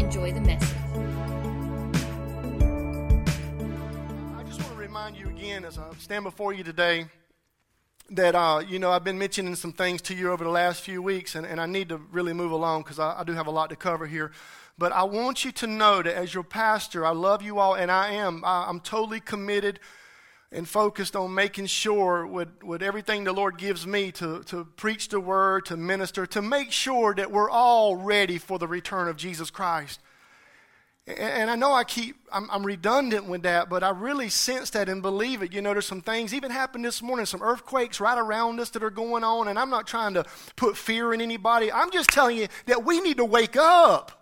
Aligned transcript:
Enjoy 0.00 0.32
the 0.32 0.40
message. 0.40 0.76
I 4.34 4.42
just 4.44 4.58
want 4.60 4.72
to 4.72 4.78
remind 4.78 5.16
you 5.16 5.28
again 5.28 5.64
as 5.66 5.76
I 5.76 5.84
stand 5.98 6.24
before 6.24 6.54
you 6.54 6.64
today 6.64 7.04
that, 8.08 8.34
uh, 8.34 8.62
you 8.66 8.78
know, 8.78 8.90
I've 8.90 9.04
been 9.04 9.18
mentioning 9.18 9.54
some 9.56 9.74
things 9.74 10.00
to 10.02 10.14
you 10.14 10.32
over 10.32 10.42
the 10.42 10.50
last 10.50 10.80
few 10.80 11.02
weeks, 11.02 11.34
and, 11.34 11.46
and 11.46 11.60
I 11.60 11.66
need 11.66 11.90
to 11.90 11.98
really 12.10 12.32
move 12.32 12.50
along 12.50 12.82
because 12.82 12.98
I, 12.98 13.20
I 13.20 13.24
do 13.24 13.34
have 13.34 13.46
a 13.46 13.50
lot 13.50 13.68
to 13.70 13.76
cover 13.76 14.06
here. 14.06 14.32
But 14.78 14.92
I 14.92 15.02
want 15.04 15.44
you 15.44 15.52
to 15.52 15.66
know 15.66 16.02
that 16.02 16.16
as 16.16 16.32
your 16.32 16.44
pastor, 16.44 17.04
I 17.04 17.10
love 17.10 17.42
you 17.42 17.58
all, 17.58 17.74
and 17.74 17.90
I 17.90 18.12
am. 18.12 18.42
I, 18.42 18.64
I'm 18.68 18.80
totally 18.80 19.20
committed 19.20 19.80
and 20.52 20.68
focused 20.68 21.14
on 21.14 21.32
making 21.32 21.66
sure 21.66 22.26
with, 22.26 22.62
with 22.62 22.82
everything 22.82 23.24
the 23.24 23.32
Lord 23.32 23.56
gives 23.56 23.86
me 23.86 24.10
to, 24.12 24.42
to 24.44 24.64
preach 24.64 25.08
the 25.08 25.20
word, 25.20 25.66
to 25.66 25.76
minister, 25.76 26.26
to 26.26 26.42
make 26.42 26.72
sure 26.72 27.14
that 27.14 27.30
we're 27.30 27.50
all 27.50 27.96
ready 27.96 28.36
for 28.36 28.58
the 28.58 28.66
return 28.66 29.06
of 29.06 29.16
Jesus 29.16 29.50
Christ. 29.50 30.00
And, 31.06 31.50
I 31.50 31.56
know 31.56 31.72
I 31.72 31.84
keep, 31.84 32.16
I'm, 32.32 32.48
I'm, 32.50 32.64
redundant 32.64 33.26
with 33.26 33.42
that, 33.42 33.68
but 33.68 33.82
I 33.82 33.90
really 33.90 34.28
sense 34.28 34.70
that 34.70 34.88
and 34.88 35.02
believe 35.02 35.42
it. 35.42 35.52
You 35.52 35.62
know, 35.62 35.72
there's 35.72 35.86
some 35.86 36.02
things, 36.02 36.34
even 36.34 36.50
happened 36.50 36.84
this 36.84 37.02
morning, 37.02 37.26
some 37.26 37.42
earthquakes 37.42 38.00
right 38.00 38.18
around 38.18 38.60
us 38.60 38.70
that 38.70 38.82
are 38.82 38.90
going 38.90 39.24
on, 39.24 39.48
and 39.48 39.58
I'm 39.58 39.70
not 39.70 39.86
trying 39.86 40.14
to 40.14 40.24
put 40.56 40.76
fear 40.76 41.12
in 41.12 41.20
anybody. 41.20 41.72
I'm 41.72 41.90
just 41.90 42.10
telling 42.10 42.36
you 42.36 42.48
that 42.66 42.84
we 42.84 43.00
need 43.00 43.16
to 43.16 43.24
wake 43.24 43.56
up. 43.56 44.19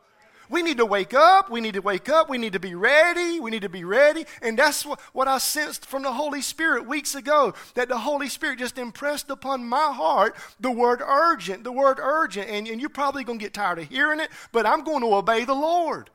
We 0.49 0.63
need 0.63 0.79
to 0.79 0.87
wake 0.87 1.15
up. 1.15 1.51
We 1.51 1.61
need 1.61 1.75
to 1.75 1.81
wake 1.81 2.09
up. 2.09 2.29
We 2.29 2.39
need 2.39 2.53
to 2.55 2.61
be 2.61 2.75
ready. 2.75 3.41
We 3.41 3.51
need 3.51 3.63
to 3.63 3.69
be 3.69 3.85
ready. 3.85 4.27
And 4.43 4.59
that's 4.59 4.85
what, 4.85 5.01
what 5.13 5.29
I 5.29 5.39
sensed 5.39 5.87
from 5.87 6.03
the 6.03 6.13
Holy 6.13 6.41
Spirit 6.41 6.87
weeks 6.87 7.15
ago 7.15 7.55
that 7.75 7.89
the 7.89 7.99
Holy 7.99 8.29
Spirit 8.29 8.59
just 8.59 8.79
impressed 8.79 9.31
upon 9.31 9.65
my 9.65 9.93
heart 9.93 10.37
the 10.61 10.71
word 10.71 11.03
urgent, 11.05 11.65
the 11.65 11.73
word 11.73 11.99
urgent. 12.01 12.49
And, 12.49 12.67
and 12.67 12.81
you're 12.81 12.91
probably 12.91 13.25
going 13.25 13.39
to 13.39 13.45
get 13.45 13.55
tired 13.55 13.79
of 13.79 13.89
hearing 13.89 14.21
it, 14.21 14.31
but 14.53 14.67
I'm 14.67 14.85
going 14.85 15.03
to 15.03 15.15
obey 15.15 15.45
the 15.45 15.55
Lord. 15.55 16.11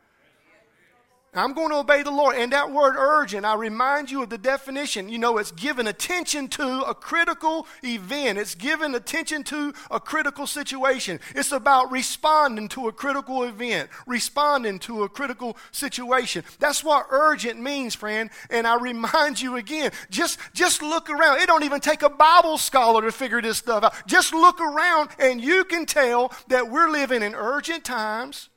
I'm 1.36 1.54
going 1.54 1.70
to 1.70 1.78
obey 1.78 2.04
the 2.04 2.12
Lord. 2.12 2.36
And 2.36 2.52
that 2.54 2.72
word 2.72 2.96
urgent, 2.98 3.46
I 3.46 3.56
remind 3.56 4.12
you 4.12 4.24
of 4.24 4.30
the 4.30 4.38
definition. 4.38 5.10
You 5.10 5.18
know, 5.18 5.38
it's 5.38 5.52
given 5.52 5.88
attention 5.88 6.48
to 6.50 6.84
a 6.84 6.94
critical 6.94 7.68
event, 7.84 8.38
it's 8.38 8.56
given 8.56 8.96
attention 8.96 9.44
to 9.46 9.74
a 9.90 10.00
critical 10.00 10.48
situation. 10.48 11.20
It's 11.36 11.52
about 11.52 11.92
responding 11.92 12.68
to 12.70 12.88
a 12.88 12.92
critical 12.92 13.44
event, 13.44 13.90
responding 14.06 14.80
to 14.80 15.04
a 15.04 15.10
critical 15.10 15.58
situation. 15.72 16.44
That's 16.60 16.84
what 16.84 17.08
urgent 17.10 17.60
means, 17.60 17.96
friend. 17.96 18.30
And 18.50 18.68
I 18.68 18.76
remind 18.76 19.42
you 19.42 19.56
again, 19.56 19.92
just, 20.10 20.40
just 20.54 20.82
look 20.82 21.10
around. 21.10 21.40
It 21.40 21.48
don't 21.48 21.64
even 21.64 21.80
take 21.80 22.04
a 22.04 22.10
Bible 22.10 22.58
scholar 22.58 23.02
to 23.02 23.12
figure 23.12 23.42
this 23.42 23.58
stuff 23.58 23.84
out. 23.84 23.94
Just 24.08 24.34
look 24.34 24.62
around 24.62 25.10
and 25.20 25.42
you 25.42 25.64
can 25.64 25.86
tell 25.86 26.32
that 26.48 26.70
we're 26.70 26.90
living 26.90 27.22
in 27.24 27.36
urgent 27.36 27.84
times 27.84 28.50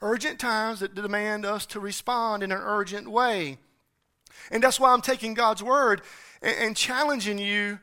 urgent 0.00 0.38
times 0.38 0.80
that 0.80 0.94
demand 0.94 1.44
us 1.44 1.66
to 1.66 1.80
respond 1.80 2.42
in 2.42 2.52
an 2.52 2.60
urgent 2.60 3.10
way. 3.10 3.58
And 4.50 4.62
that's 4.62 4.78
why 4.78 4.92
I'm 4.92 5.00
taking 5.00 5.34
God's 5.34 5.62
word 5.62 6.02
and, 6.42 6.76
challenging 6.76 7.38
you 7.38 7.80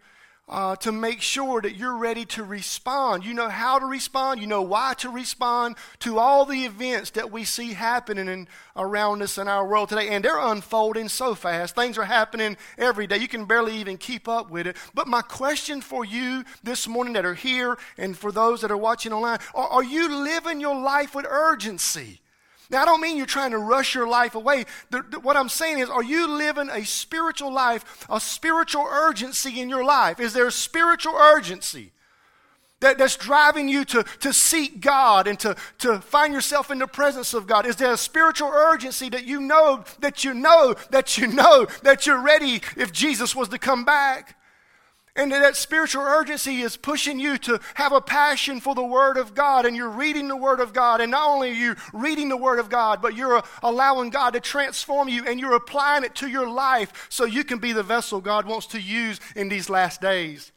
uh, 0.48 0.76
to 0.76 0.92
make 0.92 1.22
sure 1.22 1.60
that 1.62 1.76
you're 1.76 1.98
ready 1.98 2.24
to 2.24 2.44
respond. 2.44 3.26
You 3.26 3.34
know 3.34 3.50
how 3.50 3.80
to 3.80 3.86
respond, 3.86 4.42
you 4.42 4.48
know 4.48 4.62
why 4.62 4.94
to 5.00 5.10
respond 5.10 5.76
to 6.00 6.20
all 6.20 6.46
the 6.46 6.66
events 6.66 7.12
that 7.12 7.32
we 7.32 7.44
see 7.44 7.74
happening 7.74 8.28
in, 8.28 8.48
around 8.76 9.24
us 9.24 9.38
in 9.38 9.48
our 9.48 9.66
world 9.66 9.90
today. 9.90 10.10
And 10.10 10.24
they're 10.24 10.38
unfolding 10.38 11.10
so 11.10 11.34
fast. 11.34 11.76
Things 11.76 11.98
are 11.98 12.06
happening 12.06 12.58
every 12.78 13.08
day. 13.08 13.18
You 13.18 13.28
can 13.28 13.46
barely 13.46 13.78
even 13.78 13.98
keep 13.98 14.28
up 14.28 14.52
with 14.52 14.68
it. 14.68 14.78
But 14.94 15.08
my 15.08 15.24
question 15.24 15.82
for 15.82 16.06
you 16.06 16.44
this 16.64 16.88
morning 16.88 17.14
that 17.14 17.26
are 17.26 17.34
here 17.34 17.78
and 17.98 18.16
for 18.16 18.32
those 18.32 18.62
that 18.62 18.72
are 18.72 18.78
watching 18.78 19.14
online 19.14 19.40
are, 19.56 19.68
are 19.68 19.84
you 19.84 20.14
living 20.16 20.60
your 20.60 20.80
life 20.80 21.16
with 21.16 21.26
urgency? 21.28 22.22
Now, 22.70 22.82
I 22.82 22.86
don't 22.86 23.02
mean 23.02 23.18
you're 23.18 23.26
trying 23.26 23.52
to 23.52 23.58
rush 23.58 23.94
your 23.94 24.08
life 24.08 24.36
away. 24.36 24.66
The, 24.90 25.04
the, 25.10 25.20
what 25.20 25.38
I'm 25.38 25.50
saying 25.50 25.80
is, 25.80 25.90
are 25.90 26.04
you 26.04 26.28
living 26.28 26.70
a 26.70 26.84
spiritual 26.86 27.54
life, 27.54 28.06
a 28.10 28.20
spiritual 28.20 28.86
urgency 28.90 29.60
in 29.60 29.70
your 29.70 29.84
life? 29.84 30.20
Is 30.20 30.34
there 30.34 30.48
a 30.48 30.52
spiritual 30.52 31.16
urgency 31.16 31.92
that, 32.80 32.98
that's 32.98 33.16
driving 33.16 33.70
you 33.70 33.86
to, 33.86 34.04
to 34.22 34.34
seek 34.34 34.82
God 34.82 35.28
and 35.28 35.40
to, 35.40 35.56
to 35.80 36.00
find 36.00 36.34
yourself 36.34 36.72
in 36.72 36.80
the 36.80 36.88
presence 36.88 37.34
of 37.34 37.48
God? 37.48 37.66
Is 37.66 37.76
there 37.76 37.94
a 37.94 37.98
spiritual 37.98 38.50
urgency 38.50 39.10
that 39.10 39.26
you 39.26 39.40
know, 39.40 39.84
that 40.00 40.24
you 40.24 40.34
know, 40.34 40.76
that 40.92 41.18
you 41.18 41.28
know, 41.28 41.68
that 41.84 42.06
you're 42.06 42.22
ready 42.22 42.62
if 42.76 42.92
Jesus 42.92 43.36
was 43.36 43.50
to 43.50 43.60
come 43.60 43.86
back? 43.86 44.38
And 45.18 45.32
that 45.32 45.56
spiritual 45.56 46.04
urgency 46.04 46.62
is 46.62 46.76
pushing 46.76 47.20
you 47.20 47.38
to 47.38 47.62
have 47.76 47.94
a 47.94 48.02
passion 48.02 48.60
for 48.60 48.76
the 48.76 48.84
Word 48.84 49.16
of 49.16 49.34
God, 49.34 49.66
and 49.66 49.74
you're 49.74 49.90
reading 49.90 50.28
the 50.28 50.36
Word 50.36 50.60
of 50.60 50.74
God. 50.74 51.00
And 51.00 51.12
not 51.12 51.30
only 51.30 51.52
are 51.52 51.54
you 51.54 51.76
reading 51.94 52.28
the 52.28 52.36
Word 52.36 52.60
of 52.60 52.70
God, 52.70 53.02
but 53.02 53.16
you're 53.16 53.38
uh, 53.38 53.42
allowing 53.64 54.10
God 54.10 54.34
to 54.34 54.42
transform 54.42 55.08
you 55.08 55.24
and 55.26 55.40
you're 55.40 55.56
applying 55.56 56.04
it 56.04 56.16
to 56.16 56.28
your 56.28 56.50
life 56.50 57.08
so 57.10 57.24
you 57.24 57.46
can 57.46 57.60
be 57.60 57.72
the 57.72 57.82
vessel 57.82 58.20
God 58.20 58.46
wants 58.46 58.68
to 58.68 58.82
use 58.82 59.22
in 59.38 59.48
these 59.48 59.70
last 59.70 60.02
days. 60.02 60.52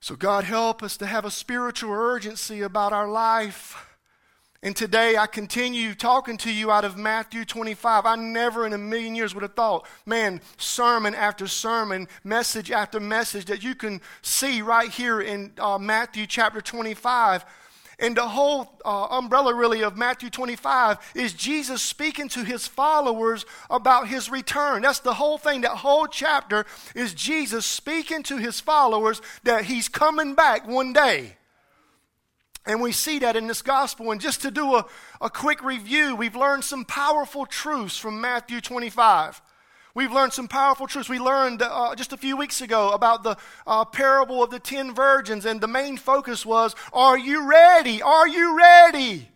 So, 0.00 0.16
God, 0.16 0.44
help 0.44 0.82
us 0.82 0.96
to 0.98 1.06
have 1.06 1.26
a 1.26 1.30
spiritual 1.30 1.92
urgency 1.92 2.62
about 2.62 2.94
our 2.94 3.08
life. 3.08 3.87
And 4.60 4.74
today 4.74 5.16
I 5.16 5.28
continue 5.28 5.94
talking 5.94 6.36
to 6.38 6.52
you 6.52 6.72
out 6.72 6.84
of 6.84 6.96
Matthew 6.96 7.44
25. 7.44 8.04
I 8.04 8.16
never 8.16 8.66
in 8.66 8.72
a 8.72 8.78
million 8.78 9.14
years 9.14 9.32
would 9.32 9.42
have 9.42 9.54
thought, 9.54 9.86
man, 10.04 10.40
sermon 10.56 11.14
after 11.14 11.46
sermon, 11.46 12.08
message 12.24 12.72
after 12.72 12.98
message 12.98 13.44
that 13.44 13.62
you 13.62 13.76
can 13.76 14.00
see 14.20 14.60
right 14.60 14.90
here 14.90 15.20
in 15.20 15.52
uh, 15.58 15.78
Matthew 15.78 16.26
chapter 16.26 16.60
25. 16.60 17.44
And 18.00 18.16
the 18.16 18.26
whole 18.26 18.80
uh, 18.84 19.06
umbrella, 19.10 19.54
really, 19.54 19.84
of 19.84 19.96
Matthew 19.96 20.28
25 20.28 21.12
is 21.14 21.32
Jesus 21.34 21.80
speaking 21.80 22.28
to 22.30 22.42
his 22.42 22.66
followers 22.66 23.46
about 23.70 24.08
his 24.08 24.28
return. 24.28 24.82
That's 24.82 25.00
the 25.00 25.14
whole 25.14 25.38
thing. 25.38 25.60
That 25.60 25.76
whole 25.76 26.08
chapter 26.08 26.66
is 26.96 27.14
Jesus 27.14 27.64
speaking 27.64 28.24
to 28.24 28.38
his 28.38 28.58
followers 28.58 29.22
that 29.44 29.66
he's 29.66 29.88
coming 29.88 30.34
back 30.34 30.66
one 30.66 30.92
day. 30.92 31.37
And 32.68 32.82
we 32.82 32.92
see 32.92 33.18
that 33.20 33.34
in 33.34 33.46
this 33.46 33.62
gospel. 33.62 34.12
And 34.12 34.20
just 34.20 34.42
to 34.42 34.50
do 34.50 34.74
a, 34.74 34.86
a 35.22 35.30
quick 35.30 35.64
review, 35.64 36.14
we've 36.14 36.36
learned 36.36 36.64
some 36.64 36.84
powerful 36.84 37.46
truths 37.46 37.96
from 37.96 38.20
Matthew 38.20 38.60
25. 38.60 39.40
We've 39.94 40.12
learned 40.12 40.34
some 40.34 40.48
powerful 40.48 40.86
truths. 40.86 41.08
We 41.08 41.18
learned 41.18 41.62
uh, 41.62 41.94
just 41.96 42.12
a 42.12 42.18
few 42.18 42.36
weeks 42.36 42.60
ago 42.60 42.90
about 42.90 43.22
the 43.22 43.38
uh, 43.66 43.86
parable 43.86 44.42
of 44.42 44.50
the 44.50 44.60
ten 44.60 44.94
virgins, 44.94 45.46
and 45.46 45.62
the 45.62 45.66
main 45.66 45.96
focus 45.96 46.44
was 46.44 46.76
Are 46.92 47.18
you 47.18 47.48
ready? 47.48 48.02
Are 48.02 48.28
you 48.28 48.56
ready? 48.56 49.28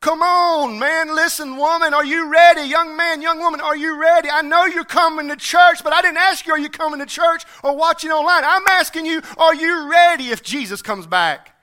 Come 0.00 0.20
on, 0.20 0.80
man. 0.80 1.14
Listen, 1.14 1.56
woman, 1.56 1.94
are 1.94 2.04
you 2.04 2.30
ready? 2.30 2.62
Young 2.68 2.96
man, 2.96 3.22
young 3.22 3.38
woman, 3.38 3.60
are 3.60 3.76
you 3.76 4.00
ready? 4.00 4.28
I 4.30 4.42
know 4.42 4.66
you're 4.66 4.84
coming 4.84 5.28
to 5.28 5.36
church, 5.36 5.82
but 5.82 5.92
I 5.92 6.02
didn't 6.02 6.18
ask 6.18 6.46
you, 6.46 6.52
are 6.52 6.58
you 6.58 6.68
coming 6.68 7.00
to 7.00 7.06
church 7.06 7.44
or 7.62 7.76
watching 7.76 8.10
online? 8.10 8.42
I'm 8.44 8.66
asking 8.68 9.06
you, 9.06 9.22
are 9.36 9.54
you 9.54 9.90
ready 9.90 10.30
if 10.30 10.42
Jesus 10.42 10.82
comes 10.82 11.06
back? 11.06 11.57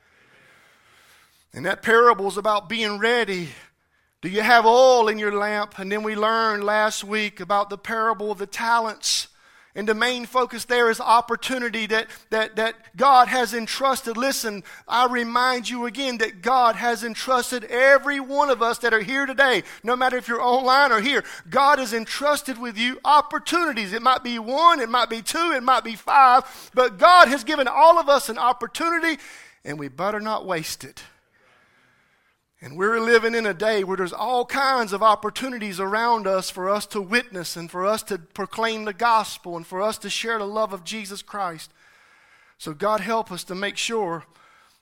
And 1.55 1.65
that 1.65 1.81
parable 1.81 2.27
is 2.27 2.35
about 2.35 2.67
being 2.67 2.99
ready. 2.99 3.47
Do 4.21 4.27
you 4.27 4.41
have 4.41 4.65
oil 4.65 5.07
in 5.07 5.17
your 5.17 5.37
lamp? 5.37 5.79
And 5.79 5.89
then 5.89 6.03
we 6.03 6.13
learned 6.13 6.65
last 6.65 7.01
week 7.05 7.39
about 7.39 7.69
the 7.69 7.77
parable 7.77 8.29
of 8.29 8.39
the 8.39 8.45
talents. 8.45 9.29
And 9.73 9.87
the 9.87 9.93
main 9.93 10.25
focus 10.25 10.65
there 10.65 10.89
is 10.89 10.99
opportunity 10.99 11.85
that, 11.87 12.07
that, 12.29 12.57
that 12.57 12.75
God 12.97 13.29
has 13.29 13.53
entrusted. 13.53 14.17
Listen, 14.17 14.65
I 14.85 15.07
remind 15.07 15.69
you 15.69 15.85
again 15.85 16.17
that 16.17 16.41
God 16.41 16.75
has 16.75 17.05
entrusted 17.05 17.63
every 17.65 18.19
one 18.19 18.49
of 18.49 18.61
us 18.61 18.79
that 18.79 18.93
are 18.93 19.01
here 19.01 19.25
today, 19.25 19.63
no 19.81 19.95
matter 19.95 20.17
if 20.17 20.27
you're 20.27 20.41
online 20.41 20.91
or 20.91 20.99
here. 20.99 21.23
God 21.49 21.79
has 21.79 21.93
entrusted 21.93 22.57
with 22.57 22.77
you 22.77 22.99
opportunities. 23.05 23.93
It 23.93 24.01
might 24.01 24.25
be 24.25 24.39
one, 24.39 24.81
it 24.81 24.89
might 24.89 25.09
be 25.09 25.21
two, 25.21 25.53
it 25.55 25.63
might 25.63 25.85
be 25.85 25.95
five, 25.95 26.43
but 26.73 26.97
God 26.97 27.29
has 27.29 27.45
given 27.45 27.67
all 27.69 27.97
of 27.97 28.09
us 28.09 28.27
an 28.27 28.37
opportunity, 28.37 29.21
and 29.63 29.79
we 29.79 29.87
better 29.87 30.19
not 30.19 30.45
waste 30.45 30.83
it. 30.83 31.01
And 32.65 32.79
we're 32.79 32.99
living 32.99 33.35
in 33.35 33.45
a 33.45 33.53
day 33.53 33.83
where 33.83 33.95
there's 33.95 34.11
all 34.11 34.43
kinds 34.43 34.91
of 34.91 35.03
opportunities 35.03 35.79
around 35.79 36.25
us 36.25 36.49
for 36.49 36.67
us 36.67 36.87
to 36.87 36.99
witness 36.99 37.55
and 37.55 37.69
for 37.69 37.85
us 37.85 38.01
to 38.01 38.17
proclaim 38.17 38.85
the 38.85 38.93
gospel 38.93 39.55
and 39.55 39.67
for 39.67 39.83
us 39.83 39.99
to 39.99 40.09
share 40.09 40.39
the 40.39 40.47
love 40.47 40.73
of 40.73 40.83
Jesus 40.83 41.21
Christ. 41.21 41.71
So, 42.57 42.73
God, 42.73 43.01
help 43.01 43.31
us 43.31 43.43
to 43.43 43.53
make 43.53 43.77
sure 43.77 44.25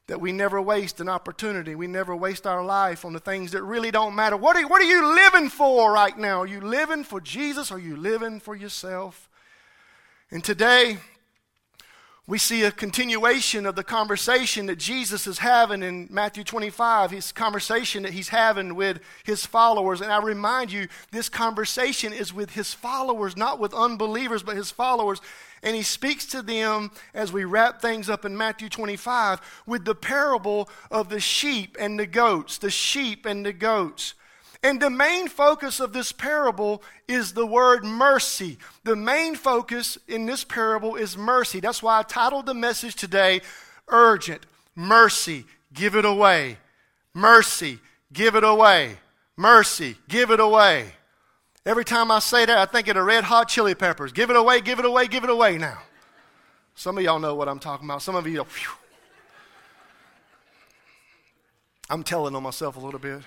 that 0.08 0.22
we 0.22 0.32
never 0.32 0.62
waste 0.62 1.02
an 1.02 1.10
opportunity. 1.10 1.76
We 1.76 1.88
never 1.88 2.16
waste 2.16 2.48
our 2.48 2.64
life 2.64 3.04
on 3.04 3.12
the 3.12 3.20
things 3.20 3.52
that 3.52 3.64
really 3.64 3.92
don't 3.92 4.16
matter. 4.16 4.38
What 4.38 4.56
are, 4.56 4.66
what 4.66 4.82
are 4.82 4.86
you 4.86 5.14
living 5.14 5.50
for 5.50 5.92
right 5.92 6.18
now? 6.18 6.40
Are 6.40 6.48
you 6.48 6.62
living 6.62 7.04
for 7.04 7.20
Jesus 7.20 7.70
or 7.70 7.76
are 7.76 7.80
you 7.80 7.98
living 7.98 8.40
for 8.40 8.56
yourself? 8.56 9.30
And 10.32 10.42
today, 10.42 11.00
we 12.25 12.38
see 12.38 12.64
a 12.64 12.72
continuation 12.72 13.66
of 13.66 13.75
the 13.75 13.84
conversation 13.84 14.68
that 14.68 14.78
Jesus 14.78 15.28
is 15.28 15.40
having 15.40 15.84
in 15.84 16.08
Matthew 16.10 16.46
25, 16.46 17.12
his 17.12 17.34
conversation 17.34 18.04
that 18.04 18.14
he's 18.14 18.30
having 18.30 18.75
with 18.75 19.02
his 19.25 19.46
followers. 19.46 20.00
And 20.00 20.10
I 20.10 20.22
remind 20.22 20.72
you, 20.72 20.88
this 21.12 21.28
conversation 21.28 22.14
is 22.14 22.34
with 22.34 22.52
his 22.52 22.74
followers, 22.74 23.36
not 23.36 23.60
with 23.60 23.74
unbelievers, 23.74 24.42
but 24.42 24.56
his 24.56 24.72
followers. 24.72 25.20
And 25.64 25.75
he 25.75 25.84
speaks 25.84 26.25
to 26.28 26.42
them 26.42 26.92
as 27.14 27.34
we 27.34 27.44
wrap 27.44 27.81
things 27.81 28.10
up 28.10 28.24
in 28.24 28.38
Matthew 28.38 28.70
25 28.70 29.42
with 29.66 29.84
the 29.84 29.96
parable 29.96 30.70
of 30.90 31.10
the 31.10 31.20
sheep 31.20 31.75
and 31.78 32.00
the 32.00 32.08
goats, 32.08 32.58
the 32.58 32.72
sheep 32.72 33.25
and 33.25 33.46
the 33.46 33.54
goats. 33.54 34.14
And 34.63 34.81
the 34.81 34.89
main 34.89 35.27
focus 35.27 35.81
of 35.81 35.92
this 35.92 36.13
parable 36.13 36.81
is 37.06 37.33
the 37.33 37.45
word 37.45 37.83
mercy. 37.83 38.57
The 38.86 38.95
main 38.95 39.36
focus 39.36 39.98
in 40.07 40.25
this 40.25 40.45
parable 40.45 40.95
is 40.95 41.18
mercy. 41.18 41.60
That's 41.60 41.83
why 41.83 42.00
I 42.00 42.04
titled 42.04 42.45
the 42.45 42.54
message 42.54 42.95
today 42.95 43.42
Urgent 43.89 44.45
Mercy, 44.74 45.45
Give 45.74 45.95
It 45.95 46.06
Away. 46.06 46.57
Mercy, 47.13 47.80
Give 48.13 48.36
It 48.36 48.45
Away. 48.45 48.98
Mercy, 49.36 49.98
Give 50.07 50.31
It 50.31 50.39
Away. 50.39 50.94
Every 51.65 51.86
time 51.86 52.12
I 52.12 52.19
say 52.19 52.45
that, 52.45 52.57
I 52.57 52.65
think 52.65 52.88
of 52.88 52.95
the 52.95 53.04
red 53.04 53.25
hot 53.25 53.48
chili 53.48 53.75
peppers. 53.75 54.12
Give 54.12 54.30
it 54.30 54.36
away, 54.36 54.60
give 54.60 54.80
it 54.80 54.86
away, 54.86 55.07
give 55.07 55.24
it 55.24 55.30
away 55.30 55.57
now. 55.57 55.77
Some 56.75 56.98
of 56.98 57.04
y'all 57.04 57.19
know 57.19 57.36
what 57.36 57.48
I'm 57.48 57.60
talking 57.60 57.88
about. 57.88 58.01
Some 58.01 58.15
of 58.15 58.27
you, 58.27 58.44
whew. 58.44 58.71
I'm 61.89 62.04
telling 62.04 62.36
on 62.36 62.44
myself 62.44 62.75
a 62.75 62.80
little 62.80 63.00
bit. 63.00 63.21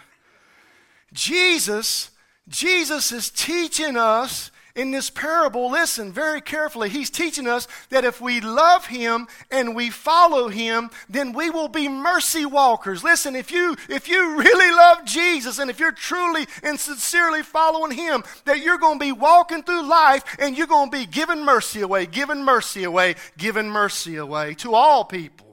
Jesus, 1.16 2.10
Jesus 2.46 3.10
is 3.10 3.30
teaching 3.30 3.96
us 3.96 4.50
in 4.74 4.90
this 4.90 5.08
parable, 5.08 5.70
listen 5.70 6.12
very 6.12 6.42
carefully. 6.42 6.90
He's 6.90 7.08
teaching 7.08 7.48
us 7.48 7.66
that 7.88 8.04
if 8.04 8.20
we 8.20 8.42
love 8.42 8.86
him 8.86 9.26
and 9.50 9.74
we 9.74 9.88
follow 9.88 10.48
him, 10.48 10.90
then 11.08 11.32
we 11.32 11.48
will 11.48 11.68
be 11.68 11.88
mercy 11.88 12.44
walkers. 12.44 13.02
Listen, 13.02 13.34
if 13.34 13.50
you 13.50 13.74
if 13.88 14.06
you 14.06 14.36
really 14.36 14.76
love 14.76 15.06
Jesus 15.06 15.58
and 15.58 15.70
if 15.70 15.80
you're 15.80 15.92
truly 15.92 16.46
and 16.62 16.78
sincerely 16.78 17.42
following 17.42 17.92
him, 17.92 18.22
that 18.44 18.60
you're 18.60 18.76
going 18.76 18.98
to 18.98 19.04
be 19.04 19.12
walking 19.12 19.62
through 19.62 19.88
life 19.88 20.22
and 20.38 20.58
you're 20.58 20.66
going 20.66 20.90
to 20.90 20.96
be 20.98 21.06
giving 21.06 21.42
mercy 21.42 21.80
away, 21.80 22.04
giving 22.04 22.44
mercy 22.44 22.84
away, 22.84 23.14
giving 23.38 23.70
mercy 23.70 24.16
away 24.16 24.52
to 24.56 24.74
all 24.74 25.06
people. 25.06 25.46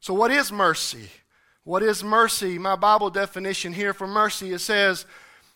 So 0.00 0.14
what 0.14 0.30
is 0.30 0.50
mercy? 0.50 1.10
What 1.70 1.84
is 1.84 2.02
mercy? 2.02 2.58
My 2.58 2.74
Bible 2.74 3.10
definition 3.10 3.72
here 3.72 3.94
for 3.94 4.08
mercy 4.08 4.52
it 4.52 4.58
says 4.58 5.06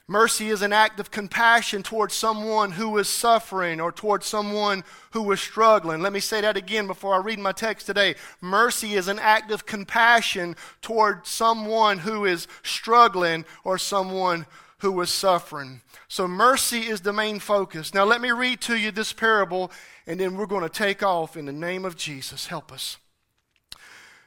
Mercy 0.06 0.49
is 0.49 0.62
an 0.62 0.72
act 0.72 1.00
of 1.00 1.11
compassion 1.11 1.82
towards 1.82 2.14
someone 2.14 2.70
who 2.70 2.96
is 2.99 3.08
suffering 3.08 3.81
or 3.81 3.90
towards 3.90 4.25
someone 4.25 4.84
who 5.11 5.32
is 5.32 5.40
struggling. 5.40 6.00
Let 6.02 6.12
me 6.12 6.20
say 6.20 6.40
that 6.40 6.56
again 6.56 6.87
before 6.87 7.16
I 7.16 7.19
read 7.19 7.40
my 7.40 7.50
text 7.50 7.87
today. 7.87 8.14
Mercy 8.40 8.94
is 8.94 9.08
an 9.08 9.19
act 9.19 9.50
of 9.50 9.66
compassion 9.66 10.55
towards 10.82 11.31
someone 11.31 11.99
who 11.99 12.25
is 12.26 12.46
struggling 12.62 13.44
or 13.64 13.76
someone 13.76 14.46
who 14.78 15.00
is 15.00 15.11
suffering. 15.11 15.81
So, 16.06 16.28
mercy 16.28 16.82
is 16.82 17.00
the 17.00 17.12
main 17.12 17.40
focus. 17.40 17.93
Now, 17.93 18.05
let 18.05 18.20
me 18.20 18.31
read 18.31 18.61
to 18.61 18.76
you 18.76 18.93
this 18.93 19.12
parable, 19.12 19.72
and 20.06 20.20
then 20.20 20.37
we're 20.37 20.46
going 20.46 20.62
to 20.62 20.69
take 20.69 21.02
off 21.02 21.37
in 21.37 21.46
the 21.46 21.52
name 21.52 21.84
of 21.84 21.96
Jesus. 21.96 22.46
Help 22.46 22.70
us. 22.70 22.99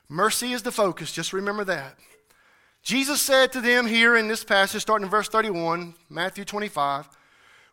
Mercy 0.10 0.54
is 0.54 0.64
the 0.64 0.72
focus. 0.72 1.12
Just 1.12 1.34
remember 1.34 1.64
that. 1.66 1.98
Jesus 2.82 3.22
said 3.22 3.52
to 3.52 3.62
them 3.62 3.86
here 3.86 4.16
in 4.16 4.28
this 4.28 4.44
passage, 4.44 4.82
starting 4.82 5.06
in 5.06 5.12
verse 5.12 5.28
31, 5.28 5.94
Matthew 6.10 6.46
25, 6.46 7.10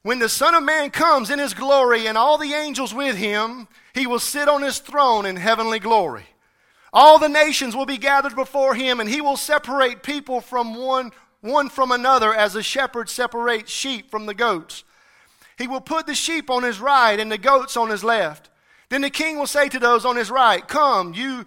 When 0.03 0.19
the 0.19 0.29
Son 0.29 0.55
of 0.55 0.65
Man 0.65 0.91
comes 0.91 1.31
in 1.31 1.39
his 1.39 1.55
glory 1.55 2.09
and 2.09 2.19
all 2.19 2.37
the 2.37 2.53
angels 2.53 2.93
with 2.93 3.17
him, 3.17 3.69
he 3.95 4.09
will 4.09 4.19
sit 4.19 4.49
on 4.49 4.63
his 4.63 4.81
throne 4.81 5.27
in 5.27 5.37
heavenly 5.37 5.79
glory. 5.79 6.25
All 6.93 7.19
the 7.19 7.29
nations 7.29 7.77
will 7.77 7.87
be 7.87 7.99
gathered 7.99 8.35
before 8.35 8.75
him, 8.75 8.99
and 8.99 9.09
he 9.09 9.21
will 9.21 9.37
separate 9.37 10.03
people 10.03 10.41
from 10.41 10.75
one, 10.75 11.13
one 11.41 11.69
from 11.69 11.93
another 11.93 12.35
as 12.35 12.57
a 12.57 12.63
shepherd 12.63 13.09
separates 13.09 13.71
sheep 13.71 14.11
from 14.11 14.27
the 14.27 14.35
goats. 14.35 14.83
He 15.57 15.69
will 15.69 15.81
put 15.81 16.07
the 16.07 16.15
sheep 16.15 16.51
on 16.51 16.65
his 16.65 16.81
right 16.81 17.19
and 17.19 17.31
the 17.31 17.39
goats 17.39 17.77
on 17.77 17.91
his 17.91 18.03
left. 18.03 18.51
Then 18.89 19.03
the 19.03 19.11
king 19.11 19.39
will 19.39 19.47
say 19.47 19.69
to 19.69 19.79
those 19.79 20.05
on 20.05 20.17
his 20.17 20.31
right, 20.31 20.67
Come, 20.67 21.15
you 21.15 21.47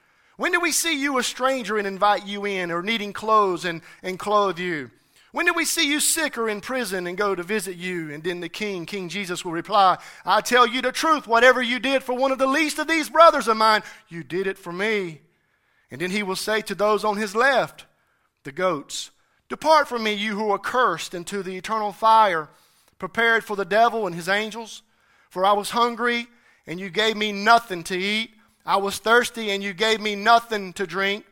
When 0.41 0.51
do 0.51 0.59
we 0.59 0.71
see 0.71 0.99
you 0.99 1.19
a 1.19 1.23
stranger 1.23 1.77
and 1.77 1.85
invite 1.85 2.25
you 2.25 2.45
in, 2.45 2.71
or 2.71 2.81
needing 2.81 3.13
clothes 3.13 3.63
and, 3.63 3.83
and 4.01 4.17
clothe 4.17 4.57
you? 4.57 4.89
When 5.33 5.45
do 5.45 5.53
we 5.53 5.65
see 5.65 5.87
you 5.87 5.99
sick 5.99 6.35
or 6.35 6.49
in 6.49 6.61
prison 6.61 7.05
and 7.05 7.15
go 7.15 7.35
to 7.35 7.43
visit 7.43 7.77
you? 7.77 8.11
And 8.11 8.23
then 8.23 8.39
the 8.39 8.49
king, 8.49 8.87
King 8.87 9.07
Jesus, 9.07 9.45
will 9.45 9.51
reply, 9.51 9.99
I 10.25 10.41
tell 10.41 10.65
you 10.65 10.81
the 10.81 10.91
truth, 10.91 11.27
whatever 11.27 11.61
you 11.61 11.77
did 11.77 12.01
for 12.01 12.15
one 12.15 12.31
of 12.31 12.39
the 12.39 12.47
least 12.47 12.79
of 12.79 12.87
these 12.87 13.07
brothers 13.07 13.47
of 13.47 13.55
mine, 13.55 13.83
you 14.09 14.23
did 14.23 14.47
it 14.47 14.57
for 14.57 14.73
me. 14.73 15.21
And 15.91 16.01
then 16.01 16.09
he 16.09 16.23
will 16.23 16.35
say 16.35 16.61
to 16.61 16.73
those 16.73 17.03
on 17.05 17.17
his 17.17 17.35
left, 17.35 17.85
the 18.43 18.51
goats, 18.51 19.11
Depart 19.47 19.87
from 19.87 20.01
me, 20.01 20.13
you 20.13 20.35
who 20.35 20.49
are 20.49 20.57
cursed, 20.57 21.13
into 21.13 21.43
the 21.43 21.55
eternal 21.55 21.91
fire, 21.91 22.49
prepared 22.97 23.43
for 23.43 23.55
the 23.55 23.63
devil 23.63 24.07
and 24.07 24.15
his 24.15 24.27
angels. 24.27 24.81
For 25.29 25.45
I 25.45 25.51
was 25.51 25.69
hungry, 25.69 26.25
and 26.65 26.79
you 26.79 26.89
gave 26.89 27.15
me 27.15 27.31
nothing 27.31 27.83
to 27.83 27.95
eat. 27.95 28.31
I 28.71 28.77
was 28.77 28.99
thirsty 28.99 29.51
and 29.51 29.61
you 29.61 29.73
gave 29.73 29.99
me 29.99 30.15
nothing 30.15 30.71
to 30.73 30.87
drink. 30.87 31.25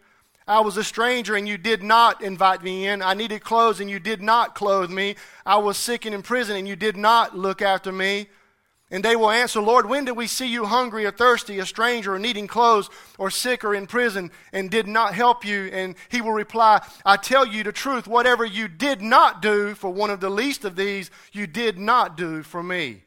I 0.45 0.59
was 0.59 0.75
a 0.75 0.83
stranger 0.83 1.37
and 1.37 1.47
you 1.47 1.57
did 1.57 1.81
not 1.81 2.21
invite 2.21 2.61
me 2.61 2.85
in. 2.85 3.01
I 3.01 3.13
needed 3.13 3.45
clothes 3.45 3.79
and 3.79 3.89
you 3.89 3.97
did 3.97 4.21
not 4.21 4.55
clothe 4.55 4.89
me. 4.89 5.15
I 5.45 5.55
was 5.55 5.77
sick 5.77 6.05
and 6.05 6.13
in 6.13 6.21
prison 6.21 6.57
and 6.57 6.67
you 6.67 6.75
did 6.75 6.97
not 6.97 7.37
look 7.37 7.61
after 7.61 7.93
me. 7.93 8.27
And 8.91 9.05
they 9.05 9.15
will 9.15 9.31
answer, 9.31 9.61
Lord, 9.61 9.85
when 9.85 10.03
did 10.03 10.17
we 10.17 10.27
see 10.27 10.47
you 10.47 10.65
hungry 10.65 11.05
or 11.05 11.11
thirsty, 11.11 11.59
a 11.59 11.65
stranger 11.65 12.15
or 12.15 12.19
needing 12.19 12.45
clothes, 12.45 12.89
or 13.17 13.31
sick 13.31 13.63
or 13.63 13.73
in 13.73 13.87
prison, 13.87 14.31
and 14.51 14.69
did 14.69 14.85
not 14.85 15.13
help 15.13 15.45
you? 15.45 15.69
And 15.71 15.95
he 16.09 16.19
will 16.19 16.33
reply, 16.33 16.85
I 17.05 17.15
tell 17.15 17.45
you 17.45 17.63
the 17.63 17.71
truth, 17.71 18.05
whatever 18.05 18.43
you 18.43 18.67
did 18.67 19.01
not 19.01 19.41
do 19.41 19.75
for 19.75 19.93
one 19.93 20.09
of 20.09 20.19
the 20.19 20.29
least 20.29 20.65
of 20.65 20.75
these, 20.75 21.09
you 21.31 21.47
did 21.47 21.79
not 21.79 22.17
do 22.17 22.43
for 22.43 22.61
me. 22.61 23.03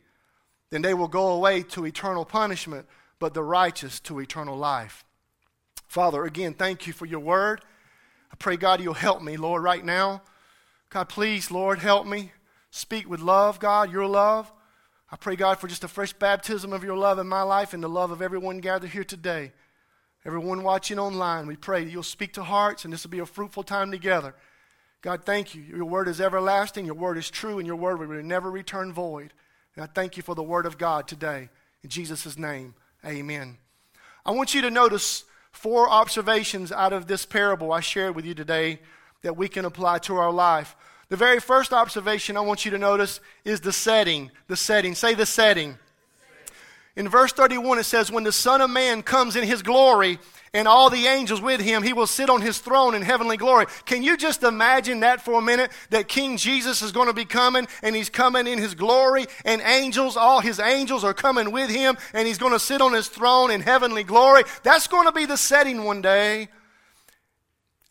Then 0.70 0.80
they 0.80 0.94
will 0.94 1.08
go 1.08 1.32
away 1.32 1.64
to 1.64 1.84
eternal 1.84 2.24
punishment 2.24 2.86
but 3.22 3.34
the 3.34 3.42
righteous 3.44 4.00
to 4.00 4.18
eternal 4.18 4.56
life. 4.56 5.04
Father, 5.86 6.24
again, 6.24 6.54
thank 6.54 6.88
you 6.88 6.92
for 6.92 7.06
your 7.06 7.20
word. 7.20 7.60
I 8.32 8.34
pray, 8.34 8.56
God, 8.56 8.80
you'll 8.80 8.94
help 8.94 9.22
me, 9.22 9.36
Lord, 9.36 9.62
right 9.62 9.84
now. 9.84 10.22
God, 10.90 11.08
please, 11.08 11.48
Lord, 11.48 11.78
help 11.78 12.04
me. 12.04 12.32
Speak 12.72 13.08
with 13.08 13.20
love, 13.20 13.60
God, 13.60 13.92
your 13.92 14.08
love. 14.08 14.52
I 15.08 15.14
pray, 15.14 15.36
God, 15.36 15.60
for 15.60 15.68
just 15.68 15.84
a 15.84 15.88
fresh 15.88 16.12
baptism 16.12 16.72
of 16.72 16.82
your 16.82 16.96
love 16.96 17.20
in 17.20 17.28
my 17.28 17.42
life 17.42 17.74
and 17.74 17.80
the 17.80 17.88
love 17.88 18.10
of 18.10 18.22
everyone 18.22 18.58
gathered 18.58 18.90
here 18.90 19.04
today. 19.04 19.52
Everyone 20.26 20.64
watching 20.64 20.98
online, 20.98 21.46
we 21.46 21.54
pray 21.54 21.84
that 21.84 21.92
you'll 21.92 22.02
speak 22.02 22.32
to 22.32 22.42
hearts 22.42 22.84
and 22.84 22.92
this 22.92 23.04
will 23.04 23.12
be 23.12 23.20
a 23.20 23.24
fruitful 23.26 23.62
time 23.62 23.92
together. 23.92 24.34
God, 25.00 25.24
thank 25.24 25.54
you. 25.54 25.62
Your 25.62 25.84
word 25.84 26.08
is 26.08 26.20
everlasting, 26.20 26.86
your 26.86 26.96
word 26.96 27.18
is 27.18 27.30
true, 27.30 27.58
and 27.58 27.68
your 27.68 27.76
word 27.76 28.00
will 28.00 28.20
never 28.24 28.50
return 28.50 28.92
void. 28.92 29.32
And 29.76 29.84
I 29.84 29.86
thank 29.86 30.16
you 30.16 30.24
for 30.24 30.34
the 30.34 30.42
word 30.42 30.66
of 30.66 30.76
God 30.76 31.06
today. 31.06 31.50
In 31.84 31.88
Jesus' 31.88 32.36
name. 32.36 32.74
Amen. 33.04 33.58
I 34.24 34.30
want 34.30 34.54
you 34.54 34.62
to 34.62 34.70
notice 34.70 35.24
four 35.50 35.90
observations 35.90 36.70
out 36.70 36.92
of 36.92 37.08
this 37.08 37.26
parable 37.26 37.72
I 37.72 37.80
shared 37.80 38.14
with 38.14 38.24
you 38.24 38.34
today 38.34 38.78
that 39.22 39.36
we 39.36 39.48
can 39.48 39.64
apply 39.64 39.98
to 40.00 40.16
our 40.16 40.30
life. 40.30 40.76
The 41.08 41.16
very 41.16 41.40
first 41.40 41.72
observation 41.72 42.36
I 42.36 42.40
want 42.40 42.64
you 42.64 42.70
to 42.70 42.78
notice 42.78 43.20
is 43.44 43.60
the 43.60 43.72
setting. 43.72 44.30
The 44.46 44.56
setting. 44.56 44.94
Say 44.94 45.14
the 45.14 45.26
setting. 45.26 45.78
In 46.94 47.08
verse 47.08 47.32
31, 47.32 47.80
it 47.80 47.84
says, 47.84 48.12
When 48.12 48.24
the 48.24 48.32
Son 48.32 48.60
of 48.60 48.70
Man 48.70 49.02
comes 49.02 49.34
in 49.34 49.44
his 49.44 49.62
glory 49.62 50.20
and 50.54 50.68
all 50.68 50.90
the 50.90 51.06
angels 51.06 51.40
with 51.40 51.62
him. 51.62 51.82
He 51.82 51.94
will 51.94 52.06
sit 52.06 52.28
on 52.28 52.42
his 52.42 52.58
throne 52.58 52.94
in 52.94 53.00
heavenly 53.00 53.38
glory. 53.38 53.66
Can 53.86 54.02
you 54.02 54.18
just 54.18 54.42
imagine 54.42 55.00
that 55.00 55.22
for 55.22 55.38
a 55.38 55.42
minute? 55.42 55.70
That 55.88 56.08
King 56.08 56.36
Jesus 56.36 56.82
is 56.82 56.92
going 56.92 57.08
to 57.08 57.14
be 57.14 57.24
coming 57.24 57.66
and 57.82 57.96
he's 57.96 58.10
coming 58.10 58.46
in 58.46 58.58
his 58.58 58.74
glory 58.74 59.26
and 59.46 59.62
angels, 59.62 60.16
all 60.16 60.40
his 60.40 60.60
angels 60.60 61.04
are 61.04 61.14
coming 61.14 61.52
with 61.52 61.70
him 61.70 61.96
and 62.12 62.26
he's 62.26 62.38
going 62.38 62.52
to 62.52 62.58
sit 62.58 62.82
on 62.82 62.92
his 62.92 63.08
throne 63.08 63.50
in 63.50 63.62
heavenly 63.62 64.04
glory. 64.04 64.42
That's 64.62 64.88
going 64.88 65.06
to 65.06 65.12
be 65.12 65.24
the 65.24 65.38
setting 65.38 65.84
one 65.84 66.02
day. 66.02 66.48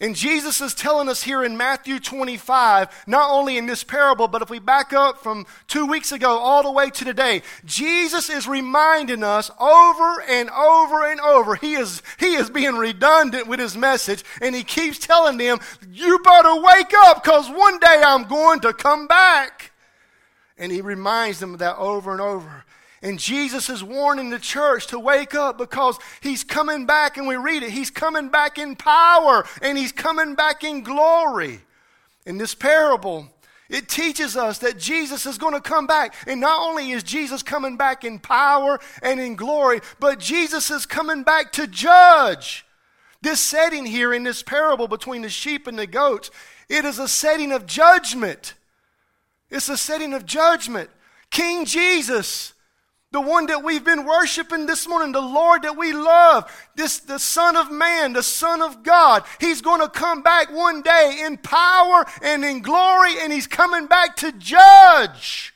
And 0.01 0.15
Jesus 0.15 0.61
is 0.61 0.73
telling 0.73 1.07
us 1.09 1.21
here 1.21 1.43
in 1.43 1.57
Matthew 1.57 1.99
25, 1.99 3.03
not 3.05 3.29
only 3.29 3.59
in 3.59 3.67
this 3.67 3.83
parable, 3.83 4.27
but 4.27 4.41
if 4.41 4.49
we 4.49 4.57
back 4.57 4.93
up 4.93 5.21
from 5.21 5.45
two 5.67 5.85
weeks 5.85 6.11
ago 6.11 6.39
all 6.39 6.63
the 6.63 6.71
way 6.71 6.89
to 6.89 7.05
today, 7.05 7.43
Jesus 7.65 8.27
is 8.27 8.47
reminding 8.47 9.23
us 9.23 9.51
over 9.59 10.21
and 10.27 10.49
over 10.49 11.05
and 11.05 11.21
over. 11.21 11.53
He 11.53 11.75
is, 11.75 12.01
he 12.19 12.33
is 12.33 12.49
being 12.49 12.77
redundant 12.77 13.45
with 13.45 13.59
his 13.59 13.77
message, 13.77 14.23
and 14.41 14.55
he 14.55 14.63
keeps 14.63 14.97
telling 14.97 15.37
them, 15.37 15.59
You 15.87 16.17
better 16.23 16.59
wake 16.59 16.93
up, 17.03 17.23
because 17.23 17.47
one 17.51 17.77
day 17.77 18.01
I'm 18.03 18.23
going 18.23 18.61
to 18.61 18.73
come 18.73 19.05
back. 19.05 19.71
And 20.57 20.71
he 20.71 20.81
reminds 20.81 21.39
them 21.39 21.53
of 21.53 21.59
that 21.59 21.77
over 21.77 22.11
and 22.11 22.21
over. 22.21 22.65
And 23.03 23.17
Jesus 23.17 23.69
is 23.69 23.83
warning 23.83 24.29
the 24.29 24.37
church 24.37 24.87
to 24.87 24.99
wake 24.99 25.33
up 25.33 25.57
because 25.57 25.97
he's 26.21 26.43
coming 26.43 26.85
back, 26.85 27.17
and 27.17 27.27
we 27.27 27.35
read 27.35 27.63
it. 27.63 27.71
He's 27.71 27.89
coming 27.89 28.29
back 28.29 28.59
in 28.59 28.75
power 28.75 29.43
and 29.61 29.77
he's 29.77 29.91
coming 29.91 30.35
back 30.35 30.63
in 30.63 30.81
glory. 30.83 31.61
In 32.27 32.37
this 32.37 32.53
parable, 32.53 33.27
it 33.69 33.87
teaches 33.87 34.37
us 34.37 34.59
that 34.59 34.77
Jesus 34.77 35.25
is 35.25 35.39
going 35.39 35.55
to 35.55 35.61
come 35.61 35.87
back. 35.87 36.13
And 36.27 36.39
not 36.39 36.61
only 36.61 36.91
is 36.91 37.01
Jesus 37.01 37.41
coming 37.41 37.77
back 37.77 38.03
in 38.03 38.19
power 38.19 38.79
and 39.01 39.19
in 39.19 39.35
glory, 39.35 39.81
but 39.99 40.19
Jesus 40.19 40.69
is 40.69 40.85
coming 40.85 41.23
back 41.23 41.51
to 41.53 41.65
judge. 41.65 42.65
This 43.23 43.39
setting 43.39 43.85
here 43.85 44.13
in 44.13 44.23
this 44.23 44.43
parable 44.43 44.87
between 44.87 45.23
the 45.23 45.29
sheep 45.29 45.65
and 45.65 45.79
the 45.79 45.87
goats, 45.87 46.29
it 46.69 46.85
is 46.85 46.99
a 46.99 47.07
setting 47.07 47.51
of 47.51 47.65
judgment. 47.65 48.53
It's 49.49 49.69
a 49.69 49.77
setting 49.77 50.13
of 50.13 50.25
judgment. 50.25 50.89
King 51.31 51.65
Jesus 51.65 52.53
the 53.11 53.21
one 53.21 53.47
that 53.47 53.63
we've 53.63 53.83
been 53.83 54.05
worshiping 54.05 54.65
this 54.65 54.87
morning, 54.87 55.11
the 55.11 55.19
Lord 55.19 55.63
that 55.63 55.77
we 55.77 55.91
love, 55.91 56.49
this, 56.75 56.99
the 56.99 57.19
Son 57.19 57.57
of 57.57 57.69
Man, 57.69 58.13
the 58.13 58.23
Son 58.23 58.61
of 58.61 58.83
God. 58.83 59.23
He's 59.39 59.61
going 59.61 59.81
to 59.81 59.89
come 59.89 60.23
back 60.23 60.49
one 60.51 60.81
day 60.81 61.21
in 61.25 61.37
power 61.37 62.05
and 62.21 62.45
in 62.45 62.61
glory, 62.61 63.19
and 63.19 63.33
He's 63.33 63.47
coming 63.47 63.87
back 63.87 64.15
to 64.17 64.31
judge. 64.31 65.53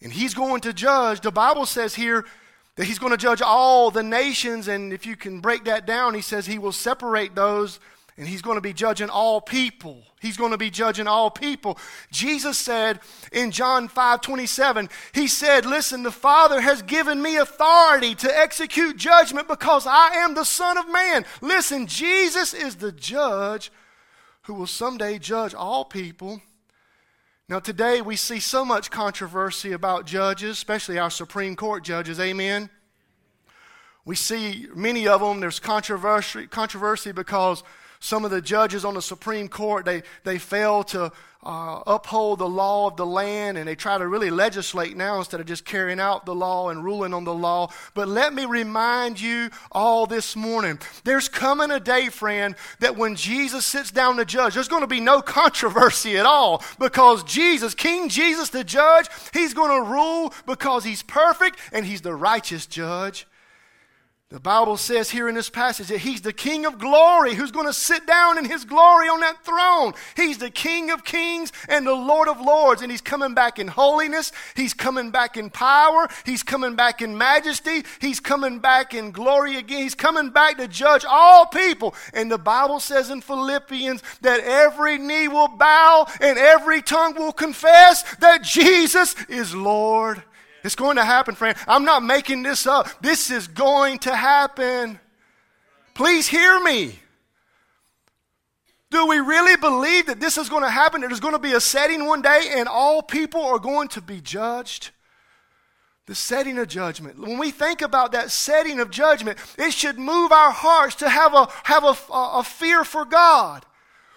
And 0.00 0.12
He's 0.12 0.32
going 0.32 0.62
to 0.62 0.72
judge. 0.72 1.20
The 1.20 1.30
Bible 1.30 1.66
says 1.66 1.94
here 1.94 2.24
that 2.76 2.86
He's 2.86 2.98
going 2.98 3.12
to 3.12 3.18
judge 3.18 3.42
all 3.42 3.90
the 3.90 4.02
nations, 4.02 4.66
and 4.66 4.94
if 4.94 5.04
you 5.04 5.16
can 5.16 5.40
break 5.40 5.64
that 5.64 5.86
down, 5.86 6.14
He 6.14 6.22
says 6.22 6.46
He 6.46 6.58
will 6.58 6.72
separate 6.72 7.34
those 7.34 7.78
and 8.16 8.28
he's 8.28 8.42
going 8.42 8.56
to 8.56 8.60
be 8.60 8.72
judging 8.72 9.10
all 9.10 9.40
people. 9.40 10.04
He's 10.24 10.38
going 10.38 10.52
to 10.52 10.58
be 10.58 10.70
judging 10.70 11.06
all 11.06 11.30
people. 11.30 11.78
Jesus 12.10 12.56
said 12.56 13.00
in 13.30 13.50
John 13.50 13.88
5 13.88 14.22
27, 14.22 14.88
He 15.12 15.26
said, 15.26 15.66
Listen, 15.66 16.02
the 16.02 16.10
Father 16.10 16.62
has 16.62 16.80
given 16.80 17.20
me 17.20 17.36
authority 17.36 18.14
to 18.14 18.38
execute 18.38 18.96
judgment 18.96 19.48
because 19.48 19.86
I 19.86 20.14
am 20.14 20.32
the 20.34 20.44
Son 20.44 20.78
of 20.78 20.90
Man. 20.90 21.26
Listen, 21.42 21.86
Jesus 21.86 22.54
is 22.54 22.76
the 22.76 22.90
judge 22.90 23.70
who 24.44 24.54
will 24.54 24.66
someday 24.66 25.18
judge 25.18 25.52
all 25.52 25.84
people. 25.84 26.40
Now, 27.46 27.58
today 27.58 28.00
we 28.00 28.16
see 28.16 28.40
so 28.40 28.64
much 28.64 28.90
controversy 28.90 29.72
about 29.72 30.06
judges, 30.06 30.52
especially 30.52 30.98
our 30.98 31.10
Supreme 31.10 31.54
Court 31.54 31.84
judges. 31.84 32.18
Amen. 32.18 32.70
We 34.06 34.16
see 34.16 34.68
many 34.74 35.06
of 35.06 35.20
them, 35.20 35.40
there's 35.40 35.60
controversy, 35.60 36.46
controversy 36.46 37.12
because 37.12 37.62
some 38.04 38.22
of 38.26 38.30
the 38.30 38.42
judges 38.42 38.84
on 38.84 38.92
the 38.92 39.00
Supreme 39.00 39.48
Court, 39.48 39.86
they, 39.86 40.02
they 40.24 40.36
fail 40.36 40.84
to 40.84 41.10
uh, 41.42 41.82
uphold 41.86 42.38
the 42.38 42.48
law 42.48 42.86
of 42.86 42.96
the 42.96 43.06
land 43.06 43.56
and 43.56 43.66
they 43.66 43.74
try 43.74 43.96
to 43.96 44.06
really 44.06 44.28
legislate 44.28 44.94
now 44.94 45.16
instead 45.16 45.40
of 45.40 45.46
just 45.46 45.64
carrying 45.64 45.98
out 45.98 46.26
the 46.26 46.34
law 46.34 46.68
and 46.68 46.84
ruling 46.84 47.14
on 47.14 47.24
the 47.24 47.32
law. 47.32 47.70
But 47.94 48.08
let 48.08 48.34
me 48.34 48.44
remind 48.44 49.18
you 49.18 49.48
all 49.72 50.04
this 50.04 50.36
morning 50.36 50.78
there's 51.04 51.30
coming 51.30 51.70
a 51.70 51.80
day, 51.80 52.10
friend, 52.10 52.56
that 52.80 52.94
when 52.94 53.16
Jesus 53.16 53.64
sits 53.64 53.90
down 53.90 54.18
to 54.18 54.26
judge, 54.26 54.52
there's 54.52 54.68
going 54.68 54.82
to 54.82 54.86
be 54.86 55.00
no 55.00 55.22
controversy 55.22 56.18
at 56.18 56.26
all 56.26 56.62
because 56.78 57.24
Jesus, 57.24 57.74
King 57.74 58.10
Jesus, 58.10 58.50
the 58.50 58.64
judge, 58.64 59.08
he's 59.32 59.54
going 59.54 59.82
to 59.82 59.90
rule 59.90 60.34
because 60.44 60.84
he's 60.84 61.02
perfect 61.02 61.58
and 61.72 61.86
he's 61.86 62.02
the 62.02 62.14
righteous 62.14 62.66
judge. 62.66 63.26
The 64.30 64.40
Bible 64.40 64.78
says 64.78 65.10
here 65.10 65.28
in 65.28 65.34
this 65.34 65.50
passage 65.50 65.88
that 65.88 65.98
He's 65.98 66.22
the 66.22 66.32
King 66.32 66.64
of 66.64 66.78
glory 66.78 67.34
who's 67.34 67.50
going 67.50 67.66
to 67.66 67.74
sit 67.74 68.06
down 68.06 68.38
in 68.38 68.46
His 68.46 68.64
glory 68.64 69.06
on 69.06 69.20
that 69.20 69.44
throne. 69.44 69.92
He's 70.16 70.38
the 70.38 70.50
King 70.50 70.90
of 70.90 71.04
kings 71.04 71.52
and 71.68 71.86
the 71.86 71.94
Lord 71.94 72.28
of 72.28 72.40
lords, 72.40 72.80
and 72.80 72.90
He's 72.90 73.02
coming 73.02 73.34
back 73.34 73.58
in 73.58 73.68
holiness. 73.68 74.32
He's 74.56 74.72
coming 74.72 75.10
back 75.10 75.36
in 75.36 75.50
power. 75.50 76.08
He's 76.24 76.42
coming 76.42 76.74
back 76.74 77.02
in 77.02 77.18
majesty. 77.18 77.84
He's 78.00 78.18
coming 78.18 78.60
back 78.60 78.94
in 78.94 79.10
glory 79.10 79.56
again. 79.56 79.82
He's 79.82 79.94
coming 79.94 80.30
back 80.30 80.56
to 80.56 80.68
judge 80.68 81.04
all 81.06 81.44
people. 81.44 81.94
And 82.14 82.30
the 82.30 82.38
Bible 82.38 82.80
says 82.80 83.10
in 83.10 83.20
Philippians 83.20 84.02
that 84.22 84.40
every 84.40 84.96
knee 84.96 85.28
will 85.28 85.48
bow 85.48 86.06
and 86.20 86.38
every 86.38 86.80
tongue 86.80 87.14
will 87.14 87.32
confess 87.32 88.02
that 88.16 88.42
Jesus 88.42 89.14
is 89.28 89.54
Lord 89.54 90.24
it's 90.64 90.74
going 90.74 90.96
to 90.96 91.04
happen, 91.04 91.34
friend. 91.34 91.56
I'm 91.68 91.84
not 91.84 92.02
making 92.02 92.42
this 92.42 92.66
up. 92.66 92.88
This 93.02 93.30
is 93.30 93.46
going 93.46 93.98
to 94.00 94.16
happen. 94.16 94.98
Please 95.94 96.26
hear 96.26 96.58
me. 96.60 96.98
Do 98.90 99.06
we 99.06 99.18
really 99.18 99.56
believe 99.56 100.06
that 100.06 100.20
this 100.20 100.38
is 100.38 100.48
going 100.48 100.62
to 100.62 100.70
happen? 100.70 101.02
There's 101.02 101.20
going 101.20 101.34
to 101.34 101.38
be 101.38 101.52
a 101.52 101.60
setting 101.60 102.06
one 102.06 102.22
day 102.22 102.52
and 102.54 102.66
all 102.66 103.02
people 103.02 103.44
are 103.44 103.58
going 103.58 103.88
to 103.88 104.00
be 104.00 104.20
judged? 104.20 104.90
The 106.06 106.14
setting 106.14 106.58
of 106.58 106.68
judgment. 106.68 107.18
When 107.18 107.38
we 107.38 107.50
think 107.50 107.82
about 107.82 108.12
that 108.12 108.30
setting 108.30 108.80
of 108.80 108.90
judgment, 108.90 109.38
it 109.58 109.72
should 109.72 109.98
move 109.98 110.32
our 110.32 110.50
hearts 110.50 110.94
to 110.96 111.08
have 111.08 111.34
a, 111.34 111.48
have 111.64 111.84
a, 111.84 111.96
a 112.12 112.42
fear 112.42 112.84
for 112.84 113.04
God. 113.04 113.66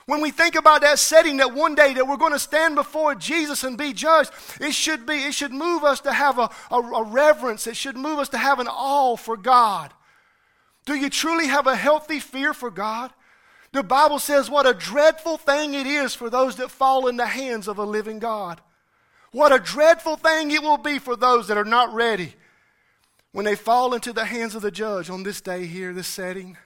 When 0.08 0.22
we 0.22 0.32
think 0.32 0.56
about 0.56 0.82
that 0.82 1.00
setting 1.00 1.38
that 1.38 1.54
one 1.54 1.76
day 1.76 1.94
that 1.94 2.08
we're 2.08 2.16
going 2.16 2.32
to 2.32 2.40
stand 2.40 2.76
before 2.76 3.14
Jesus 3.14 3.66
and 3.66 3.78
be 3.78 3.92
judged, 3.92 4.32
it 4.62 4.74
should 4.74 5.06
be, 5.06 5.16
it 5.16 5.34
should 5.34 5.52
move 5.52 5.84
us 5.84 6.00
to 6.02 6.14
have 6.14 6.40
a, 6.40 6.50
a, 6.72 6.80
a 6.80 7.04
reverence. 7.04 7.68
It 7.68 7.76
should 7.76 7.98
move 7.98 8.18
us 8.18 8.30
to 8.30 8.38
have 8.38 8.60
an 8.60 8.70
awe 8.70 9.18
for 9.18 9.36
God. 9.36 9.94
Do 10.86 10.96
you 10.96 11.10
truly 11.10 11.48
have 11.48 11.68
a 11.68 11.76
healthy 11.76 12.22
fear 12.22 12.54
for 12.54 12.72
God? 12.72 13.12
The 13.74 13.84
Bible 13.84 14.20
says 14.20 14.50
what 14.50 14.66
a 14.66 14.74
dreadful 14.74 15.36
thing 15.36 15.74
it 15.74 15.86
is 15.86 16.16
for 16.16 16.30
those 16.30 16.56
that 16.56 16.72
fall 16.72 17.08
in 17.08 17.18
the 17.18 17.28
hands 17.28 17.68
of 17.68 17.78
a 17.78 17.84
living 17.84 18.20
God. 18.20 18.62
What 19.34 19.52
a 19.52 19.60
dreadful 19.60 20.16
thing 20.16 20.52
it 20.52 20.64
will 20.64 20.78
be 20.78 21.00
for 21.00 21.18
those 21.18 21.50
that 21.50 21.58
are 21.58 21.66
not 21.66 21.94
ready 21.94 22.34
when 23.34 23.44
they 23.44 23.56
fall 23.56 23.94
into 23.94 24.14
the 24.14 24.24
hands 24.24 24.56
of 24.56 24.62
the 24.62 24.72
judge 24.72 25.10
on 25.10 25.24
this 25.24 25.42
day 25.42 25.66
here, 25.66 25.92
this 25.92 26.08
setting. 26.08 26.58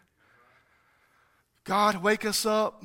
God, 1.63 2.03
wake 2.03 2.23
us 2.23 2.45
up 2.45 2.83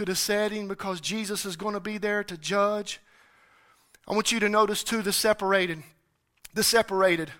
to 0.00 0.06
the 0.06 0.16
setting 0.16 0.66
because 0.66 0.98
Jesus 0.98 1.44
is 1.44 1.56
going 1.56 1.74
to 1.74 1.80
be 1.80 1.98
there 1.98 2.24
to 2.24 2.38
judge. 2.38 3.00
I 4.08 4.14
want 4.14 4.32
you 4.32 4.40
to 4.40 4.48
notice 4.48 4.82
too 4.82 5.02
the 5.02 5.12
separated. 5.12 5.82
The 6.54 6.62
separated. 6.62 7.30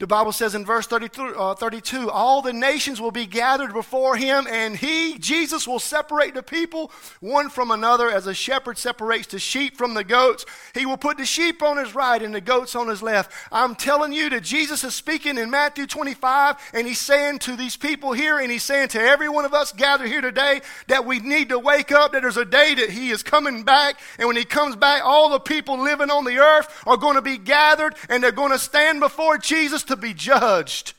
The 0.00 0.06
Bible 0.06 0.30
says 0.30 0.54
in 0.54 0.64
verse 0.64 0.86
32, 0.86 1.34
uh, 1.34 1.54
32, 1.56 2.08
all 2.08 2.40
the 2.40 2.52
nations 2.52 3.00
will 3.00 3.10
be 3.10 3.26
gathered 3.26 3.72
before 3.72 4.16
him, 4.16 4.46
and 4.48 4.76
he, 4.76 5.18
Jesus, 5.18 5.66
will 5.66 5.80
separate 5.80 6.34
the 6.34 6.42
people 6.44 6.92
one 7.18 7.50
from 7.50 7.72
another 7.72 8.08
as 8.08 8.28
a 8.28 8.32
shepherd 8.32 8.78
separates 8.78 9.26
the 9.26 9.40
sheep 9.40 9.76
from 9.76 9.94
the 9.94 10.04
goats. 10.04 10.46
He 10.72 10.86
will 10.86 10.98
put 10.98 11.18
the 11.18 11.26
sheep 11.26 11.64
on 11.64 11.78
his 11.78 11.96
right 11.96 12.22
and 12.22 12.32
the 12.32 12.40
goats 12.40 12.76
on 12.76 12.86
his 12.86 13.02
left. 13.02 13.32
I'm 13.50 13.74
telling 13.74 14.12
you 14.12 14.30
that 14.30 14.44
Jesus 14.44 14.84
is 14.84 14.94
speaking 14.94 15.36
in 15.36 15.50
Matthew 15.50 15.84
25, 15.84 16.54
and 16.74 16.86
he's 16.86 17.00
saying 17.00 17.40
to 17.40 17.56
these 17.56 17.76
people 17.76 18.12
here, 18.12 18.38
and 18.38 18.52
he's 18.52 18.62
saying 18.62 18.90
to 18.90 19.00
every 19.00 19.28
one 19.28 19.44
of 19.44 19.52
us 19.52 19.72
gathered 19.72 20.06
here 20.06 20.20
today, 20.20 20.60
that 20.86 21.06
we 21.06 21.18
need 21.18 21.48
to 21.48 21.58
wake 21.58 21.90
up, 21.90 22.12
that 22.12 22.22
there's 22.22 22.36
a 22.36 22.44
day 22.44 22.76
that 22.76 22.90
he 22.90 23.10
is 23.10 23.24
coming 23.24 23.64
back, 23.64 23.98
and 24.20 24.28
when 24.28 24.36
he 24.36 24.44
comes 24.44 24.76
back, 24.76 25.02
all 25.04 25.28
the 25.28 25.40
people 25.40 25.76
living 25.76 26.08
on 26.08 26.24
the 26.24 26.38
earth 26.38 26.84
are 26.86 26.96
going 26.96 27.16
to 27.16 27.22
be 27.22 27.36
gathered, 27.36 27.96
and 28.08 28.22
they're 28.22 28.30
going 28.30 28.52
to 28.52 28.60
stand 28.60 29.00
before 29.00 29.38
Jesus 29.38 29.87
to 29.88 29.96
be 29.96 30.14
judged. 30.14 30.94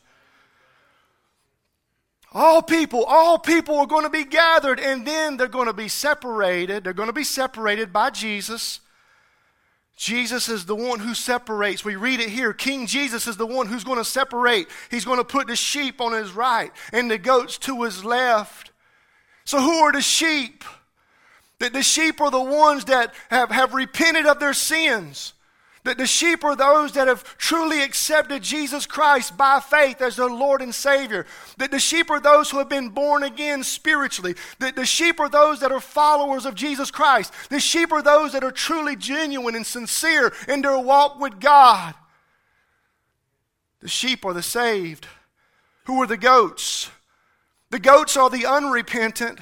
All 2.32 2.62
people, 2.62 3.04
all 3.06 3.40
people 3.40 3.80
are 3.80 3.88
going 3.88 4.04
to 4.04 4.10
be 4.10 4.24
gathered, 4.24 4.80
and 4.80 5.06
then 5.06 5.38
they're 5.38 5.48
going 5.48 5.66
to 5.66 5.74
be 5.74 5.88
separated. 5.88 6.84
They're 6.84 6.94
going 6.94 7.10
to 7.10 7.14
be 7.14 7.24
separated 7.24 7.92
by 7.92 8.12
Jesus. 8.12 8.82
Jesus 9.96 10.48
is 10.48 10.66
the 10.66 10.76
one 10.76 11.00
who 11.00 11.14
separates. 11.14 11.84
We 11.84 11.96
read 11.96 12.20
it 12.20 12.30
here. 12.30 12.54
King 12.54 12.86
Jesus 12.86 13.28
is 13.28 13.36
the 13.36 13.48
one 13.48 13.68
who's 13.68 13.84
going 13.84 13.98
to 13.98 14.06
separate. 14.06 14.68
He's 14.92 15.06
going 15.06 15.18
to 15.18 15.26
put 15.26 15.48
the 15.48 15.56
sheep 15.56 16.00
on 16.00 16.14
his 16.14 16.32
right 16.32 16.72
and 16.94 17.10
the 17.10 17.18
goats 17.18 17.58
to 17.60 17.84
his 17.84 18.06
left. 18.06 18.72
So, 19.44 19.60
who 19.60 19.80
are 19.80 19.92
the 19.92 20.02
sheep? 20.02 20.64
The, 21.58 21.70
the 21.70 21.84
sheep 21.84 22.22
are 22.22 22.32
the 22.32 22.42
ones 22.42 22.86
that 22.86 23.14
have, 23.30 23.50
have 23.50 23.74
repented 23.74 24.26
of 24.26 24.40
their 24.40 24.54
sins. 24.54 25.34
That 25.86 25.98
the 25.98 26.06
sheep 26.06 26.44
are 26.44 26.56
those 26.56 26.92
that 26.94 27.08
have 27.08 27.24
truly 27.38 27.82
accepted 27.82 28.44
Jesus 28.44 28.86
Christ 28.86 29.38
by 29.38 29.60
faith 29.60 30.02
as 30.02 30.18
their 30.18 30.30
Lord 30.30 30.62
and 30.62 30.76
Savior. 30.76 31.26
That 31.58 31.72
the 31.72 31.80
sheep 31.80 32.10
are 32.10 32.20
those 32.20 32.50
who 32.50 32.58
have 32.58 32.70
been 32.70 32.90
born 32.90 33.24
again 33.24 33.64
spiritually. 33.64 34.36
That 34.60 34.76
the 34.76 34.86
sheep 34.86 35.20
are 35.20 35.30
those 35.30 35.62
that 35.62 35.72
are 35.72 35.80
followers 35.80 36.46
of 36.46 36.56
Jesus 36.56 36.92
Christ. 36.92 37.34
The 37.50 37.60
sheep 37.60 37.92
are 37.92 38.02
those 38.02 38.34
that 38.34 38.44
are 38.44 38.52
truly 38.52 38.96
genuine 38.96 39.56
and 39.56 39.66
sincere 39.66 40.34
in 40.48 40.62
their 40.62 40.78
walk 40.78 41.20
with 41.20 41.40
God. 41.40 41.96
The 43.80 43.88
sheep 43.88 44.26
are 44.26 44.34
the 44.34 44.44
saved. 44.44 45.08
Who 45.86 46.02
are 46.02 46.08
the 46.08 46.18
goats? 46.18 46.90
The 47.70 47.80
goats 47.80 48.18
are 48.18 48.30
the 48.30 48.46
unrepentant. 48.46 49.40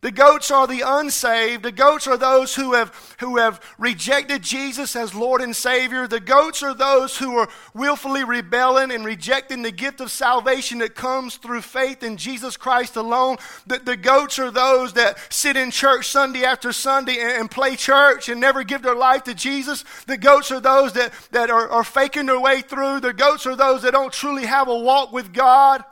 The 0.00 0.12
goats 0.12 0.52
are 0.52 0.68
the 0.68 0.84
unsaved. 0.86 1.64
The 1.64 1.72
goats 1.72 2.06
are 2.06 2.16
those 2.16 2.54
who 2.54 2.74
have, 2.74 3.16
who 3.18 3.36
have 3.36 3.60
rejected 3.78 4.42
Jesus 4.42 4.94
as 4.94 5.12
Lord 5.12 5.40
and 5.40 5.56
Savior. 5.56 6.06
The 6.06 6.20
goats 6.20 6.62
are 6.62 6.72
those 6.72 7.16
who 7.16 7.36
are 7.36 7.48
willfully 7.74 8.22
rebelling 8.22 8.92
and 8.92 9.04
rejecting 9.04 9.62
the 9.62 9.72
gift 9.72 10.00
of 10.00 10.12
salvation 10.12 10.78
that 10.78 10.94
comes 10.94 11.36
through 11.36 11.62
faith 11.62 12.04
in 12.04 12.16
Jesus 12.16 12.56
Christ 12.56 12.94
alone. 12.94 13.38
The, 13.66 13.80
the 13.80 13.96
goats 13.96 14.38
are 14.38 14.52
those 14.52 14.92
that 14.92 15.18
sit 15.32 15.56
in 15.56 15.72
church 15.72 16.06
Sunday 16.06 16.44
after 16.44 16.72
Sunday 16.72 17.18
and, 17.18 17.32
and, 17.32 17.50
play 17.50 17.74
church 17.74 18.28
and 18.28 18.40
never 18.40 18.62
give 18.62 18.82
their 18.82 18.94
life 18.94 19.24
to 19.24 19.34
Jesus. 19.34 19.84
The 20.06 20.16
goats 20.16 20.52
are 20.52 20.60
those 20.60 20.92
that, 20.92 21.12
that 21.32 21.50
are, 21.50 21.68
are 21.70 21.82
faking 21.82 22.26
their 22.26 22.38
way 22.38 22.60
through. 22.60 23.00
The 23.00 23.12
goats 23.12 23.46
are 23.46 23.56
those 23.56 23.82
that 23.82 23.92
don't 23.92 24.12
truly 24.12 24.46
have 24.46 24.68
a 24.68 24.78
walk 24.78 25.12
with 25.12 25.32
God. 25.32 25.82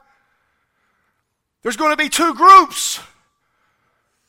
There's 1.62 1.76
going 1.76 1.90
to 1.90 1.96
be 1.96 2.08
two 2.08 2.34
groups. 2.34 3.00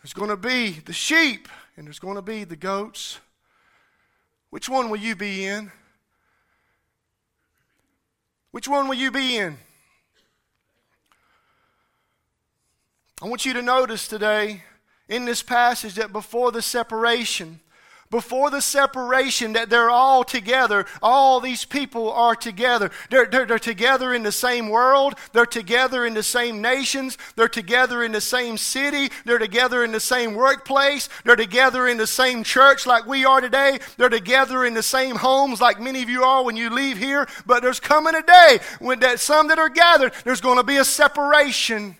There's 0.08 0.14
going 0.14 0.30
to 0.30 0.38
be 0.38 0.70
the 0.70 0.94
sheep 0.94 1.50
and 1.76 1.86
there's 1.86 2.00
going 2.00 2.16
to 2.16 2.22
be 2.22 2.46
the 2.46 2.56
goats. 2.56 3.20
Which 4.52 4.70
one 4.70 4.90
will 4.90 5.00
you 5.00 5.18
be 5.18 5.46
in? 5.46 5.70
Which 8.52 8.70
one 8.70 8.88
will 8.88 8.96
you 8.96 9.12
be 9.12 9.36
in? 9.36 9.58
I 13.22 13.28
want 13.28 13.46
you 13.46 13.52
to 13.52 13.62
notice 13.62 14.08
today 14.08 14.64
in 15.10 15.26
this 15.26 15.44
passage 15.44 15.96
that 15.96 16.14
before 16.14 16.54
the 16.54 16.62
separation, 16.62 17.60
before 18.10 18.50
the 18.50 18.62
separation 18.62 19.54
that 19.54 19.70
they're 19.70 19.90
all 19.90 20.24
together. 20.24 20.86
All 21.02 21.40
these 21.40 21.66
people 21.66 22.12
are 22.12 22.36
together. 22.36 22.92
They're, 23.10 23.26
they're, 23.26 23.46
they're, 23.46 23.60
together 23.60 24.14
in 24.14 24.24
the 24.24 24.32
same 24.32 24.70
world. 24.70 25.16
They're 25.34 25.46
together 25.46 26.06
in 26.06 26.14
the 26.14 26.24
same 26.24 26.62
nations. 26.62 27.18
They're 27.36 27.50
together 27.50 28.04
in 28.04 28.12
the 28.12 28.22
same 28.22 28.58
city. 28.58 29.10
They're 29.26 29.38
together 29.38 29.84
in 29.84 29.92
the 29.92 30.00
same 30.00 30.36
workplace. 30.36 31.10
They're 31.26 31.36
together 31.36 31.88
in 31.88 31.98
the 31.98 32.08
same 32.08 32.44
church 32.44 32.86
like 32.86 33.06
we 33.06 33.26
are 33.26 33.42
today. 33.42 33.80
They're 33.98 34.10
together 34.10 34.64
in 34.64 34.74
the 34.74 34.84
same 34.84 35.16
homes 35.18 35.60
like 35.60 35.80
many 35.80 36.02
of 36.02 36.10
you 36.10 36.24
are 36.24 36.44
when 36.44 36.56
you 36.56 36.70
leave 36.70 36.98
here. 36.98 37.28
But 37.46 37.62
there's 37.62 37.80
coming 37.80 38.16
a 38.16 38.22
day 38.22 38.60
when 38.80 39.00
that 39.00 39.20
some 39.20 39.50
that 39.50 39.60
are 39.60 39.70
gathered, 39.70 40.14
there's 40.24 40.42
going 40.42 40.58
to 40.58 40.64
be 40.64 40.78
a 40.78 40.86
separation. 40.86 41.98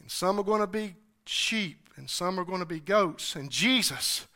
And 0.00 0.10
some 0.10 0.38
are 0.38 0.44
going 0.44 0.60
to 0.60 0.66
be 0.66 0.96
sheep 1.24 1.88
and 1.96 2.10
some 2.10 2.38
are 2.38 2.44
going 2.44 2.60
to 2.60 2.66
be 2.66 2.80
goats. 2.80 3.36
And 3.36 3.50
Jesus 3.50 4.26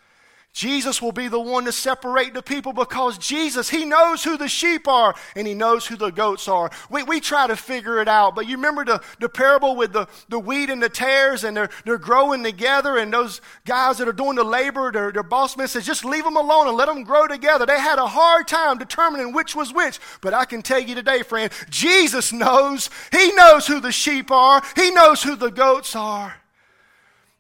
Jesus 0.55 1.01
will 1.01 1.13
be 1.13 1.29
the 1.29 1.39
one 1.39 1.67
to 1.67 1.73
separate 1.73 2.35
the 2.35 2.43
people 2.43 2.73
because 2.73 3.17
Jesus, 3.17 3.71
He 3.71 3.85
knows 3.85 4.25
who 4.25 4.37
the 4.37 4.49
sheep 4.49 4.89
are 4.89 5.15
and 5.37 5.47
He 5.47 5.55
knows 5.55 5.87
who 5.87 5.97
the 5.97 6.11
goats 6.11 6.49
are. 6.49 6.71
We, 6.91 7.05
we 7.05 7.21
try 7.21 7.47
to 7.47 7.55
figure 7.55 8.01
it 8.01 8.09
out, 8.09 8.35
but 8.35 8.49
you 8.49 8.57
remember 8.57 8.85
the, 8.85 9.01
the 9.21 9.29
parable 9.29 9.77
with 9.77 9.93
the, 9.93 10.09
the 10.29 10.39
wheat 10.39 10.69
and 10.69 10.83
the 10.83 10.89
tares 10.89 11.45
and 11.45 11.57
they're, 11.57 11.71
they're 11.85 11.97
growing 11.97 12.43
together 12.43 12.97
and 12.97 13.13
those 13.13 13.41
guys 13.67 13.99
that 13.99 14.09
are 14.09 14.13
doing 14.13 14.35
the 14.35 14.43
labor, 14.43 14.91
their, 14.91 15.13
their 15.13 15.23
boss 15.23 15.57
man 15.57 15.69
says, 15.69 15.87
just 15.87 16.05
leave 16.05 16.25
them 16.25 16.37
alone 16.37 16.67
and 16.67 16.77
let 16.77 16.87
them 16.87 17.05
grow 17.05 17.29
together. 17.29 17.65
They 17.65 17.79
had 17.79 18.01
a 18.01 18.07
hard 18.07 18.49
time 18.49 18.79
determining 18.79 19.33
which 19.33 19.55
was 19.55 19.73
which, 19.73 20.01
but 20.23 20.35
I 20.35 20.45
can 20.45 20.63
tell 20.63 20.81
you 20.81 20.97
today, 20.97 21.23
friend, 21.23 21.53
Jesus 21.71 22.33
knows. 22.33 22.91
He 23.13 23.33
knows 23.33 23.69
who 23.69 23.79
the 23.79 23.93
sheep 23.93 24.33
are. 24.33 24.61
He 24.75 24.91
knows 24.91 25.23
who 25.23 25.37
the 25.37 25.51
goats 25.51 25.95
are. 25.95 26.35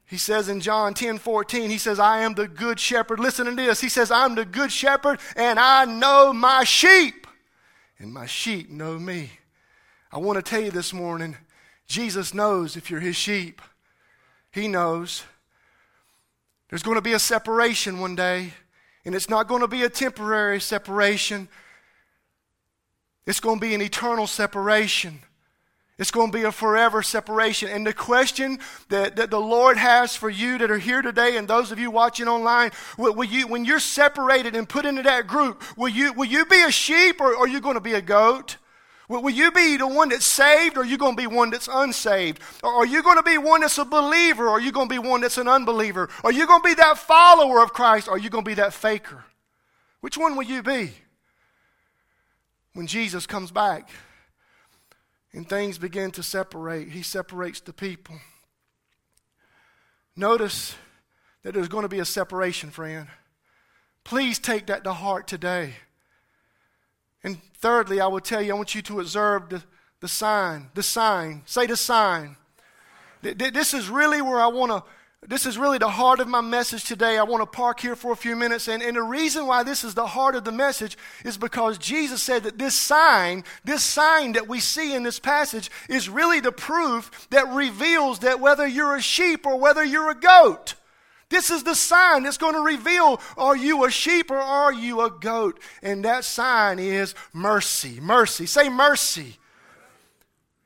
He 0.09 0.17
says 0.17 0.49
in 0.49 0.61
John 0.61 0.95
10 0.95 1.19
14, 1.19 1.69
he 1.69 1.77
says, 1.77 1.99
I 1.99 2.21
am 2.21 2.33
the 2.33 2.49
good 2.49 2.81
shepherd. 2.81 3.21
Listen 3.21 3.45
to 3.45 3.55
this. 3.55 3.81
He 3.81 3.91
says, 3.91 4.11
I'm 4.11 4.35
the 4.35 4.47
good 4.47 4.73
shepherd 4.73 5.21
and 5.37 5.59
I 5.59 5.85
know 5.85 6.33
my 6.33 6.65
sheep, 6.65 7.27
and 7.99 8.13
my 8.13 8.27
sheep 8.27 8.71
know 8.71 8.99
me. 8.99 9.31
I 10.11 10.19
want 10.19 10.37
to 10.39 10.43
tell 10.43 10.63
you 10.63 10.71
this 10.71 10.95
morning 10.95 11.37
Jesus 11.87 12.33
knows 12.33 12.77
if 12.77 12.91
you're 12.91 13.01
his 13.01 13.17
sheep. 13.17 13.61
He 14.51 14.67
knows. 14.67 15.25
There's 16.71 16.83
going 16.83 16.97
to 16.97 17.03
be 17.03 17.13
a 17.13 17.19
separation 17.19 18.01
one 18.01 18.15
day, 18.15 18.53
and 19.05 19.15
it's 19.15 19.29
not 19.29 19.47
going 19.47 19.61
to 19.61 19.69
be 19.69 19.83
a 19.83 19.89
temporary 19.89 20.61
separation, 20.61 21.49
it's 23.27 23.41
going 23.41 23.61
to 23.61 23.67
be 23.67 23.75
an 23.75 23.83
eternal 23.83 24.27
separation. 24.27 25.21
It's 25.99 26.13
going 26.13 26.31
to 26.31 26.39
be 26.39 26.45
a 26.45 26.53
forever 26.53 27.03
separation. 27.03 27.69
And 27.69 27.85
the 27.85 27.93
question 27.93 28.61
that, 28.89 29.17
that 29.17 29.31
the 29.31 29.41
Lord 29.41 29.77
has 29.77 30.15
for 30.15 30.31
you 30.31 30.57
that 30.59 30.71
are 30.71 30.79
here 30.79 31.03
today 31.03 31.37
and 31.37 31.49
those 31.49 31.73
of 31.73 31.79
you 31.81 31.91
watching 31.91 32.29
online, 32.29 32.71
will, 32.97 33.15
will 33.15 33.25
you, 33.25 33.49
when 33.49 33.65
you're 33.65 33.81
separated 33.81 34.55
and 34.55 34.69
put 34.69 34.87
into 34.87 35.03
that 35.03 35.27
group, 35.27 35.63
will 35.77 35.89
you, 35.89 36.13
will 36.13 36.27
you 36.27 36.47
be 36.47 36.63
a 36.63 36.71
sheep 36.71 37.21
or, 37.21 37.35
or 37.35 37.45
are 37.45 37.49
you 37.49 37.61
going 37.61 37.75
to 37.75 37.81
be 37.81 37.95
a 37.95 38.01
goat? 38.01 38.59
Will, 39.09 39.23
will 39.23 39.33
you 39.33 39.51
be 39.51 39.77
the 39.77 39.89
one 39.89 40.11
that's 40.11 40.25
saved 40.25 40.77
or 40.77 40.83
are 40.83 40.87
you 40.87 40.99
going 40.99 41.17
to 41.17 41.21
be 41.21 41.27
one 41.27 41.51
that's 41.51 41.69
unsaved? 41.71 42.41
Or 42.63 42.71
are 42.71 42.87
you 42.87 43.03
going 43.03 43.17
to 43.17 43.25
be 43.25 43.37
one 43.37 43.63
that's 43.63 43.79
a 43.79 43.85
believer 43.85 44.47
or 44.47 44.51
are 44.51 44.61
you 44.61 44.71
going 44.71 44.89
to 44.89 44.95
be 44.95 45.01
one 45.01 45.21
that's 45.21 45.39
an 45.39 45.49
unbeliever? 45.49 46.09
Are 46.23 46.33
you 46.33 46.47
going 46.47 46.63
to 46.63 46.69
be 46.69 46.75
that 46.75 46.99
follower 46.99 47.61
of 47.61 47.73
Christ 47.73 48.07
or 48.07 48.13
are 48.13 48.19
you 48.19 48.31
going 48.31 48.45
to 48.45 48.49
be 48.49 48.55
that 48.55 48.73
faker? 48.73 49.25
Which 50.01 50.17
one 50.17 50.37
will 50.37 50.45
you 50.45 50.63
be 50.63 50.93
when 52.75 52.87
Jesus 52.87 53.27
comes 53.27 53.51
back? 53.51 53.91
And 55.33 55.49
things 55.49 55.79
begin 55.79 56.11
to 56.13 56.23
separate. 56.23 56.91
He 56.91 57.03
separates 57.03 57.61
the 57.61 57.73
people. 57.73 58.17
Notice 60.17 60.75
that 61.43 61.55
there's 61.55 61.69
going 61.69 61.83
to 61.83 61.89
be 61.89 62.01
a 62.01 62.05
separation, 62.05 62.71
friend. 62.71 63.07
Please 64.05 64.39
take 64.39 64.67
that 64.67 64.85
to 64.85 64.93
heart 64.93 65.29
today. 65.29 65.75
And 67.23 67.41
thirdly, 67.55 68.01
I 68.01 68.07
will 68.07 68.21
tell 68.21 68.41
you, 68.41 68.53
I 68.53 68.57
want 68.57 68.75
you 68.75 68.83
to 68.83 69.01
observe 69.01 69.49
the, 69.49 69.63
the 70.01 70.09
sign. 70.09 70.71
The 70.75 70.83
sign. 70.83 71.43
Say 71.47 71.67
the 71.67 71.77
sign. 71.77 72.37
This 73.21 73.75
is 73.75 73.89
really 73.89 74.23
where 74.23 74.41
I 74.41 74.47
want 74.47 74.73
to 74.73 74.83
this 75.27 75.47
is 75.47 75.59
really 75.59 75.79
the 75.79 75.89
heart 75.89 76.21
of 76.21 76.29
my 76.29 76.41
message 76.41 76.85
today. 76.85 77.19
I 77.19 77.25
want 77.25 77.43
to 77.43 77.47
park 77.47 77.81
here 77.81 77.97
for 77.97 78.13
a 78.13 78.17
few 78.17 78.37
minutes. 78.37 78.69
And, 78.69 78.83
and 78.83 78.97
the 78.97 79.03
reason 79.03 79.47
why 79.49 79.65
this 79.65 79.83
is 79.83 79.95
the 79.95 80.07
heart 80.07 80.37
of 80.37 80.45
the 80.45 80.53
message 80.53 80.97
is 81.25 81.37
because 81.37 81.77
Jesus 81.77 82.23
said 82.23 82.45
that 82.45 82.59
this 82.59 82.75
sign, 82.75 83.43
this 83.65 83.83
sign 83.83 84.33
that 84.33 84.47
we 84.47 84.61
see 84.61 84.95
in 84.95 85.03
this 85.03 85.19
passage, 85.19 85.71
is 85.89 86.09
really 86.09 86.39
the 86.39 86.53
proof 86.53 87.27
that 87.31 87.49
reveals 87.49 88.21
that 88.21 88.39
whether 88.39 88.67
you're 88.67 88.95
a 88.95 89.03
sheep 89.03 89.45
or 89.45 89.59
whether 89.59 89.85
you're 89.85 90.11
a 90.11 90.15
goat. 90.15 90.75
This 91.31 91.51
is 91.51 91.65
the 91.65 91.75
sign 91.75 92.23
that's 92.23 92.39
going 92.39 92.55
to 92.55 92.61
reveal 92.61 93.21
are 93.37 93.57
you 93.57 93.85
a 93.85 93.91
sheep 93.91 94.31
or 94.31 94.39
are 94.39 94.73
you 94.73 95.01
a 95.01 95.11
goat? 95.11 95.61
And 95.83 96.05
that 96.05 96.25
sign 96.25 96.79
is 96.79 97.15
mercy. 97.33 97.99
Mercy. 98.01 98.47
Say 98.47 98.69
mercy 98.69 99.37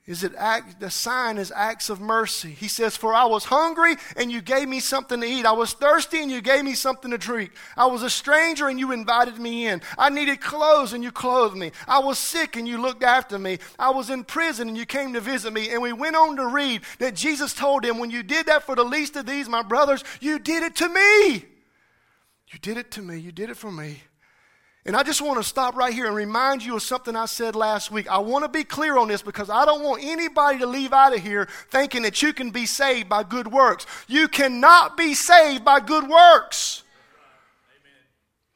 is 0.05 0.25
it 0.25 0.33
act, 0.37 0.81
the 0.81 0.91
sign 0.91 1.39
is 1.39 1.53
acts 1.55 1.89
of 1.89 2.01
mercy. 2.01 2.51
He 2.51 2.67
says, 2.67 2.97
For 2.97 3.15
I 3.15 3.25
was 3.27 3.45
hungry 3.45 3.95
and 4.17 4.33
you 4.33 4.41
gave 4.41 4.69
me 4.69 4.81
something 4.81 5.21
to 5.21 5.27
eat. 5.27 5.47
I 5.47 5.53
was 5.53 5.75
thirsty 5.75 6.21
and 6.21 6.29
you 6.29 6.41
gave 6.41 6.65
me 6.65 6.75
something 6.75 7.13
to 7.13 7.19
drink. 7.19 7.53
I 7.77 7.87
was 7.87 8.03
a 8.03 8.11
stranger 8.11 8.67
and 8.67 8.81
you 8.81 8.91
invited 8.91 9.39
me 9.39 9.69
in. 9.69 9.81
I 9.97 10.11
needed 10.11 10.41
clothes 10.41 10.93
and 10.93 11.05
you 11.05 11.13
clothed 11.13 11.57
me. 11.57 11.71
I 11.87 12.01
was 12.01 12.19
sick 12.19 12.57
and 12.57 12.67
you 12.67 12.83
looked 12.83 13.05
after 13.05 13.39
me. 13.39 13.61
I 13.79 13.91
was 13.91 14.11
in 14.11 14.25
prison 14.25 14.67
and 14.67 14.77
you 14.77 14.87
came 14.87 15.13
to 15.13 15.21
visit 15.21 15.53
me. 15.53 15.71
And 15.71 15.81
we 15.81 15.93
went 15.93 16.17
on 16.17 16.35
to 16.35 16.47
read 16.49 16.83
that 16.99 17.15
Jesus 17.15 17.55
told 17.55 17.85
him, 17.85 17.99
When 17.99 18.11
you 18.11 18.25
did 18.25 18.47
that 18.47 18.65
for 18.65 18.75
the 18.75 18.83
least 18.83 19.15
of 19.15 19.27
these, 19.27 19.49
my 19.49 19.63
brothers, 19.63 20.03
you 20.21 20.41
did 20.41 20.65
it 20.65 20.75
to 20.77 20.89
me. 20.89 21.45
You 22.49 22.59
did 22.61 22.77
it 22.77 22.91
to 22.93 23.03
me. 23.03 23.19
You 23.19 23.31
did 23.31 23.51
it 23.51 23.57
for 23.57 23.71
me. 23.71 24.01
And 24.85 24.97
I 24.97 25.05
just 25.05 25.23
want 25.23 25.41
to 25.41 25.49
stop 25.49 25.77
right 25.77 25.95
here 25.95 26.07
and 26.07 26.17
remind 26.17 26.65
you 26.65 26.75
of 26.75 26.83
something 26.83 27.15
I 27.15 27.27
said 27.27 27.55
last 27.55 27.93
week. 27.93 28.11
I 28.11 28.19
want 28.19 28.45
to 28.45 28.49
be 28.49 28.65
clear 28.65 28.99
on 28.99 29.07
this 29.07 29.23
because 29.23 29.49
I 29.49 29.65
don't 29.65 29.85
want 29.85 30.03
anybody 30.03 30.59
to 30.59 30.67
leave 30.67 30.93
out 30.93 31.15
of 31.15 31.23
here 31.23 31.49
thinking 31.71 32.03
that 32.03 32.21
you 32.21 32.33
can 32.33 32.51
be 32.51 32.67
saved 32.67 33.09
by 33.09 33.23
good 33.23 33.47
works. 33.47 33.87
You 34.09 34.27
cannot 34.27 34.97
be 34.97 35.15
saved 35.15 35.65
by 35.65 35.79
good 35.79 36.09
works. 36.09 36.83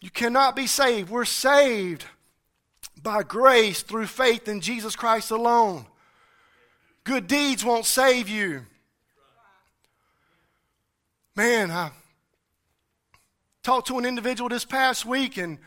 You 0.01 0.11
cannot 0.11 0.57
be 0.57 0.67
saved. 0.67 1.11
We're 1.11 1.25
saved 1.25 2.05
by 3.01 3.23
grace 3.23 3.83
through 3.83 4.07
faith 4.07 4.49
in 4.49 4.61
Jesus 4.61 4.97
Christ 4.97 5.31
alone. 5.31 5.87
Good 7.05 7.29
deeds 7.29 7.65
won't 7.65 7.87
save 7.87 8.29
you. 8.29 8.63
Man, 11.37 11.71
I 11.71 11.91
talked 13.63 13.87
to 13.89 13.99
an 13.99 14.05
individual 14.05 14.49
this 14.49 14.65
past 14.65 15.07
week 15.07 15.37
and 15.37 15.59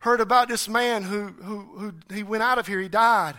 heard 0.00 0.20
about 0.20 0.48
this 0.48 0.68
man 0.68 1.02
who, 1.02 1.28
who, 1.28 1.58
who 1.78 1.94
he 2.12 2.22
went 2.22 2.42
out 2.42 2.58
of 2.58 2.66
here, 2.66 2.80
he 2.80 2.88
died. 2.88 3.36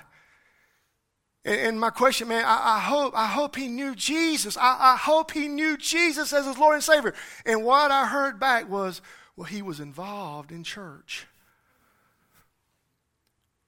And, 1.43 1.59
and 1.59 1.79
my 1.79 1.89
question, 1.89 2.27
man, 2.27 2.45
I, 2.45 2.77
I, 2.77 2.79
hope, 2.79 3.13
I 3.15 3.27
hope 3.27 3.55
he 3.55 3.67
knew 3.67 3.95
Jesus. 3.95 4.57
I, 4.57 4.93
I 4.93 4.95
hope 4.95 5.31
he 5.31 5.47
knew 5.47 5.77
Jesus 5.77 6.33
as 6.33 6.45
his 6.45 6.57
Lord 6.57 6.75
and 6.75 6.83
Savior. 6.83 7.13
And 7.45 7.63
what 7.63 7.91
I 7.91 8.05
heard 8.05 8.39
back 8.39 8.69
was, 8.69 9.01
well, 9.35 9.45
he 9.45 9.61
was 9.61 9.79
involved 9.79 10.51
in 10.51 10.63
church. 10.63 11.27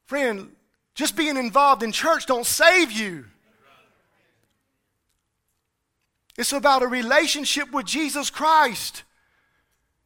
Friend, 0.05 0.51
just 0.95 1.15
being 1.15 1.37
involved 1.37 1.81
in 1.81 1.91
church 1.91 2.25
don't 2.27 2.45
save 2.45 2.91
you. 2.91 3.25
It's 6.37 6.53
about 6.53 6.83
a 6.83 6.87
relationship 6.87 7.71
with 7.71 7.85
Jesus 7.85 8.29
Christ. 8.29 9.03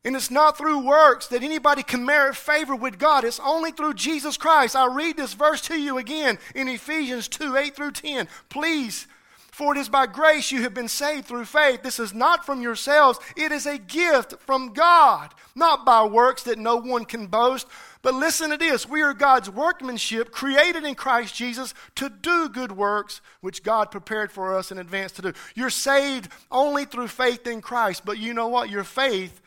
And 0.08 0.16
it's 0.16 0.32
not 0.32 0.58
through 0.58 0.86
works 0.86 1.28
that 1.28 1.44
anybody 1.44 1.84
can 1.84 2.06
merit 2.06 2.38
favor 2.38 2.74
with 2.74 2.98
God. 2.98 3.26
It's 3.26 3.42
only 3.42 3.72
through 3.72 3.96
Jesus 3.96 4.38
Christ. 4.38 4.74
I'll 4.74 4.94
read 4.94 5.18
this 5.18 5.34
verse 5.34 5.60
to 5.64 5.78
you 5.78 5.98
again 5.98 6.40
in 6.56 6.70
Ephesians 6.70 7.28
2 7.28 7.58
8 7.58 7.76
through 7.76 7.92
10. 7.92 8.30
Please 8.48 9.06
For 9.52 9.76
it 9.76 9.80
is 9.80 9.90
by 9.90 10.08
grace 10.08 10.50
you 10.50 10.62
have 10.62 10.74
been 10.74 10.88
saved 10.88 11.26
through 11.26 11.44
faith. 11.44 11.84
This 11.84 12.00
is 12.00 12.14
not 12.14 12.46
from 12.46 12.62
yourselves, 12.62 13.20
it 13.36 13.52
is 13.52 13.66
a 13.66 13.78
gift 13.78 14.36
from 14.40 14.72
God, 14.72 15.34
not 15.56 15.86
by 15.86 16.06
works 16.06 16.44
that 16.44 16.58
no 16.58 16.78
one 16.78 17.04
can 17.04 17.28
boast. 17.28 17.68
But 18.02 18.14
listen 18.14 18.52
to 18.52 18.58
this 18.58 18.88
we 18.88 19.02
are 19.02 19.14
God's 19.14 19.50
workmanship, 19.50 20.32
created 20.32 20.86
in 20.86 20.96
Christ 20.96 21.36
Jesus 21.36 21.74
to 21.96 22.08
do 22.08 22.48
good 22.48 22.72
works, 22.72 23.20
which 23.42 23.62
God 23.62 23.92
prepared 23.92 24.32
for 24.32 24.58
us 24.58 24.72
in 24.72 24.78
advance 24.78 25.12
to 25.14 25.22
do. 25.22 25.34
You're 25.54 25.70
saved 25.70 26.32
only 26.50 26.86
through 26.86 27.10
faith 27.10 27.46
in 27.46 27.60
Christ, 27.60 28.04
but 28.06 28.18
you 28.18 28.34
know 28.34 28.48
what? 28.48 28.70
Your 28.70 28.86
faith 28.86 29.42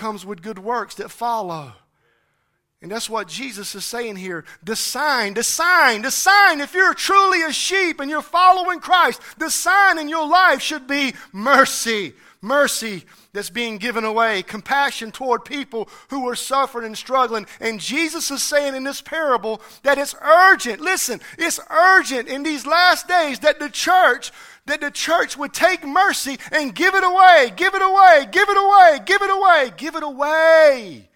comes 0.00 0.24
with 0.24 0.40
good 0.40 0.58
works 0.58 0.94
that 0.96 1.10
follow. 1.10 1.74
And 2.82 2.90
that's 2.90 3.10
what 3.10 3.28
Jesus 3.28 3.74
is 3.74 3.84
saying 3.84 4.16
here. 4.16 4.46
The 4.62 4.74
sign, 4.74 5.34
the 5.34 5.42
sign, 5.42 6.00
the 6.00 6.10
sign, 6.10 6.62
if 6.62 6.72
you're 6.72 6.94
truly 6.94 7.42
a 7.42 7.52
sheep 7.52 8.00
and 8.00 8.10
you're 8.10 8.22
following 8.22 8.80
Christ, 8.80 9.20
the 9.36 9.50
sign 9.50 9.98
in 9.98 10.08
your 10.08 10.26
life 10.26 10.62
should 10.62 10.86
be 10.86 11.12
mercy. 11.32 12.14
Mercy 12.40 13.04
that's 13.34 13.50
being 13.50 13.76
given 13.76 14.02
away, 14.02 14.42
compassion 14.42 15.12
toward 15.12 15.44
people 15.44 15.90
who 16.08 16.26
are 16.26 16.34
suffering 16.34 16.86
and 16.86 16.96
struggling. 16.96 17.46
And 17.60 17.78
Jesus 17.78 18.30
is 18.30 18.42
saying 18.42 18.74
in 18.74 18.84
this 18.84 19.02
parable 19.02 19.60
that 19.82 19.98
it's 19.98 20.14
urgent. 20.22 20.80
Listen, 20.80 21.20
it's 21.36 21.60
urgent 21.68 22.28
in 22.28 22.42
these 22.42 22.64
last 22.64 23.06
days 23.06 23.40
that 23.40 23.60
the 23.60 23.68
church 23.68 24.32
that 24.70 24.80
the 24.80 24.90
church 24.90 25.36
would 25.36 25.52
take 25.52 25.84
mercy 25.84 26.38
and 26.52 26.74
give 26.74 26.94
it 26.94 27.04
away, 27.04 27.52
give 27.56 27.74
it 27.74 27.82
away, 27.82 28.26
give 28.30 28.48
it 28.48 28.56
away, 28.56 29.00
give 29.04 29.22
it 29.22 29.30
away, 29.30 29.72
give 29.76 29.96
it 29.96 30.02
away. 30.02 31.08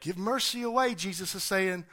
Give 0.00 0.16
mercy 0.16 0.62
away, 0.62 0.94
Jesus 0.94 1.34
is 1.34 1.42
saying. 1.42 1.84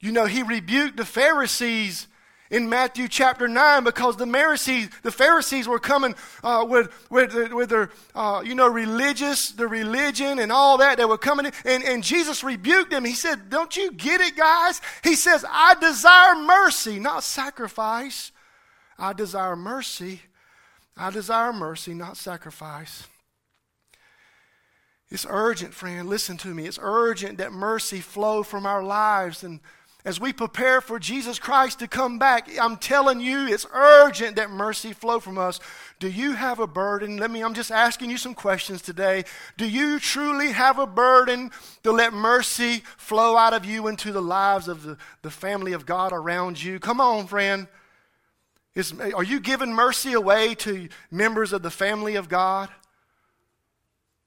You 0.00 0.12
know, 0.12 0.26
he 0.26 0.42
rebuked 0.42 0.96
the 0.96 1.04
Pharisees 1.04 2.06
in 2.50 2.68
Matthew 2.68 3.08
chapter 3.08 3.48
9 3.48 3.84
because 3.84 4.16
the 4.16 4.26
Pharisees, 4.26 4.90
the 5.02 5.10
Pharisees 5.10 5.66
were 5.66 5.78
coming 5.78 6.14
uh, 6.44 6.64
with, 6.68 6.92
with, 7.10 7.52
with 7.52 7.70
their, 7.70 7.90
uh, 8.14 8.42
you 8.44 8.54
know, 8.54 8.68
religious, 8.68 9.50
the 9.50 9.66
religion 9.66 10.38
and 10.38 10.52
all 10.52 10.78
that. 10.78 10.98
They 10.98 11.04
were 11.04 11.18
coming 11.18 11.46
in, 11.46 11.52
and, 11.64 11.82
and 11.82 12.04
Jesus 12.04 12.44
rebuked 12.44 12.90
them. 12.90 13.04
He 13.04 13.14
said, 13.14 13.50
Don't 13.50 13.76
you 13.76 13.92
get 13.92 14.20
it, 14.20 14.36
guys? 14.36 14.80
He 15.02 15.14
says, 15.16 15.44
I 15.48 15.74
desire 15.80 16.36
mercy, 16.36 17.00
not 17.00 17.24
sacrifice. 17.24 18.30
I 18.98 19.12
desire 19.12 19.56
mercy. 19.56 20.22
I 20.96 21.10
desire 21.10 21.52
mercy, 21.52 21.94
not 21.94 22.16
sacrifice. 22.16 23.06
It's 25.10 25.26
urgent, 25.28 25.72
friend. 25.72 26.08
Listen 26.08 26.36
to 26.38 26.48
me. 26.48 26.66
It's 26.66 26.78
urgent 26.80 27.38
that 27.38 27.52
mercy 27.52 28.00
flow 28.00 28.42
from 28.42 28.66
our 28.66 28.82
lives. 28.82 29.44
And 29.44 29.60
as 30.04 30.20
we 30.20 30.32
prepare 30.32 30.80
for 30.80 30.98
Jesus 30.98 31.38
Christ 31.38 31.78
to 31.80 31.88
come 31.88 32.18
back, 32.18 32.48
I'm 32.60 32.76
telling 32.76 33.20
you, 33.20 33.46
it's 33.46 33.66
urgent 33.72 34.36
that 34.36 34.50
mercy 34.50 34.92
flow 34.92 35.20
from 35.20 35.36
us. 35.38 35.60
Do 36.00 36.08
you 36.08 36.32
have 36.32 36.58
a 36.58 36.66
burden? 36.66 37.18
Let 37.18 37.30
me, 37.30 37.42
I'm 37.42 37.54
just 37.54 37.70
asking 37.70 38.10
you 38.10 38.16
some 38.16 38.34
questions 38.34 38.82
today. 38.82 39.24
Do 39.56 39.68
you 39.68 40.00
truly 40.00 40.52
have 40.52 40.78
a 40.78 40.86
burden 40.86 41.50
to 41.84 41.92
let 41.92 42.12
mercy 42.12 42.82
flow 42.96 43.36
out 43.36 43.52
of 43.52 43.64
you 43.64 43.86
into 43.86 44.12
the 44.12 44.22
lives 44.22 44.66
of 44.66 44.82
the, 44.82 44.96
the 45.22 45.30
family 45.30 45.72
of 45.72 45.86
God 45.86 46.12
around 46.12 46.62
you? 46.62 46.80
Come 46.80 47.00
on, 47.00 47.26
friend. 47.26 47.68
Is, 48.76 48.92
are 49.00 49.24
you 49.24 49.40
giving 49.40 49.72
mercy 49.72 50.12
away 50.12 50.54
to 50.56 50.90
members 51.10 51.54
of 51.54 51.62
the 51.62 51.70
family 51.70 52.14
of 52.16 52.28
God? 52.28 52.68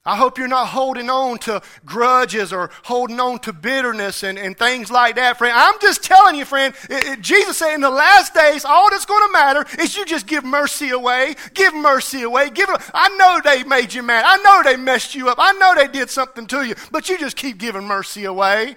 I 0.04 0.16
hope 0.16 0.38
you're 0.38 0.48
not 0.48 0.66
holding 0.66 1.08
on 1.08 1.38
to 1.40 1.62
grudges 1.84 2.52
or 2.52 2.70
holding 2.82 3.20
on 3.20 3.38
to 3.40 3.52
bitterness 3.52 4.24
and, 4.24 4.38
and 4.38 4.58
things 4.58 4.90
like 4.90 5.14
that, 5.16 5.38
friend. 5.38 5.54
I'm 5.56 5.78
just 5.80 6.02
telling 6.02 6.34
you, 6.34 6.44
friend, 6.44 6.74
it, 6.88 7.06
it, 7.06 7.20
Jesus 7.20 7.58
said 7.58 7.74
in 7.74 7.80
the 7.80 7.90
last 7.90 8.34
days, 8.34 8.64
all 8.64 8.90
that's 8.90 9.04
going 9.04 9.24
to 9.28 9.32
matter 9.32 9.66
is 9.78 9.96
you 9.96 10.04
just 10.04 10.26
give 10.26 10.42
mercy 10.42 10.88
away. 10.88 11.36
Give 11.54 11.72
mercy 11.72 12.22
away. 12.22 12.50
Give. 12.50 12.68
I 12.92 13.08
know 13.18 13.40
they 13.44 13.62
made 13.62 13.94
you 13.94 14.02
mad. 14.02 14.24
I 14.26 14.38
know 14.42 14.68
they 14.68 14.76
messed 14.76 15.14
you 15.14 15.28
up. 15.28 15.38
I 15.38 15.52
know 15.52 15.76
they 15.76 15.86
did 15.86 16.10
something 16.10 16.48
to 16.48 16.64
you, 16.64 16.74
but 16.90 17.08
you 17.08 17.18
just 17.18 17.36
keep 17.36 17.58
giving 17.58 17.84
mercy 17.84 18.24
away. 18.24 18.74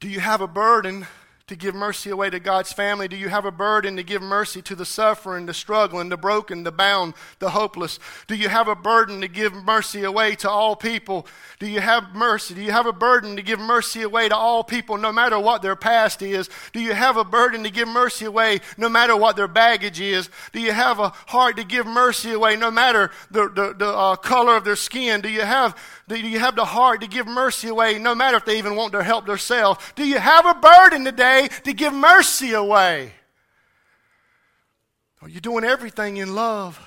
Do 0.00 0.08
you 0.08 0.20
have 0.20 0.40
a 0.40 0.48
burden 0.48 1.06
to 1.48 1.56
give 1.56 1.74
mercy 1.74 2.10
away 2.10 2.30
to 2.30 2.38
God's 2.38 2.72
family? 2.72 3.08
Do 3.08 3.16
you 3.16 3.28
have 3.28 3.44
a 3.44 3.50
burden 3.50 3.96
to 3.96 4.02
give 4.02 4.22
mercy 4.22 4.62
to 4.62 4.74
the 4.74 4.84
suffering, 4.84 5.46
the 5.46 5.54
struggling, 5.54 6.08
the 6.08 6.16
broken, 6.16 6.62
the 6.62 6.72
bound, 6.72 7.14
the 7.38 7.50
hopeless? 7.50 7.98
Do 8.26 8.36
you 8.36 8.48
have 8.48 8.68
a 8.68 8.74
burden 8.74 9.20
to 9.22 9.28
give 9.28 9.52
mercy 9.52 10.04
away 10.04 10.34
to 10.36 10.50
all 10.50 10.76
people? 10.76 11.26
Do 11.58 11.66
you 11.66 11.80
have 11.80 12.14
mercy? 12.14 12.54
Do 12.54 12.62
you 12.62 12.72
have 12.72 12.86
a 12.86 12.92
burden 12.92 13.36
to 13.36 13.42
give 13.42 13.58
mercy 13.58 14.02
away 14.02 14.28
to 14.28 14.36
all 14.36 14.62
people 14.62 14.96
no 14.96 15.12
matter 15.12 15.38
what 15.38 15.62
their 15.62 15.76
past 15.76 16.22
is? 16.22 16.48
Do 16.72 16.80
you 16.80 16.92
have 16.92 17.16
a 17.16 17.24
burden 17.24 17.64
to 17.64 17.70
give 17.70 17.88
mercy 17.88 18.26
away 18.26 18.60
no 18.76 18.88
matter 18.88 19.16
what 19.16 19.36
their 19.36 19.48
baggage 19.48 20.00
is? 20.00 20.30
Do 20.52 20.60
you 20.60 20.72
have 20.72 20.98
a 20.98 21.08
heart 21.26 21.56
to 21.56 21.64
give 21.64 21.86
mercy 21.86 22.32
away 22.32 22.56
no 22.56 22.70
matter 22.70 23.10
the, 23.30 23.48
the, 23.48 23.74
the 23.76 23.88
uh, 23.88 24.16
color 24.16 24.56
of 24.56 24.64
their 24.64 24.76
skin? 24.76 25.20
Do 25.22 25.28
you 25.28 25.42
have 25.42 25.76
do 26.08 26.16
you 26.28 26.38
have 26.38 26.56
the 26.56 26.64
heart 26.64 27.02
to 27.02 27.06
give 27.06 27.26
mercy 27.26 27.68
away 27.68 27.98
no 27.98 28.14
matter 28.14 28.36
if 28.36 28.44
they 28.44 28.58
even 28.58 28.76
want 28.76 28.92
to 28.92 29.02
help 29.02 29.26
themselves? 29.26 29.84
Do 29.94 30.06
you 30.06 30.18
have 30.18 30.46
a 30.46 30.54
burden 30.54 31.04
today 31.04 31.48
to 31.64 31.72
give 31.72 31.92
mercy 31.92 32.52
away? 32.52 33.12
Are 35.20 35.28
you 35.28 35.40
doing 35.40 35.64
everything 35.64 36.16
in 36.16 36.34
love? 36.34 36.80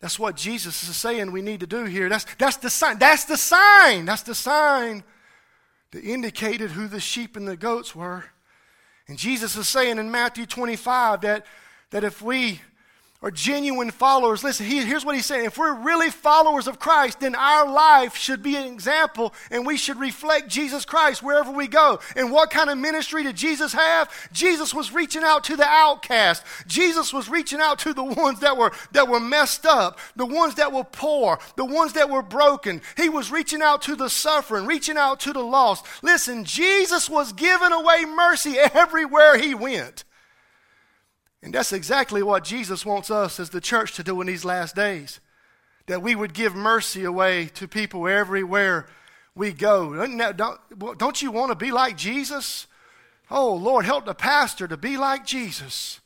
That's 0.00 0.18
what 0.18 0.34
Jesus 0.34 0.88
is 0.88 0.96
saying 0.96 1.30
we 1.30 1.42
need 1.42 1.60
to 1.60 1.66
do 1.66 1.84
here. 1.84 2.08
That's, 2.08 2.26
that's 2.38 2.56
the 2.56 2.70
sign. 2.70 2.98
That's 2.98 3.24
the 3.24 3.36
sign. 3.36 4.06
That's 4.06 4.22
the 4.22 4.34
sign 4.34 5.04
that 5.90 6.04
indicated 6.04 6.70
who 6.70 6.88
the 6.88 7.00
sheep 7.00 7.36
and 7.36 7.46
the 7.46 7.56
goats 7.56 7.94
were. 7.94 8.24
And 9.08 9.18
Jesus 9.18 9.56
is 9.56 9.68
saying 9.68 9.98
in 9.98 10.10
Matthew 10.10 10.46
25 10.46 11.20
that, 11.22 11.44
that 11.90 12.04
if 12.04 12.22
we 12.22 12.60
are 13.22 13.30
genuine 13.30 13.90
followers, 13.90 14.42
listen, 14.42 14.64
he, 14.64 14.82
here's 14.82 15.04
what 15.04 15.14
he's 15.14 15.26
saying. 15.26 15.44
If 15.44 15.58
we're 15.58 15.74
really 15.74 16.08
followers 16.08 16.66
of 16.66 16.78
Christ, 16.78 17.20
then 17.20 17.34
our 17.34 17.70
life 17.70 18.16
should 18.16 18.42
be 18.42 18.56
an 18.56 18.64
example 18.64 19.34
and 19.50 19.66
we 19.66 19.76
should 19.76 19.98
reflect 19.98 20.48
Jesus 20.48 20.86
Christ 20.86 21.22
wherever 21.22 21.50
we 21.50 21.66
go. 21.66 22.00
And 22.16 22.32
what 22.32 22.50
kind 22.50 22.70
of 22.70 22.78
ministry 22.78 23.22
did 23.22 23.36
Jesus 23.36 23.74
have? 23.74 24.10
Jesus 24.32 24.72
was 24.72 24.92
reaching 24.92 25.22
out 25.22 25.44
to 25.44 25.56
the 25.56 25.66
outcast. 25.66 26.44
Jesus 26.66 27.12
was 27.12 27.28
reaching 27.28 27.60
out 27.60 27.78
to 27.80 27.92
the 27.92 28.04
ones 28.04 28.40
that 28.40 28.56
were, 28.56 28.72
that 28.92 29.08
were 29.08 29.20
messed 29.20 29.66
up, 29.66 29.98
the 30.16 30.24
ones 30.24 30.54
that 30.54 30.72
were 30.72 30.84
poor, 30.84 31.38
the 31.56 31.64
ones 31.66 31.92
that 31.92 32.08
were 32.08 32.22
broken. 32.22 32.80
He 32.96 33.10
was 33.10 33.30
reaching 33.30 33.60
out 33.60 33.82
to 33.82 33.96
the 33.96 34.08
suffering, 34.08 34.64
reaching 34.64 34.96
out 34.96 35.20
to 35.20 35.34
the 35.34 35.42
lost. 35.42 35.84
Listen, 36.02 36.46
Jesus 36.46 37.10
was 37.10 37.34
giving 37.34 37.72
away 37.72 38.06
mercy 38.06 38.56
everywhere 38.74 39.36
he 39.36 39.54
went. 39.54 40.04
And 41.42 41.54
that's 41.54 41.72
exactly 41.72 42.22
what 42.22 42.44
Jesus 42.44 42.84
wants 42.84 43.10
us 43.10 43.40
as 43.40 43.50
the 43.50 43.60
church 43.60 43.94
to 43.94 44.02
do 44.02 44.20
in 44.20 44.26
these 44.26 44.44
last 44.44 44.76
days. 44.76 45.20
That 45.86 46.02
we 46.02 46.14
would 46.14 46.34
give 46.34 46.54
mercy 46.54 47.04
away 47.04 47.46
to 47.54 47.66
people 47.66 48.06
everywhere 48.06 48.86
we 49.34 49.52
go. 49.52 50.06
Don't, 50.32 51.22
you 51.22 51.30
want 51.30 51.50
to 51.50 51.56
be 51.56 51.70
like 51.70 51.96
Jesus? 51.96 52.66
Oh, 53.30 53.54
Lord, 53.54 53.84
help 53.84 54.04
the 54.04 54.14
pastor 54.14 54.68
to 54.68 54.76
be 54.76 54.96
like 54.96 55.24
Jesus. 55.24 56.00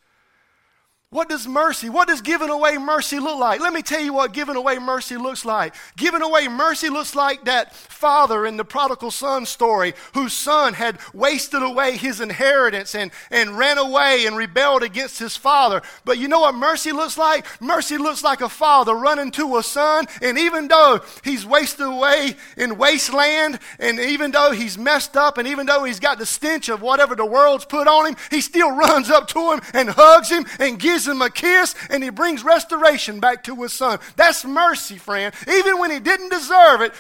What 1.15 1.29
does 1.29 1.47
mercy, 1.47 1.89
what 1.89 2.09
does 2.09 2.23
giving 2.23 2.51
away 2.51 2.77
mercy 2.77 3.21
look 3.21 3.39
like? 3.39 3.61
Let 3.61 3.73
me 3.73 3.83
tell 3.83 4.01
you 4.01 4.13
what 4.13 4.33
giving 4.33 4.57
away 4.57 4.81
mercy 4.81 5.17
looks 5.17 5.45
like. 5.45 5.77
Giving 5.97 6.23
away 6.23 6.49
mercy 6.49 6.89
looks 6.89 7.15
like 7.15 7.45
that 7.45 7.73
father 7.73 8.45
in 8.45 8.57
the 8.57 8.65
prodigal 8.65 9.13
son 9.13 9.47
story 9.47 9.95
whose 10.13 10.33
son 10.33 10.75
had 10.75 10.99
wasted 11.13 11.63
away 11.63 11.97
his 11.97 12.21
inheritance 12.21 12.97
and, 12.97 13.13
and 13.31 13.57
ran 13.57 13.79
away 13.79 14.27
and 14.27 14.37
rebelled 14.37 14.83
against 14.83 15.21
his 15.21 15.37
father. 15.37 15.83
But 16.05 16.19
you 16.19 16.27
know 16.27 16.41
what 16.41 16.57
mercy 16.57 16.91
looks 16.91 17.17
like? 17.17 17.47
Mercy 17.63 17.97
looks 17.97 18.25
like 18.25 18.41
a 18.41 18.49
father 18.49 18.93
running 18.93 19.31
to 19.33 19.57
a 19.57 19.63
son, 19.63 20.07
and 20.21 20.37
even 20.37 20.67
though 20.67 21.01
he's 21.23 21.47
wasted 21.47 21.87
away 21.87 22.35
in 22.57 22.77
wasteland, 22.77 23.61
and 23.79 24.01
even 24.01 24.33
though 24.33 24.51
he's 24.51 24.77
messed 24.77 25.17
up, 25.17 25.39
and 25.39 25.47
even 25.47 25.67
though 25.67 25.85
he's 25.85 26.01
got 26.01 26.19
the 26.19 26.27
stench 26.27 26.69
of 26.69 26.83
whatever 26.83 27.15
the 27.15 27.25
world's 27.25 27.67
put 27.67 27.87
on 27.87 28.07
him, 28.09 28.17
he 28.33 28.41
still 28.41 28.75
runs 28.75 29.11
up 29.11 29.29
to 29.29 29.53
him 29.53 29.61
and 29.73 29.91
hugs 29.91 30.29
him 30.29 30.45
and 30.59 30.81
gives 30.81 31.04
gives 31.05 31.15
him 31.15 31.23
a 31.23 31.31
kiss 31.31 31.75
and 31.91 32.03
he 32.03 32.11
brings 32.11 32.45
restoration 32.45 33.21
back 33.21 33.45
to 33.45 33.55
his 33.63 33.73
son. 33.73 33.99
That's 34.17 34.45
mercy, 34.45 34.97
friend. 34.97 35.35
Even 35.49 35.79
when 35.79 35.91
he 35.91 36.01
didn't 36.01 36.31
deserve 36.31 36.81
it, 36.81 36.93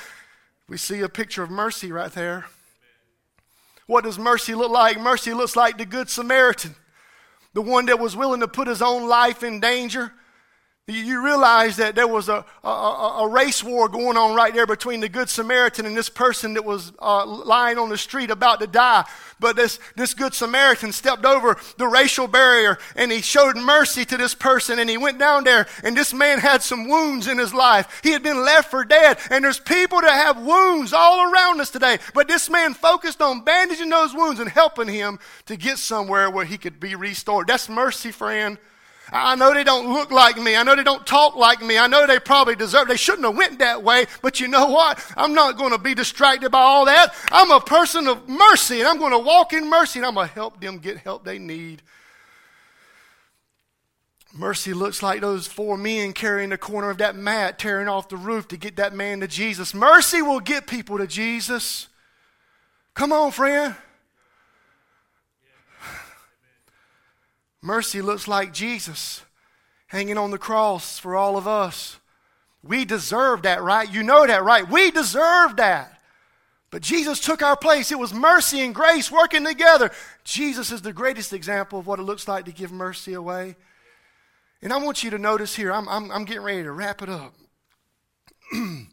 we 0.68 0.76
see 0.76 1.00
a 1.00 1.08
picture 1.08 1.42
of 1.42 1.50
mercy 1.50 1.90
right 1.92 2.12
there. 2.12 2.46
What 3.86 4.04
does 4.04 4.18
mercy 4.18 4.54
look 4.54 4.70
like? 4.70 4.98
Mercy 4.98 5.34
looks 5.34 5.56
like 5.56 5.76
the 5.76 5.84
Good 5.84 6.08
Samaritan, 6.08 6.74
the 7.52 7.62
one 7.62 7.86
that 7.86 7.98
was 7.98 8.16
willing 8.16 8.40
to 8.40 8.48
put 8.48 8.66
his 8.66 8.80
own 8.80 9.08
life 9.08 9.42
in 9.42 9.60
danger 9.60 10.12
You 10.86 11.24
realize 11.24 11.76
that 11.76 11.94
there 11.94 12.06
was 12.06 12.28
a, 12.28 12.44
a, 12.62 12.68
a, 12.68 13.28
race 13.28 13.64
war 13.64 13.88
going 13.88 14.18
on 14.18 14.36
right 14.36 14.52
there 14.52 14.66
between 14.66 15.00
the 15.00 15.08
Good 15.08 15.30
Samaritan 15.30 15.86
and 15.86 15.96
this 15.96 16.10
person 16.10 16.52
that 16.54 16.64
was 16.66 16.92
uh, 16.98 17.24
lying 17.24 17.78
on 17.78 17.88
the 17.88 17.96
street 17.96 18.30
about 18.30 18.60
to 18.60 18.66
die. 18.66 19.06
But 19.40 19.56
this, 19.56 19.80
this 19.96 20.12
Good 20.12 20.34
Samaritan 20.34 20.92
stepped 20.92 21.24
over 21.24 21.56
the 21.78 21.88
racial 21.88 22.28
barrier 22.28 22.76
and 22.96 23.10
he 23.10 23.22
showed 23.22 23.56
mercy 23.56 24.04
to 24.04 24.18
this 24.18 24.34
person 24.34 24.78
and 24.78 24.90
he 24.90 24.98
went 24.98 25.18
down 25.18 25.44
there 25.44 25.66
and 25.82 25.96
this 25.96 26.12
man 26.12 26.38
had 26.38 26.62
some 26.62 26.86
wounds 26.86 27.28
in 27.28 27.38
his 27.38 27.54
life. 27.54 28.02
He 28.02 28.10
had 28.10 28.22
been 28.22 28.44
left 28.44 28.70
for 28.70 28.84
dead 28.84 29.16
and 29.30 29.42
there's 29.42 29.58
people 29.58 30.02
that 30.02 30.26
have 30.26 30.44
wounds 30.44 30.92
all 30.92 31.32
around 31.32 31.62
us 31.62 31.70
today. 31.70 31.96
But 32.12 32.28
this 32.28 32.50
man 32.50 32.74
focused 32.74 33.22
on 33.22 33.42
bandaging 33.42 33.88
those 33.88 34.12
wounds 34.12 34.38
and 34.38 34.50
helping 34.50 34.88
him 34.88 35.18
to 35.46 35.56
get 35.56 35.78
somewhere 35.78 36.28
where 36.28 36.44
he 36.44 36.58
could 36.58 36.78
be 36.78 36.94
restored. 36.94 37.46
That's 37.46 37.70
mercy, 37.70 38.10
friend. 38.10 38.58
I 39.12 39.36
know 39.36 39.52
they 39.52 39.64
don't 39.64 39.92
look 39.92 40.10
like 40.10 40.36
me. 40.38 40.56
I 40.56 40.62
know 40.62 40.74
they 40.74 40.82
don't 40.82 41.06
talk 41.06 41.36
like 41.36 41.62
me. 41.62 41.78
I 41.78 41.86
know 41.86 42.06
they 42.06 42.18
probably 42.18 42.56
deserve. 42.56 42.88
They 42.88 42.96
shouldn't 42.96 43.24
have 43.26 43.36
went 43.36 43.58
that 43.58 43.82
way. 43.82 44.06
But 44.22 44.40
you 44.40 44.48
know 44.48 44.66
what? 44.66 45.04
I'm 45.16 45.34
not 45.34 45.58
going 45.58 45.72
to 45.72 45.78
be 45.78 45.94
distracted 45.94 46.50
by 46.50 46.60
all 46.60 46.86
that. 46.86 47.14
I'm 47.30 47.50
a 47.50 47.60
person 47.60 48.08
of 48.08 48.28
mercy, 48.28 48.80
and 48.80 48.88
I'm 48.88 48.98
going 48.98 49.12
to 49.12 49.18
walk 49.18 49.52
in 49.52 49.68
mercy, 49.68 49.98
and 49.98 50.06
I'm 50.06 50.14
going 50.14 50.28
to 50.28 50.34
help 50.34 50.60
them 50.60 50.78
get 50.78 50.98
help 50.98 51.24
they 51.24 51.38
need. 51.38 51.82
Mercy 54.36 54.72
looks 54.72 55.00
like 55.00 55.20
those 55.20 55.46
four 55.46 55.76
men 55.76 56.12
carrying 56.12 56.50
the 56.50 56.58
corner 56.58 56.90
of 56.90 56.98
that 56.98 57.14
mat, 57.14 57.56
tearing 57.56 57.86
off 57.86 58.08
the 58.08 58.16
roof 58.16 58.48
to 58.48 58.56
get 58.56 58.76
that 58.76 58.92
man 58.92 59.20
to 59.20 59.28
Jesus. 59.28 59.74
Mercy 59.74 60.22
will 60.22 60.40
get 60.40 60.66
people 60.66 60.98
to 60.98 61.06
Jesus. 61.06 61.88
Come 62.94 63.12
on, 63.12 63.30
friend. 63.30 63.76
Mercy 67.64 68.02
looks 68.02 68.28
like 68.28 68.52
Jesus 68.52 69.22
hanging 69.86 70.18
on 70.18 70.30
the 70.30 70.36
cross 70.36 70.98
for 70.98 71.16
all 71.16 71.38
of 71.38 71.48
us. 71.48 71.98
We 72.62 72.84
deserve 72.84 73.40
that, 73.42 73.62
right? 73.62 73.90
You 73.90 74.02
know 74.02 74.26
that, 74.26 74.44
right? 74.44 74.68
We 74.68 74.90
deserve 74.90 75.56
that. 75.56 75.98
But 76.70 76.82
Jesus 76.82 77.20
took 77.20 77.40
our 77.40 77.56
place. 77.56 77.90
It 77.90 77.98
was 77.98 78.12
mercy 78.12 78.60
and 78.60 78.74
grace 78.74 79.10
working 79.10 79.46
together. 79.46 79.90
Jesus 80.24 80.72
is 80.72 80.82
the 80.82 80.92
greatest 80.92 81.32
example 81.32 81.78
of 81.78 81.86
what 81.86 81.98
it 81.98 82.02
looks 82.02 82.28
like 82.28 82.44
to 82.44 82.52
give 82.52 82.70
mercy 82.70 83.14
away. 83.14 83.56
And 84.60 84.70
I 84.70 84.76
want 84.76 85.02
you 85.02 85.08
to 85.08 85.18
notice 85.18 85.56
here, 85.56 85.72
I'm, 85.72 85.88
I'm, 85.88 86.10
I'm 86.10 86.26
getting 86.26 86.42
ready 86.42 86.64
to 86.64 86.72
wrap 86.72 87.00
it 87.00 87.08
up. 87.08 87.32
In 88.52 88.86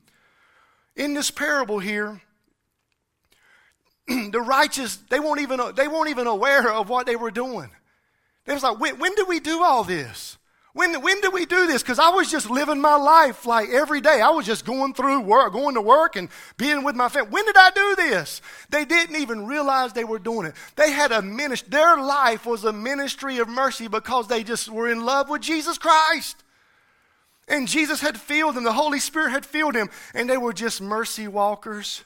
this 0.95 1.29
parable 1.29 1.79
here, 1.79 2.21
the 4.07 4.39
righteous, 4.39 4.95
they 5.10 5.19
weren't, 5.19 5.41
even, 5.41 5.60
they 5.75 5.89
weren't 5.89 6.10
even 6.10 6.27
aware 6.27 6.71
of 6.71 6.88
what 6.88 7.05
they 7.05 7.17
were 7.17 7.31
doing. 7.31 7.69
They 8.45 8.54
was 8.54 8.63
like, 8.63 8.80
when, 8.80 8.99
when 8.99 9.15
did 9.15 9.27
we 9.27 9.39
do 9.39 9.63
all 9.63 9.84
this? 9.84 10.38
When, 10.73 11.01
when 11.01 11.19
did 11.19 11.34
we 11.34 11.45
do 11.45 11.67
this? 11.67 11.84
Because 11.84 11.99
I 11.99 12.10
was 12.10 12.32
just 12.32 12.49
living 12.49 12.80
my 12.80 12.95
life 12.95 13.45
like 13.45 13.69
every 13.69 13.99
day. 13.99 14.21
I 14.21 14.30
was 14.30 14.45
just 14.45 14.65
going 14.65 14.93
through 14.93 15.21
work, 15.21 15.51
going 15.51 15.75
to 15.75 15.82
work 15.82 16.15
and 16.15 16.30
being 16.58 16.84
with 16.84 16.95
my 16.95 17.10
family. 17.10 17.30
When 17.30 17.45
did 17.45 17.58
I 17.58 17.71
do 17.71 17.95
this? 17.97 18.41
They 18.69 18.86
didn't 18.86 19.17
even 19.17 19.47
realize 19.47 19.91
they 19.91 20.06
were 20.06 20.19
doing 20.19 20.47
it. 20.47 20.56
They 20.77 20.91
had 20.91 21.12
a 21.12 21.21
ministry. 21.21 21.69
Their 21.71 21.97
life 21.97 22.45
was 22.45 22.63
a 22.63 22.71
ministry 22.71 23.39
of 23.39 23.49
mercy 23.49 23.89
because 23.89 24.27
they 24.27 24.43
just 24.43 24.69
were 24.69 24.89
in 24.89 25.04
love 25.04 25.30
with 25.30 25.41
Jesus 25.41 25.77
Christ. 25.77 26.41
And 27.49 27.67
Jesus 27.67 27.99
had 27.99 28.17
filled 28.17 28.56
them. 28.56 28.63
The 28.63 28.71
Holy 28.71 28.99
Spirit 28.99 29.32
had 29.32 29.45
filled 29.45 29.75
them. 29.75 29.89
And 30.13 30.30
they 30.30 30.38
were 30.38 30.54
just 30.54 30.82
mercy 30.82 31.27
walkers. 31.27 32.06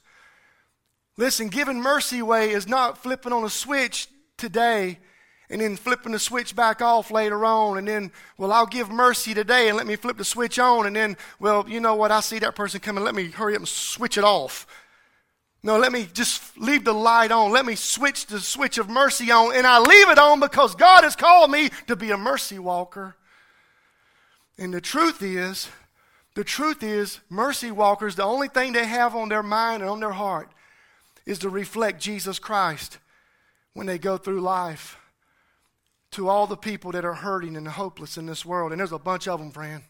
Listen, 1.18 1.50
giving 1.50 1.82
mercy 1.82 2.18
away 2.18 2.50
is 2.50 2.68
not 2.68 2.98
flipping 2.98 3.32
on 3.32 3.44
a 3.44 3.50
switch 3.50 4.08
today 4.38 4.98
and 5.50 5.62
then 5.62 5.76
flipping 5.76 6.12
the 6.12 6.20
switch 6.20 6.56
back 6.56 6.82
off 6.82 7.12
later 7.12 7.46
on, 7.46 7.78
and 7.78 7.88
then, 7.88 8.12
well, 8.38 8.52
I'll 8.52 8.66
give 8.66 8.90
mercy 8.90 9.34
today 9.34 9.68
and 9.68 9.78
let 9.78 9.88
me 9.88 9.96
flip 9.96 10.18
the 10.18 10.26
switch 10.26 10.58
on, 10.58 10.86
and 10.86 10.96
then, 10.96 11.18
well, 11.40 11.66
you 11.68 11.80
know 11.80 11.96
what, 11.96 12.12
I 12.12 12.20
see 12.20 12.40
that 12.40 12.56
person 12.56 12.80
coming, 12.80 13.04
let 13.04 13.16
me 13.16 13.30
hurry 13.30 13.54
up 13.54 13.60
and 13.60 13.68
switch 13.68 14.18
it 14.18 14.24
off. 14.24 14.66
No, 15.66 15.80
let 15.80 15.92
me 15.92 16.08
just 16.14 16.56
leave 16.60 16.84
the 16.84 16.94
light 16.94 17.32
on. 17.32 17.52
Let 17.52 17.66
me 17.66 17.74
switch 17.74 18.28
the 18.28 18.40
switch 18.40 18.78
of 18.78 18.88
mercy 18.88 19.32
on, 19.32 19.56
and 19.56 19.66
I 19.66 19.80
leave 19.80 20.10
it 20.10 20.20
on 20.20 20.40
because 20.40 20.76
God 20.76 21.04
has 21.04 21.16
called 21.16 21.50
me 21.50 21.70
to 21.88 21.96
be 21.96 22.12
a 22.12 22.18
mercy 22.18 22.60
walker. 22.60 23.16
And 24.60 24.72
the 24.72 24.80
truth 24.80 25.24
is, 25.24 25.68
the 26.36 26.44
truth 26.44 26.84
is, 26.84 27.20
mercy 27.32 27.72
walkers, 27.72 28.16
the 28.16 28.24
only 28.24 28.48
thing 28.48 28.74
they 28.74 28.86
have 28.86 29.16
on 29.16 29.30
their 29.30 29.42
mind 29.42 29.82
and 29.82 29.90
on 29.90 30.00
their 30.00 30.12
heart 30.12 30.52
is 31.26 31.40
to 31.40 31.50
reflect 31.50 32.00
Jesus 32.00 32.38
Christ 32.38 33.00
when 33.74 33.88
they 33.88 33.98
go 33.98 34.18
through 34.18 34.42
life 34.42 35.00
to 36.16 36.30
all 36.30 36.48
the 36.48 36.56
people 36.56 36.94
that 36.94 37.04
are 37.04 37.14
hurting 37.14 37.58
and 37.58 37.68
hopeless 37.68 38.18
in 38.18 38.26
this 38.26 38.46
world. 38.46 38.72
And 38.72 38.80
there's 38.80 38.94
a 38.94 39.00
bunch 39.00 39.28
of 39.28 39.40
them, 39.40 39.52
friend. 39.52 39.84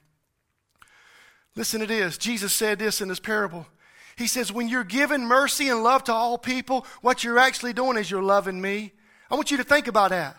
Listen 1.55 1.79
to 1.81 1.85
this. 1.85 2.17
Jesus 2.17 2.51
said 2.51 2.79
this 2.79 2.99
in 2.99 3.07
this 3.07 3.19
parable. 3.19 3.67
He 4.15 4.27
says, 4.27 4.51
When 4.51 4.67
you're 4.67 4.83
giving 4.83 5.25
mercy 5.25 5.69
and 5.69 5.83
love 5.83 6.03
to 6.05 6.13
all 6.13 6.37
people, 6.37 6.85
what 7.01 7.23
you're 7.23 7.37
actually 7.37 7.73
doing 7.73 7.97
is 7.97 8.09
you're 8.09 8.23
loving 8.23 8.59
me. 8.59 8.91
I 9.29 9.35
want 9.35 9.51
you 9.51 9.57
to 9.57 9.63
think 9.63 9.87
about 9.87 10.09
that. 10.09 10.35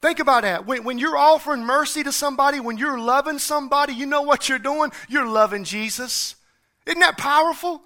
Think 0.00 0.20
about 0.20 0.42
that. 0.42 0.66
When, 0.66 0.84
when 0.84 0.98
you're 0.98 1.16
offering 1.16 1.62
mercy 1.62 2.02
to 2.04 2.12
somebody, 2.12 2.60
when 2.60 2.78
you're 2.78 2.98
loving 2.98 3.38
somebody, 3.38 3.92
you 3.92 4.06
know 4.06 4.22
what 4.22 4.48
you're 4.48 4.58
doing? 4.58 4.92
You're 5.08 5.26
loving 5.26 5.64
Jesus. 5.64 6.36
Isn't 6.86 7.00
that 7.00 7.18
powerful? 7.18 7.82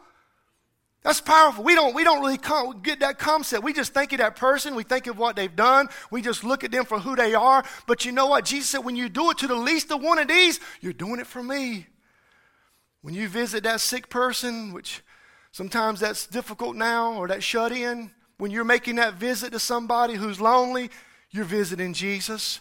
That's 1.05 1.21
powerful. 1.21 1.63
We 1.63 1.75
don't, 1.75 1.95
we 1.95 2.03
don't 2.03 2.23
really 2.23 2.39
get 2.83 3.01
that 3.01 3.19
concept. 3.19 3.63
We 3.63 3.75
just 3.75 3.93
think 3.93 4.13
of 4.13 4.19
that 4.19 4.37
person. 4.37 4.75
We 4.75 4.85
think 4.85 5.07
of 5.07 5.19
what 5.19 5.37
they've 5.37 5.55
done. 5.55 5.89
We 6.11 6.23
just 6.23 6.45
look 6.45 6.65
at 6.65 6.73
them 6.73 6.87
for 6.87 6.99
who 6.99 7.15
they 7.15 7.35
are. 7.35 7.63
But 7.87 8.07
you 8.07 8.13
know 8.13 8.27
what? 8.27 8.47
Jesus 8.47 8.71
said, 8.71 8.79
when 8.79 8.97
you 8.97 9.11
do 9.11 9.31
it 9.31 9.37
to 9.39 9.47
the 9.47 9.55
least 9.55 9.93
of 9.93 10.03
one 10.03 10.19
of 10.19 10.29
these, 10.29 10.61
you're 10.81 10.95
doing 10.95 11.21
it 11.21 11.27
for 11.27 11.43
me. 11.43 11.87
When 13.03 13.13
you 13.13 13.29
visit 13.29 13.65
that 13.65 13.83
sick 13.83 14.09
person, 14.09 14.73
which 14.73 15.03
sometimes 15.53 16.01
that's 16.01 16.27
difficult 16.27 16.75
now, 16.75 17.13
or 17.13 17.29
that 17.29 17.43
shut 17.43 17.71
in, 17.71 18.11
when 18.39 18.51
you're 18.51 18.65
making 18.65 18.97
that 18.97 19.15
visit 19.15 19.53
to 19.53 19.59
somebody 19.59 20.15
who's 20.15 20.41
lonely, 20.41 20.89
you're 21.31 21.45
visiting 21.45 21.93
Jesus. 21.93 22.61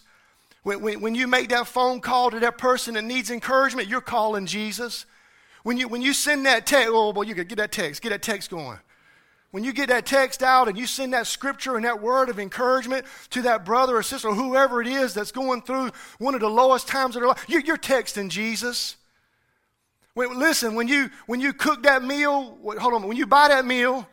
When, 0.64 0.82
when, 0.82 1.00
when 1.00 1.14
you 1.14 1.26
make 1.26 1.48
that 1.48 1.66
phone 1.66 2.02
call 2.02 2.30
to 2.30 2.40
that 2.40 2.58
person 2.58 2.92
that 2.94 3.04
needs 3.04 3.30
encouragement, 3.30 3.88
you're 3.88 4.02
calling 4.02 4.44
Jesus. 4.44 5.06
When 5.64 5.78
you, 5.78 5.88
when 5.88 6.02
you 6.02 6.12
send 6.12 6.46
that 6.46 6.66
text, 6.66 6.90
oh, 6.92 7.12
boy, 7.12 7.22
you 7.22 7.34
could 7.34 7.48
get 7.48 7.56
that 7.56 7.72
text, 7.72 8.02
get 8.02 8.10
that 8.10 8.22
text 8.22 8.50
going. 8.50 8.78
When 9.50 9.64
you 9.64 9.72
get 9.72 9.88
that 9.88 10.04
text 10.04 10.42
out 10.42 10.68
and 10.68 10.76
you 10.76 10.86
send 10.86 11.14
that 11.14 11.26
scripture 11.26 11.76
and 11.76 11.84
that 11.84 12.02
word 12.02 12.28
of 12.28 12.38
encouragement 12.38 13.06
to 13.30 13.42
that 13.42 13.64
brother 13.64 13.96
or 13.96 14.02
sister 14.02 14.28
or 14.28 14.34
whoever 14.34 14.82
it 14.82 14.86
is 14.86 15.14
that's 15.14 15.32
going 15.32 15.62
through 15.62 15.90
one 16.18 16.34
of 16.34 16.40
the 16.40 16.50
lowest 16.50 16.86
times 16.86 17.16
of 17.16 17.22
their 17.22 17.28
life, 17.28 17.44
you're, 17.48 17.62
you're 17.62 17.78
texting 17.78 18.28
Jesus. 18.28 18.96
When, 20.12 20.38
listen, 20.38 20.74
when 20.74 20.86
you, 20.86 21.08
when 21.26 21.40
you 21.40 21.52
cook 21.52 21.84
that 21.84 22.04
meal, 22.04 22.58
hold 22.78 22.94
on, 22.94 23.08
when 23.08 23.16
you 23.16 23.26
buy 23.26 23.48
that 23.48 23.64
meal, 23.64 24.06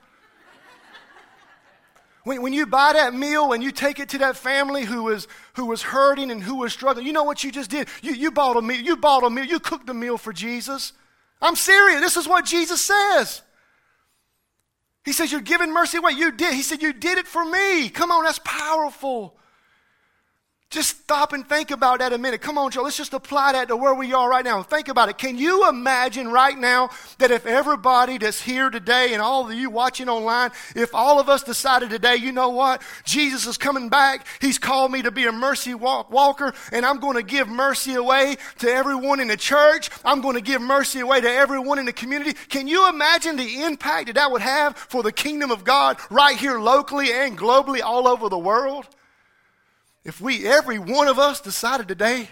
when, 2.24 2.42
when 2.44 2.54
you 2.54 2.66
buy 2.66 2.94
that 2.94 3.14
meal 3.14 3.52
and 3.52 3.62
you 3.64 3.72
take 3.72 4.00
it 4.00 4.10
to 4.10 4.20
that 4.20 4.38
family 4.38 4.86
who 4.86 5.04
was, 5.04 5.28
who 5.56 5.66
was 5.66 5.82
hurting 5.82 6.32
and 6.32 6.42
who 6.42 6.58
was 6.58 6.72
struggling, 6.72 7.06
you 7.06 7.14
know 7.14 7.24
what 7.24 7.44
you 7.44 7.52
just 7.52 7.72
did? 7.72 7.90
You, 8.02 8.14
you 8.14 8.32
bought 8.32 8.56
a 8.56 8.62
meal, 8.62 8.80
you 8.80 8.96
bought 8.96 9.24
a 9.24 9.30
meal, 9.30 9.46
you 9.46 9.60
cooked 9.60 9.90
a 9.90 9.94
meal 9.94 10.18
for 10.18 10.32
Jesus. 10.32 10.94
I'm 11.42 11.56
serious. 11.56 12.02
This 12.02 12.18
is 12.18 12.28
what 12.28 12.46
Jesus 12.46 12.82
says. 12.82 13.42
He 15.04 15.14
says, 15.14 15.32
You're 15.32 15.42
giving 15.42 15.74
mercy 15.74 15.98
away. 15.98 16.12
You 16.12 16.32
did. 16.32 16.54
He 16.54 16.62
said, 16.62 16.82
You 16.82 16.94
did 16.94 17.18
it 17.18 17.28
for 17.28 17.44
me. 17.44 17.90
Come 17.90 18.12
on, 18.12 18.24
that's 18.24 18.40
powerful. 18.44 19.36
Just 20.72 21.02
stop 21.02 21.34
and 21.34 21.46
think 21.48 21.70
about 21.70 22.00
that 22.00 22.14
a 22.14 22.18
minute. 22.18 22.40
Come 22.40 22.58
on, 22.58 22.72
Joe. 22.72 22.84
Let's 22.84 22.96
just 22.96 23.14
apply 23.14 23.52
that 23.52 23.68
to 23.68 23.76
where 23.76 23.94
we 23.94 24.14
are 24.14 24.30
right 24.30 24.46
now. 24.46 24.64
Think 24.64 24.88
about 24.88 25.10
it. 25.10 25.18
Can 25.18 25.38
you 25.38 25.68
imagine 25.68 26.30
right 26.30 26.58
now 26.58 26.92
that 27.18 27.30
if 27.30 27.46
everybody 27.46 28.18
that's 28.18 28.42
here 28.42 28.70
today 28.70 29.12
and 29.12 29.22
all 29.22 29.46
of 29.46 29.54
you 29.54 29.70
watching 29.70 30.08
online, 30.08 30.52
if 30.74 30.96
all 30.96 31.20
of 31.20 31.28
us 31.28 31.44
decided 31.44 31.90
today, 31.90 32.16
you 32.16 32.32
know 32.32 32.52
what? 32.52 32.82
Jesus 33.04 33.46
is 33.46 33.58
coming 33.58 33.90
back. 33.90 34.26
He's 34.40 34.58
called 34.58 34.94
me 34.94 35.02
to 35.02 35.12
be 35.12 35.26
a 35.26 35.34
mercy 35.34 35.74
walk- 35.74 36.10
walker, 36.10 36.54
and 36.72 36.86
I'm 36.86 37.02
going 37.02 37.18
to 37.18 37.24
give 37.24 37.50
mercy 37.50 37.96
away 37.96 38.38
to 38.60 38.72
everyone 38.72 39.20
in 39.20 39.28
the 39.28 39.36
church. 39.36 39.90
I'm 40.06 40.22
going 40.22 40.36
to 40.36 40.42
give 40.42 40.62
mercy 40.62 41.02
away 41.02 41.20
to 41.20 41.30
everyone 41.30 41.80
in 41.80 41.86
the 41.86 41.92
community. 41.92 42.32
Can 42.48 42.70
you 42.70 42.88
imagine 42.88 43.36
the 43.36 43.64
impact 43.64 44.08
that 44.08 44.16
that 44.16 44.32
would 44.32 44.42
have 44.42 44.78
for 44.78 45.04
the 45.04 45.12
kingdom 45.12 45.52
of 45.52 45.66
God 45.66 45.98
right 46.10 46.38
here 46.38 46.62
locally 46.62 47.12
and 47.12 47.38
globally 47.38 47.82
all 47.82 48.08
over 48.08 48.30
the 48.30 48.40
world? 48.40 48.88
If 50.04 50.20
we, 50.20 50.48
every 50.48 50.80
one 50.80 51.08
of 51.08 51.20
us, 51.20 51.42
decided 51.42 51.88
today 51.88 52.30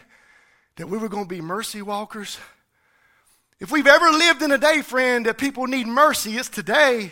that 0.77 0.87
we 0.87 0.97
were 0.97 1.09
going 1.09 1.25
to 1.25 1.29
be 1.29 1.41
mercy 1.41 1.81
walkers, 1.81 2.39
if 3.59 3.71
we've 3.71 3.87
ever 3.87 4.09
lived 4.09 4.41
in 4.41 4.51
a 4.51 4.57
day, 4.57 4.81
friend, 4.81 5.25
that 5.25 5.37
people 5.37 5.67
need 5.67 5.85
mercy, 5.85 6.37
it's 6.37 6.49
today. 6.49 7.11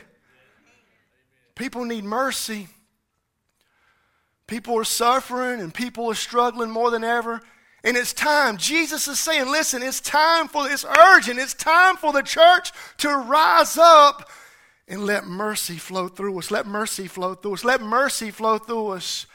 People 1.55 1.83
need 1.85 2.05
mercy. 2.05 2.67
People 4.47 4.79
are 4.79 4.85
suffering 4.85 5.59
and 5.59 5.73
people 5.73 6.09
are 6.09 6.15
struggling 6.15 6.71
more 6.71 6.89
than 6.89 7.03
ever. 7.03 7.41
And 7.83 7.97
it's 7.97 8.13
time. 8.13 8.57
Jesus 8.57 9.07
is 9.07 9.19
saying, 9.19 9.51
listen, 9.51 9.83
it's 9.83 9.99
time 9.99 10.47
for, 10.47 10.69
it's 10.69 10.85
urgent. 10.85 11.39
It's 11.39 11.53
time 11.53 11.97
for 11.97 12.13
the 12.13 12.21
church 12.21 12.71
to 12.97 13.09
rise 13.09 13.77
up 13.77 14.29
and 14.87 15.05
let 15.05 15.25
mercy 15.25 15.77
flow 15.77 16.07
through 16.07 16.39
us. 16.39 16.49
Let 16.49 16.65
mercy 16.65 17.07
flow 17.07 17.35
through 17.35 17.55
us. 17.55 17.65
Let 17.65 17.81
mercy 17.81 18.31
flow 18.31 18.57
through 18.57 18.89
us. 18.89 19.25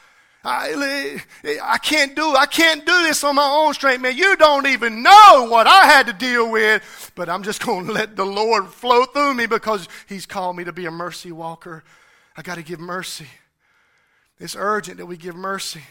I, 0.45 1.21
I 1.63 1.77
can't 1.77 2.15
do 2.15 2.35
I 2.35 2.45
can't 2.45 2.85
do 2.85 3.03
this 3.03 3.23
on 3.23 3.35
my 3.35 3.47
own 3.47 3.73
strength, 3.73 4.01
man. 4.01 4.17
You 4.17 4.35
don't 4.35 4.67
even 4.67 5.01
know 5.01 5.47
what 5.49 5.67
I 5.67 5.85
had 5.85 6.07
to 6.07 6.13
deal 6.13 6.51
with, 6.51 7.11
but 7.15 7.29
I'm 7.29 7.43
just 7.43 7.65
going 7.65 7.85
to 7.87 7.93
let 7.93 8.17
the 8.17 8.25
Lord 8.25 8.67
flow 8.67 9.05
through 9.05 9.35
me 9.35 9.45
because 9.45 9.87
He's 10.07 10.25
called 10.25 10.57
me 10.57 10.65
to 10.65 10.73
be 10.73 10.85
a 10.85 10.91
mercy 10.91 11.31
walker. 11.31 11.83
I 12.35 12.41
got 12.41 12.55
to 12.55 12.63
give 12.63 12.79
mercy. 12.79 13.27
It's 14.39 14.55
urgent 14.57 14.97
that 14.97 15.05
we 15.05 15.15
give 15.15 15.35
mercy. 15.35 15.83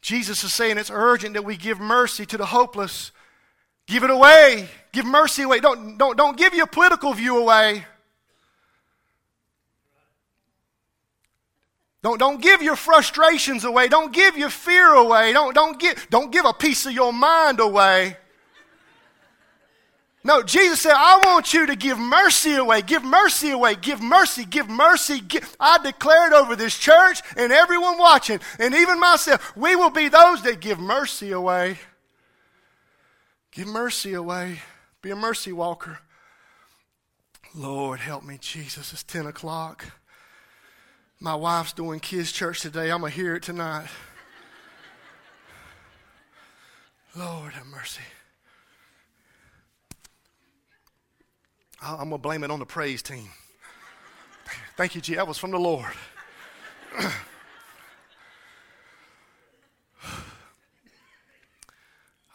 Jesus 0.00 0.44
is 0.44 0.54
saying 0.54 0.78
it's 0.78 0.90
urgent 0.90 1.34
that 1.34 1.44
we 1.44 1.56
give 1.56 1.80
mercy 1.80 2.24
to 2.26 2.38
the 2.38 2.46
hopeless. 2.46 3.10
Give 3.86 4.04
it 4.04 4.10
away. 4.10 4.68
Give 4.92 5.04
mercy 5.04 5.42
away. 5.42 5.60
Don't, 5.60 5.98
don't, 5.98 6.16
don't 6.16 6.36
give 6.36 6.54
your 6.54 6.66
political 6.66 7.12
view 7.12 7.38
away. 7.38 7.84
Don't, 12.02 12.18
don't 12.18 12.40
give 12.40 12.62
your 12.62 12.76
frustrations 12.76 13.64
away. 13.64 13.88
Don't 13.88 14.12
give 14.12 14.36
your 14.36 14.50
fear 14.50 14.94
away. 14.94 15.32
Don't, 15.32 15.54
don't, 15.54 15.78
give, 15.80 16.06
don't 16.10 16.30
give 16.30 16.44
a 16.44 16.52
piece 16.52 16.86
of 16.86 16.92
your 16.92 17.12
mind 17.12 17.58
away. 17.60 18.16
No, 20.26 20.42
Jesus 20.42 20.80
said, 20.80 20.94
I 20.94 21.20
want 21.24 21.54
you 21.54 21.66
to 21.66 21.76
give 21.76 22.00
mercy 22.00 22.54
away. 22.54 22.82
Give 22.82 23.04
mercy 23.04 23.50
away. 23.50 23.76
Give 23.76 24.02
mercy. 24.02 24.44
Give 24.44 24.68
mercy. 24.68 25.20
Give. 25.20 25.56
I 25.60 25.78
declared 25.78 26.32
over 26.32 26.56
this 26.56 26.76
church 26.76 27.20
and 27.36 27.52
everyone 27.52 27.96
watching, 27.96 28.40
and 28.58 28.74
even 28.74 28.98
myself, 28.98 29.56
we 29.56 29.76
will 29.76 29.90
be 29.90 30.08
those 30.08 30.42
that 30.42 30.60
give 30.60 30.80
mercy 30.80 31.30
away. 31.30 31.78
Give 33.52 33.68
mercy 33.68 34.14
away. 34.14 34.62
Be 35.00 35.12
a 35.12 35.16
mercy 35.16 35.52
walker. 35.52 36.00
Lord, 37.54 38.00
help 38.00 38.24
me, 38.24 38.36
Jesus. 38.40 38.92
It's 38.92 39.04
10 39.04 39.26
o'clock. 39.26 39.86
My 41.18 41.34
wife's 41.34 41.72
doing 41.72 42.00
kids' 42.00 42.30
church 42.30 42.60
today. 42.60 42.90
I'm 42.90 43.00
going 43.00 43.12
to 43.12 43.16
hear 43.16 43.36
it 43.36 43.42
tonight. 43.42 43.88
Lord 47.16 47.54
have 47.54 47.66
mercy. 47.66 48.02
I'm 51.80 51.96
going 51.96 52.10
to 52.10 52.18
blame 52.18 52.44
it 52.44 52.50
on 52.50 52.58
the 52.58 52.66
praise 52.66 53.02
team. 53.02 53.30
Thank 54.76 54.94
you, 54.94 55.00
G. 55.00 55.14
That 55.14 55.26
was 55.26 55.38
from 55.38 55.52
the 55.52 55.58
Lord. 55.58 55.92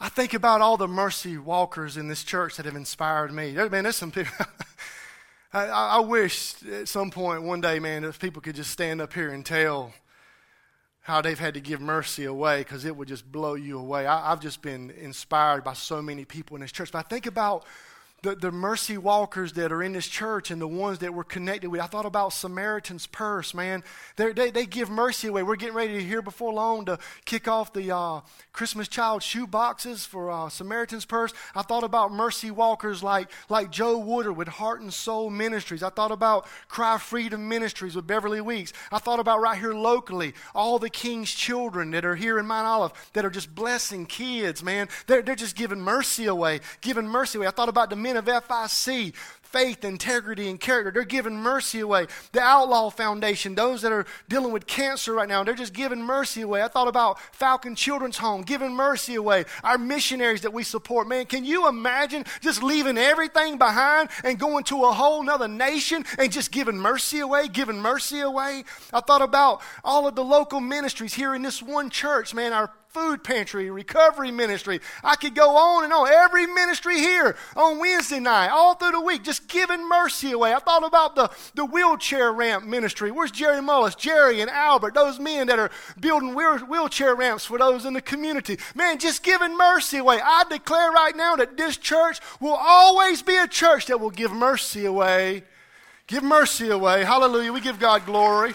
I 0.00 0.08
think 0.08 0.34
about 0.34 0.60
all 0.60 0.76
the 0.76 0.88
mercy 0.88 1.38
walkers 1.38 1.96
in 1.96 2.08
this 2.08 2.24
church 2.24 2.56
that 2.56 2.66
have 2.66 2.74
inspired 2.74 3.32
me. 3.32 3.52
Man, 3.52 3.84
there's 3.84 3.94
some 3.94 4.10
people. 4.10 4.32
I, 5.54 5.66
I, 5.66 6.00
wish 6.00 6.62
at 6.64 6.88
some 6.88 7.10
point 7.10 7.42
one 7.42 7.60
day, 7.60 7.78
man, 7.78 8.04
if 8.04 8.18
people 8.18 8.40
could 8.40 8.56
just 8.56 8.70
stand 8.70 9.02
up 9.02 9.12
here 9.12 9.30
and 9.30 9.44
tell 9.44 9.92
how 11.02 11.20
they've 11.20 11.38
had 11.38 11.52
to 11.54 11.60
give 11.60 11.78
mercy 11.78 12.24
away 12.24 12.60
because 12.60 12.86
it 12.86 12.96
would 12.96 13.08
just 13.08 13.30
blow 13.30 13.54
you 13.54 13.78
away. 13.78 14.06
I, 14.06 14.30
have 14.30 14.40
just 14.40 14.62
been 14.62 14.90
inspired 14.90 15.62
by 15.62 15.74
so 15.74 16.00
many 16.00 16.24
people 16.24 16.56
in 16.56 16.62
this 16.62 16.72
church. 16.72 16.90
But 16.90 17.00
I 17.00 17.08
think 17.08 17.26
about 17.26 17.66
the, 18.22 18.36
the 18.36 18.52
mercy 18.52 18.96
walkers 18.96 19.52
that 19.54 19.72
are 19.72 19.82
in 19.82 19.92
this 19.92 20.06
church 20.06 20.50
and 20.50 20.60
the 20.60 20.68
ones 20.68 21.00
that 21.00 21.12
we're 21.12 21.24
connected 21.24 21.68
with. 21.70 21.80
I 21.80 21.86
thought 21.86 22.06
about 22.06 22.32
Samaritan's 22.32 23.06
Purse, 23.08 23.52
man. 23.52 23.82
They're, 24.16 24.32
they 24.32 24.50
they 24.50 24.64
give 24.64 24.88
mercy 24.88 25.26
away. 25.28 25.42
We're 25.42 25.56
getting 25.56 25.74
ready 25.74 25.94
to 25.94 26.02
hear 26.02 26.22
before 26.22 26.52
long 26.52 26.84
to 26.84 26.98
kick 27.24 27.48
off 27.48 27.72
the 27.72 27.94
uh, 27.94 28.20
Christmas 28.52 28.86
child 28.86 29.22
shoe 29.22 29.46
boxes 29.46 30.06
for 30.06 30.30
uh, 30.30 30.48
Samaritan's 30.48 31.04
Purse. 31.04 31.32
I 31.54 31.62
thought 31.62 31.82
about 31.82 32.12
mercy 32.12 32.50
walkers 32.50 33.02
like, 33.02 33.28
like 33.48 33.70
Joe 33.70 33.98
Wooder 33.98 34.32
with 34.32 34.46
Heart 34.46 34.82
and 34.82 34.94
Soul 34.94 35.28
Ministries. 35.30 35.82
I 35.82 35.90
thought 35.90 36.12
about 36.12 36.46
Cry 36.68 36.98
Freedom 36.98 37.48
Ministries 37.48 37.96
with 37.96 38.06
Beverly 38.06 38.40
Weeks. 38.40 38.72
I 38.92 38.98
thought 38.98 39.18
about 39.18 39.40
right 39.40 39.58
here 39.58 39.74
locally, 39.74 40.34
all 40.54 40.78
the 40.78 40.90
King's 40.90 41.32
children 41.32 41.90
that 41.90 42.04
are 42.04 42.14
here 42.14 42.38
in 42.38 42.46
Mount 42.46 42.66
Olive 42.66 42.92
that 43.14 43.24
are 43.24 43.30
just 43.30 43.54
blessing 43.54 44.06
kids, 44.06 44.62
man. 44.62 44.88
They're, 45.08 45.22
they're 45.22 45.34
just 45.34 45.56
giving 45.56 45.80
mercy 45.80 46.26
away, 46.26 46.60
giving 46.82 47.08
mercy 47.08 47.38
away. 47.38 47.48
I 47.48 47.50
thought 47.50 47.68
about 47.68 47.90
the 47.90 47.96
men 48.12 48.28
of 48.28 48.44
FIC, 48.44 49.14
faith, 49.42 49.84
integrity, 49.84 50.48
and 50.48 50.58
character. 50.58 50.90
They're 50.90 51.04
giving 51.04 51.36
mercy 51.36 51.80
away. 51.80 52.06
The 52.32 52.40
Outlaw 52.40 52.90
Foundation, 52.90 53.54
those 53.54 53.82
that 53.82 53.92
are 53.92 54.06
dealing 54.28 54.52
with 54.52 54.66
cancer 54.66 55.12
right 55.12 55.28
now, 55.28 55.44
they're 55.44 55.54
just 55.54 55.74
giving 55.74 56.02
mercy 56.02 56.40
away. 56.40 56.62
I 56.62 56.68
thought 56.68 56.88
about 56.88 57.20
Falcon 57.34 57.74
Children's 57.74 58.18
Home, 58.18 58.42
giving 58.42 58.72
mercy 58.72 59.14
away. 59.14 59.44
Our 59.62 59.78
missionaries 59.78 60.42
that 60.42 60.52
we 60.52 60.62
support. 60.62 61.06
Man, 61.06 61.26
can 61.26 61.44
you 61.44 61.68
imagine 61.68 62.24
just 62.40 62.62
leaving 62.62 62.96
everything 62.96 63.58
behind 63.58 64.08
and 64.24 64.38
going 64.38 64.64
to 64.64 64.84
a 64.84 64.92
whole 64.92 65.22
nother 65.22 65.48
nation 65.48 66.04
and 66.18 66.32
just 66.32 66.50
giving 66.50 66.78
mercy 66.78 67.20
away, 67.20 67.48
giving 67.48 67.78
mercy 67.78 68.20
away? 68.20 68.64
I 68.92 69.00
thought 69.00 69.22
about 69.22 69.60
all 69.84 70.06
of 70.06 70.14
the 70.14 70.24
local 70.24 70.60
ministries 70.60 71.14
here 71.14 71.34
in 71.34 71.42
this 71.42 71.62
one 71.62 71.90
church, 71.90 72.34
man, 72.34 72.52
our 72.52 72.70
food 72.92 73.24
pantry, 73.24 73.70
recovery 73.70 74.30
ministry. 74.30 74.80
I 75.02 75.16
could 75.16 75.34
go 75.34 75.56
on 75.56 75.84
and 75.84 75.92
on. 75.92 76.08
Every 76.08 76.46
ministry 76.46 76.98
here 76.98 77.36
on 77.56 77.78
Wednesday 77.78 78.20
night, 78.20 78.48
all 78.48 78.74
through 78.74 78.92
the 78.92 79.00
week, 79.00 79.24
just 79.24 79.48
giving 79.48 79.88
mercy 79.88 80.32
away. 80.32 80.52
I 80.52 80.58
thought 80.58 80.84
about 80.84 81.16
the, 81.16 81.30
the 81.54 81.64
wheelchair 81.64 82.30
ramp 82.32 82.64
ministry. 82.64 83.10
Where's 83.10 83.30
Jerry 83.30 83.60
Mullis, 83.62 83.96
Jerry 83.96 84.42
and 84.42 84.50
Albert, 84.50 84.94
those 84.94 85.18
men 85.18 85.46
that 85.46 85.58
are 85.58 85.70
building 86.00 86.34
wheel, 86.34 86.58
wheelchair 86.58 87.14
ramps 87.14 87.46
for 87.46 87.58
those 87.58 87.86
in 87.86 87.94
the 87.94 88.02
community. 88.02 88.58
Man, 88.74 88.98
just 88.98 89.22
giving 89.22 89.56
mercy 89.56 89.98
away. 89.98 90.20
I 90.22 90.44
declare 90.50 90.90
right 90.90 91.16
now 91.16 91.36
that 91.36 91.56
this 91.56 91.78
church 91.78 92.20
will 92.40 92.58
always 92.60 93.22
be 93.22 93.36
a 93.36 93.48
church 93.48 93.86
that 93.86 94.00
will 94.00 94.10
give 94.10 94.32
mercy 94.32 94.84
away. 94.84 95.44
Give 96.06 96.22
mercy 96.22 96.68
away. 96.68 97.04
Hallelujah. 97.04 97.52
We 97.52 97.62
give 97.62 97.78
God 97.78 98.04
glory. 98.04 98.54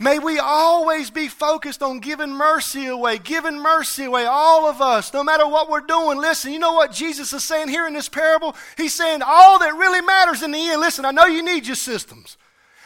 May 0.00 0.18
we 0.18 0.40
always 0.40 1.10
be 1.10 1.28
focused 1.28 1.80
on 1.80 2.00
giving 2.00 2.30
mercy 2.30 2.86
away, 2.86 3.18
giving 3.18 3.60
mercy 3.60 4.04
away, 4.04 4.24
all 4.24 4.68
of 4.68 4.80
us, 4.80 5.14
no 5.14 5.22
matter 5.22 5.46
what 5.46 5.70
we're 5.70 5.80
doing. 5.82 6.18
Listen, 6.18 6.52
you 6.52 6.58
know 6.58 6.72
what 6.72 6.90
Jesus 6.90 7.32
is 7.32 7.44
saying 7.44 7.68
here 7.68 7.86
in 7.86 7.94
this 7.94 8.08
parable? 8.08 8.56
He's 8.76 8.92
saying 8.92 9.22
all 9.24 9.60
that 9.60 9.76
really 9.76 10.00
matters 10.00 10.42
in 10.42 10.50
the 10.50 10.58
end. 10.58 10.80
Listen, 10.80 11.04
I 11.04 11.12
know 11.12 11.26
you 11.26 11.44
need 11.44 11.66
your 11.66 11.76
systems. 11.76 12.36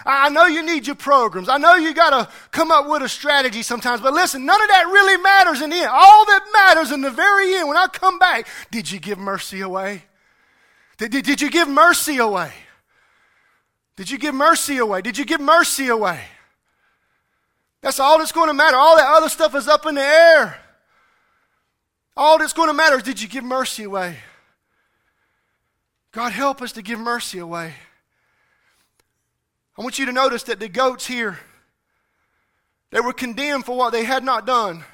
I 0.04 0.28
know 0.28 0.44
you 0.44 0.62
need 0.62 0.86
your 0.86 0.96
programs. 0.96 1.48
I 1.48 1.56
know 1.56 1.74
you 1.74 1.94
got 1.94 2.10
to 2.10 2.32
come 2.50 2.70
up 2.70 2.88
with 2.88 3.02
a 3.02 3.08
strategy 3.08 3.62
sometimes, 3.62 4.02
but 4.02 4.12
listen, 4.12 4.44
none 4.44 4.60
of 4.60 4.68
that 4.68 4.86
really 4.86 5.16
matters 5.22 5.62
in 5.62 5.70
the 5.70 5.76
end. 5.76 5.90
All 5.90 6.26
that 6.26 6.44
matters 6.52 6.92
in 6.92 7.00
the 7.00 7.10
very 7.10 7.54
end, 7.56 7.68
when 7.68 7.76
I 7.76 7.86
come 7.86 8.18
back, 8.18 8.46
did 8.70 8.90
you 8.90 9.00
give 9.00 9.18
mercy 9.18 9.62
away? 9.62 10.04
Did, 10.98 11.12
did, 11.12 11.24
did 11.24 11.40
you 11.40 11.50
give 11.50 11.68
mercy 11.68 12.18
away? 12.18 12.52
Did 13.96 14.10
you 14.10 14.18
give 14.18 14.34
mercy 14.34 14.76
away? 14.76 15.00
Did 15.00 15.16
you 15.16 15.24
give 15.24 15.40
mercy 15.40 15.88
away? 15.88 16.20
That's 17.82 18.00
all 18.00 18.18
that's 18.18 18.32
going 18.32 18.48
to 18.48 18.54
matter. 18.54 18.76
All 18.76 18.96
that 18.96 19.16
other 19.16 19.28
stuff 19.28 19.54
is 19.54 19.68
up 19.68 19.86
in 19.86 19.94
the 19.94 20.02
air. 20.02 20.58
All 22.16 22.38
that's 22.38 22.52
going 22.52 22.68
to 22.68 22.74
matter 22.74 22.96
is 22.96 23.02
did 23.02 23.22
you 23.22 23.28
give 23.28 23.44
mercy 23.44 23.84
away? 23.84 24.16
God, 26.10 26.32
help 26.32 26.62
us 26.62 26.72
to 26.72 26.82
give 26.82 26.98
mercy 26.98 27.38
away. 27.38 27.74
I 29.78 29.82
want 29.82 29.98
you 29.98 30.06
to 30.06 30.12
notice 30.12 30.42
that 30.44 30.58
the 30.58 30.68
goats 30.68 31.06
here, 31.06 31.38
they 32.90 33.00
were 33.00 33.12
condemned 33.12 33.64
for 33.64 33.76
what 33.76 33.90
they 33.92 34.02
had 34.02 34.24
not 34.24 34.44
done. 34.44 34.84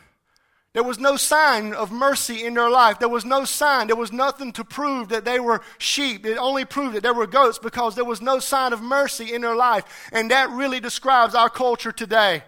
There 0.75 0.83
was 0.83 0.99
no 0.99 1.17
sign 1.17 1.73
of 1.73 1.93
mercy 1.93 2.45
in 2.45 2.55
their 2.55 2.69
life. 2.69 2.99
There 2.99 3.09
was 3.09 3.25
no 3.25 3.45
sign. 3.45 3.87
There 3.87 3.97
was 3.97 4.13
nothing 4.13 4.53
to 4.55 4.65
prove 4.65 5.09
that 5.11 5.25
they 5.25 5.39
were 5.39 5.63
sheep. 5.79 6.27
It 6.27 6.37
only 6.37 6.65
proved 6.65 6.97
that 6.97 7.05
they 7.05 7.13
were 7.13 7.29
goats 7.29 7.61
because 7.61 7.95
there 7.95 8.05
was 8.05 8.21
no 8.21 8.41
sign 8.41 8.73
of 8.73 8.83
mercy 8.83 9.33
in 9.33 9.43
their 9.43 9.55
life. 9.55 9.85
And 10.13 10.33
that 10.33 10.51
really 10.51 10.81
describes 10.81 11.37
our 11.37 11.49
culture 11.49 11.93
today. 11.93 12.43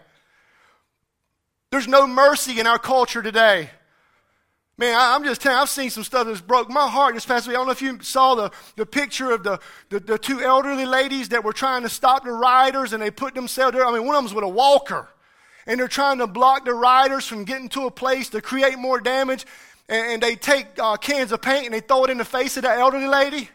There's 1.77 1.87
no 1.87 2.07
mercy 2.07 2.59
in 2.59 2.67
our 2.67 2.79
culture 2.79 3.21
today. 3.21 3.69
Man, 4.79 4.99
I, 4.99 5.15
am 5.15 5.25
just 5.25 5.43
telling 5.43 5.59
you, 5.59 5.61
I've 5.61 5.69
seen 5.69 5.91
some 5.91 6.05
stuff 6.05 6.27
that's 6.27 6.41
broke 6.41 6.71
my 6.71 6.89
heart 6.89 7.15
this 7.15 7.27
past 7.27 7.47
week. 7.47 7.55
I 7.55 7.59
don't 7.59 7.67
know 7.67 7.73
if 7.73 7.83
you 7.83 7.99
saw 8.01 8.35
the, 8.35 8.51
the 8.77 8.87
picture 8.87 9.31
of 9.31 9.43
the, 9.43 9.61
the, 9.91 10.01
the 10.01 10.17
two 10.17 10.41
elderly 10.41 10.87
ladies 10.87 11.29
that 11.29 11.45
were 11.45 11.53
trying 11.53 11.83
to 11.83 11.91
stop 11.91 12.25
the 12.25 12.33
riders 12.33 12.95
and 12.95 13.03
they 13.03 13.11
put 13.11 13.35
themselves 13.35 13.77
there. 13.77 13.85
I 13.85 13.93
mean, 13.93 14.07
one 14.07 14.15
of 14.15 14.21
them 14.21 14.25
was 14.25 14.33
with 14.33 14.45
a 14.45 14.49
walker 14.49 15.07
and 15.67 15.79
they're 15.79 15.87
trying 15.87 16.17
to 16.17 16.27
block 16.27 16.65
the 16.65 16.73
riders 16.73 17.27
from 17.27 17.45
getting 17.45 17.69
to 17.69 17.85
a 17.85 17.91
place 17.91 18.31
to 18.31 18.41
create 18.41 18.79
more 18.79 18.99
damage. 18.99 19.45
And, 19.87 20.13
and 20.13 20.23
they 20.23 20.35
take 20.35 20.69
uh, 20.79 20.97
cans 20.97 21.31
of 21.31 21.43
paint 21.43 21.67
and 21.67 21.75
they 21.75 21.81
throw 21.81 22.05
it 22.05 22.11
in 22.11 22.17
the 22.17 22.25
face 22.25 22.57
of 22.57 22.63
that 22.63 22.79
elderly 22.79 23.07
lady. 23.07 23.51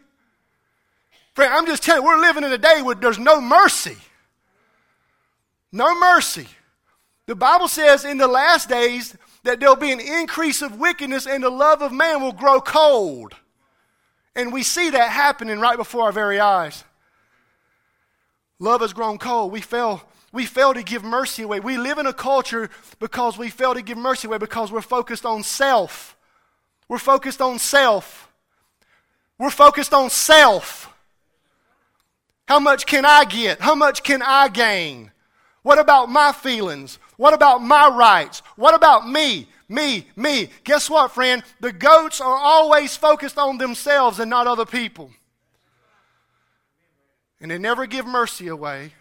Friend, 1.34 1.52
I'm 1.52 1.66
just 1.66 1.82
telling 1.82 2.04
you, 2.04 2.08
we're 2.08 2.22
living 2.22 2.44
in 2.44 2.52
a 2.52 2.60
day 2.60 2.84
where 2.84 2.94
there's 2.94 3.18
no 3.18 3.42
mercy. 3.42 3.98
No 5.72 6.00
mercy. 6.00 6.48
The 7.28 7.36
Bible 7.36 7.68
says 7.68 8.04
in 8.04 8.18
the 8.18 8.28
last 8.28 8.70
days 8.70 9.16
that 9.44 9.60
there'll 9.60 9.76
be 9.76 9.92
an 9.92 10.00
increase 10.00 10.62
of 10.62 10.80
wickedness 10.80 11.28
and 11.28 11.44
the 11.44 11.50
love 11.50 11.82
of 11.82 11.92
man 11.92 12.22
will 12.22 12.34
grow 12.34 12.60
cold. 12.60 13.34
And 14.36 14.54
we 14.54 14.64
see 14.64 14.90
that 14.90 15.12
happening 15.12 15.60
right 15.60 15.78
before 15.78 16.04
our 16.04 16.12
very 16.12 16.40
eyes. 16.40 16.84
Love 18.60 18.82
has 18.82 18.94
grown 18.94 19.18
cold. 19.18 19.52
We 19.52 19.62
fail, 19.62 20.04
we 20.32 20.46
fail 20.46 20.74
to 20.74 20.84
give 20.84 21.04
mercy 21.04 21.44
away. 21.44 21.60
We 21.60 21.78
live 21.78 21.98
in 21.98 22.06
a 22.06 22.14
culture 22.14 22.70
because 23.00 23.38
we 23.38 23.50
fail 23.50 23.74
to 23.74 23.82
give 23.82 23.98
mercy 23.98 24.28
away 24.28 24.38
because 24.38 24.72
we're 24.72 24.82
focused 24.82 25.26
on 25.26 25.44
self. 25.44 26.16
We're 26.88 27.00
focused 27.00 27.42
on 27.42 27.60
self. 27.60 28.32
We're 29.38 29.50
focused 29.50 29.94
on 29.94 30.10
self. 30.10 30.94
How 32.48 32.60
much 32.60 32.86
can 32.86 33.06
I 33.06 33.26
get? 33.26 33.60
How 33.60 33.76
much 33.76 34.04
can 34.04 34.22
I 34.22 34.50
gain? 34.50 35.12
What 35.64 35.80
about 35.80 36.10
my 36.10 36.32
feelings? 36.32 37.00
What 37.22 37.36
about 37.36 37.62
my 37.62 37.88
rights? 37.88 38.42
What 38.56 38.74
about 38.74 39.08
me? 39.08 39.48
Me, 39.70 40.08
me. 40.16 40.50
Guess 40.64 40.90
what, 40.90 41.12
friend? 41.12 41.44
The 41.60 41.72
goats 41.72 42.20
are 42.20 42.36
always 42.36 42.98
focused 42.98 43.38
on 43.38 43.60
themselves 43.60 44.18
and 44.20 44.28
not 44.28 44.48
other 44.48 44.66
people. 44.66 45.12
And 47.40 47.52
they 47.52 47.60
never 47.60 47.86
give 47.86 48.08
mercy 48.08 48.48
away. 48.48 48.94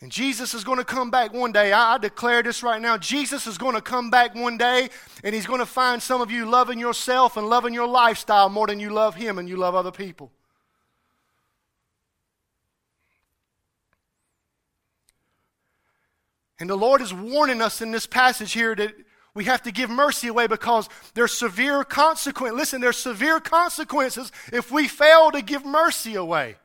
And 0.00 0.10
Jesus 0.10 0.54
is 0.54 0.64
going 0.64 0.78
to 0.78 0.84
come 0.84 1.08
back 1.08 1.32
one 1.32 1.52
day. 1.52 1.72
I, 1.72 1.94
I, 1.94 1.98
declare 1.98 2.42
this 2.42 2.64
right 2.64 2.82
now. 2.82 2.98
Jesus 2.98 3.46
is 3.46 3.58
going 3.58 3.76
to 3.76 3.80
come 3.80 4.10
back 4.10 4.34
one 4.34 4.58
day, 4.58 4.88
and 5.22 5.32
he's 5.32 5.46
going 5.46 5.60
to 5.60 5.66
find 5.66 6.02
some 6.02 6.20
of 6.20 6.32
you 6.32 6.46
loving 6.46 6.80
yourself 6.80 7.36
and 7.36 7.48
loving 7.48 7.72
your 7.72 7.86
lifestyle 7.86 8.48
more 8.48 8.66
than 8.66 8.80
you 8.80 8.90
love 8.90 9.14
him 9.14 9.38
and 9.38 9.48
you 9.48 9.56
love 9.56 9.76
other 9.76 9.92
people. 9.92 10.32
And 16.60 16.68
the 16.68 16.76
Lord 16.76 17.00
is 17.00 17.14
warning 17.14 17.62
us 17.62 17.80
in 17.80 17.92
this 17.92 18.06
passage 18.06 18.52
here 18.52 18.74
that 18.74 18.94
we 19.34 19.44
have 19.44 19.62
to 19.62 19.70
give 19.70 19.90
mercy 19.90 20.26
away 20.26 20.48
because 20.48 20.88
there's 21.14 21.32
severe 21.32 21.84
consequences. 21.84 22.58
Listen, 22.58 22.80
there's 22.80 22.96
severe 22.96 23.38
consequences 23.38 24.32
if 24.52 24.72
we 24.72 24.88
fail 24.88 25.30
to 25.30 25.42
give 25.42 25.64
mercy 25.64 26.16
away. 26.16 26.56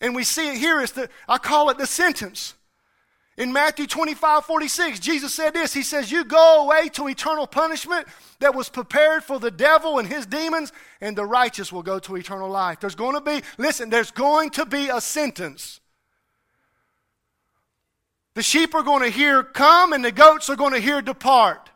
And 0.00 0.14
we 0.14 0.24
see 0.24 0.48
it 0.48 0.58
here. 0.58 0.80
It's 0.80 0.92
the, 0.92 1.10
I 1.28 1.38
call 1.38 1.68
it 1.68 1.76
the 1.76 1.86
sentence. 1.86 2.54
In 3.36 3.52
Matthew 3.52 3.86
25, 3.86 4.44
46, 4.44 5.00
Jesus 5.00 5.34
said 5.34 5.54
this. 5.54 5.74
He 5.74 5.82
says, 5.82 6.10
You 6.10 6.24
go 6.24 6.64
away 6.64 6.88
to 6.90 7.08
eternal 7.08 7.46
punishment 7.46 8.06
that 8.40 8.54
was 8.54 8.68
prepared 8.68 9.22
for 9.22 9.38
the 9.38 9.50
devil 9.50 9.98
and 9.98 10.08
his 10.08 10.26
demons, 10.26 10.72
and 11.00 11.16
the 11.16 11.26
righteous 11.26 11.72
will 11.72 11.82
go 11.82 11.98
to 11.98 12.16
eternal 12.16 12.48
life. 12.48 12.80
There's 12.80 12.94
going 12.94 13.14
to 13.14 13.20
be, 13.20 13.42
listen, 13.58 13.90
there's 13.90 14.10
going 14.10 14.50
to 14.50 14.64
be 14.64 14.88
a 14.88 15.00
sentence. 15.00 15.80
The 18.34 18.42
sheep 18.42 18.74
are 18.74 18.82
going 18.82 19.02
to 19.02 19.10
hear 19.10 19.42
come, 19.42 19.92
and 19.92 20.04
the 20.04 20.12
goats 20.12 20.48
are 20.48 20.56
going 20.56 20.72
to 20.72 20.80
hear 20.80 21.02
depart. 21.02 21.70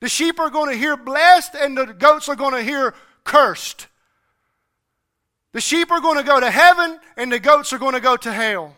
The 0.00 0.08
sheep 0.08 0.40
are 0.40 0.50
going 0.50 0.70
to 0.70 0.78
hear 0.78 0.96
blessed, 0.96 1.54
and 1.54 1.76
the 1.76 1.86
goats 1.86 2.28
are 2.28 2.36
going 2.36 2.54
to 2.54 2.62
hear 2.62 2.94
cursed. 3.24 3.86
The 5.52 5.60
sheep 5.60 5.90
are 5.90 6.00
going 6.00 6.16
to 6.16 6.24
go 6.24 6.38
to 6.38 6.50
heaven 6.50 6.98
and 7.16 7.30
the 7.30 7.40
goats 7.40 7.72
are 7.72 7.78
going 7.78 7.94
to 7.94 8.00
go 8.00 8.16
to 8.16 8.32
hell. 8.32 8.76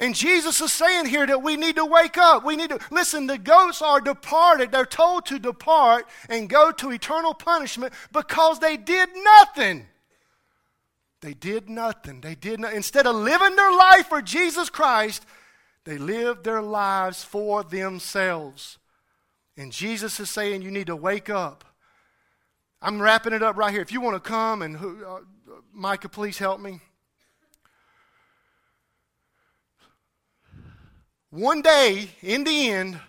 And 0.00 0.14
Jesus 0.14 0.60
is 0.60 0.72
saying 0.72 1.06
here 1.06 1.26
that 1.26 1.42
we 1.42 1.56
need 1.56 1.76
to 1.76 1.84
wake 1.84 2.18
up. 2.18 2.44
We 2.44 2.54
need 2.54 2.70
to 2.70 2.78
listen. 2.90 3.26
The 3.26 3.38
goats 3.38 3.82
are 3.82 4.00
departed. 4.00 4.70
They're 4.70 4.86
told 4.86 5.26
to 5.26 5.40
depart 5.40 6.06
and 6.28 6.48
go 6.48 6.70
to 6.70 6.92
eternal 6.92 7.34
punishment 7.34 7.92
because 8.12 8.60
they 8.60 8.76
did 8.76 9.08
nothing. 9.16 9.86
They 11.20 11.34
did 11.34 11.68
nothing. 11.68 12.20
They 12.20 12.34
did 12.34 12.60
not, 12.60 12.74
instead 12.74 13.06
of 13.06 13.16
living 13.16 13.56
their 13.56 13.72
life 13.72 14.06
for 14.08 14.22
Jesus 14.22 14.70
Christ, 14.70 15.24
they 15.84 15.98
lived 15.98 16.44
their 16.44 16.62
lives 16.62 17.24
for 17.24 17.64
themselves. 17.64 18.78
And 19.56 19.72
Jesus 19.72 20.20
is 20.20 20.30
saying 20.30 20.62
you 20.62 20.70
need 20.70 20.86
to 20.86 20.96
wake 20.96 21.28
up. 21.28 21.64
I'm 22.80 23.02
wrapping 23.02 23.32
it 23.32 23.42
up 23.42 23.56
right 23.56 23.72
here. 23.72 23.82
If 23.82 23.90
you 23.90 24.00
want 24.00 24.22
to 24.22 24.28
come 24.28 24.62
and 24.62 24.76
uh, 24.76 25.18
Micah, 25.72 26.08
please 26.08 26.38
help 26.38 26.60
me. 26.60 26.80
One 31.30 31.60
day, 31.60 32.08
in 32.22 32.44
the 32.44 32.70
end, 32.70 33.00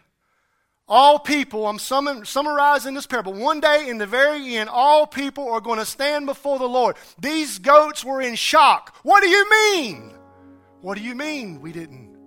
all 0.90 1.20
people, 1.20 1.68
I'm 1.68 1.78
summarizing 1.78 2.96
this 2.96 3.06
parable. 3.06 3.34
One 3.34 3.60
day, 3.60 3.90
in 3.90 4.00
the 4.00 4.08
very 4.08 4.56
end, 4.56 4.70
all 4.70 5.06
people 5.06 5.52
are 5.52 5.62
going 5.62 5.80
to 5.80 5.86
stand 5.86 6.26
before 6.26 6.58
the 6.58 6.68
Lord. 6.68 6.96
These 7.20 7.60
goats 7.60 8.04
were 8.04 8.22
in 8.22 8.36
shock. 8.36 8.96
What 9.04 9.22
do 9.22 9.30
you 9.30 9.50
mean? 9.50 10.14
What 10.82 10.98
do 10.98 11.04
you 11.04 11.14
mean 11.14 11.62
we 11.62 11.72
didn't? 11.72 12.18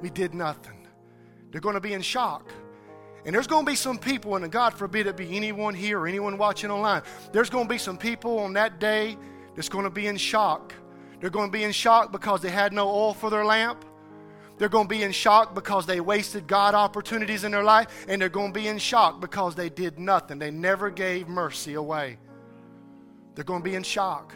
We 0.00 0.10
did 0.10 0.34
nothing. 0.34 0.88
They're 1.50 1.60
going 1.60 1.74
to 1.74 1.80
be 1.80 1.92
in 1.92 2.02
shock. 2.02 2.50
And 3.24 3.34
there's 3.34 3.46
going 3.46 3.66
to 3.66 3.70
be 3.70 3.76
some 3.76 3.98
people, 3.98 4.34
and 4.34 4.50
God 4.50 4.74
forbid 4.74 5.06
it 5.06 5.16
be 5.16 5.36
anyone 5.36 5.74
here 5.74 6.00
or 6.00 6.06
anyone 6.06 6.38
watching 6.38 6.70
online, 6.70 7.02
there's 7.32 7.50
going 7.50 7.66
to 7.66 7.68
be 7.68 7.78
some 7.78 7.98
people 7.98 8.38
on 8.38 8.54
that 8.54 8.80
day 8.80 9.16
that's 9.54 9.68
going 9.68 9.84
to 9.84 9.90
be 9.90 10.06
in 10.06 10.16
shock. 10.16 10.74
They're 11.20 11.30
going 11.30 11.48
to 11.48 11.52
be 11.52 11.62
in 11.62 11.72
shock 11.72 12.12
because 12.12 12.40
they 12.40 12.48
had 12.48 12.72
no 12.72 12.88
oil 12.88 13.12
for 13.12 13.28
their 13.28 13.44
lamp. 13.44 13.84
They're 14.60 14.68
going 14.68 14.88
to 14.88 14.94
be 14.94 15.04
in 15.04 15.12
shock 15.12 15.54
because 15.54 15.86
they 15.86 16.02
wasted 16.02 16.46
God 16.46 16.74
opportunities 16.74 17.44
in 17.44 17.52
their 17.52 17.64
life. 17.64 18.04
And 18.06 18.20
they're 18.20 18.28
going 18.28 18.52
to 18.52 18.60
be 18.60 18.68
in 18.68 18.76
shock 18.76 19.18
because 19.18 19.54
they 19.54 19.70
did 19.70 19.98
nothing. 19.98 20.38
They 20.38 20.50
never 20.50 20.90
gave 20.90 21.28
mercy 21.28 21.72
away. 21.72 22.18
They're 23.34 23.42
going 23.42 23.62
to 23.62 23.64
be 23.64 23.74
in 23.74 23.82
shock. 23.82 24.34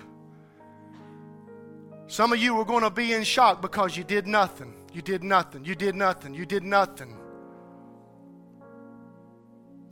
Some 2.06 2.32
of 2.32 2.38
you 2.38 2.58
are 2.58 2.64
going 2.64 2.84
to 2.84 2.90
be 2.90 3.12
in 3.12 3.22
shock 3.22 3.60
because 3.60 3.98
you 3.98 4.02
did 4.02 4.26
nothing. 4.26 4.72
You 4.94 5.02
did 5.02 5.22
nothing. 5.22 5.62
You 5.66 5.74
did 5.74 5.94
nothing. 5.94 6.32
You 6.32 6.46
did 6.46 6.62
nothing. 6.62 7.14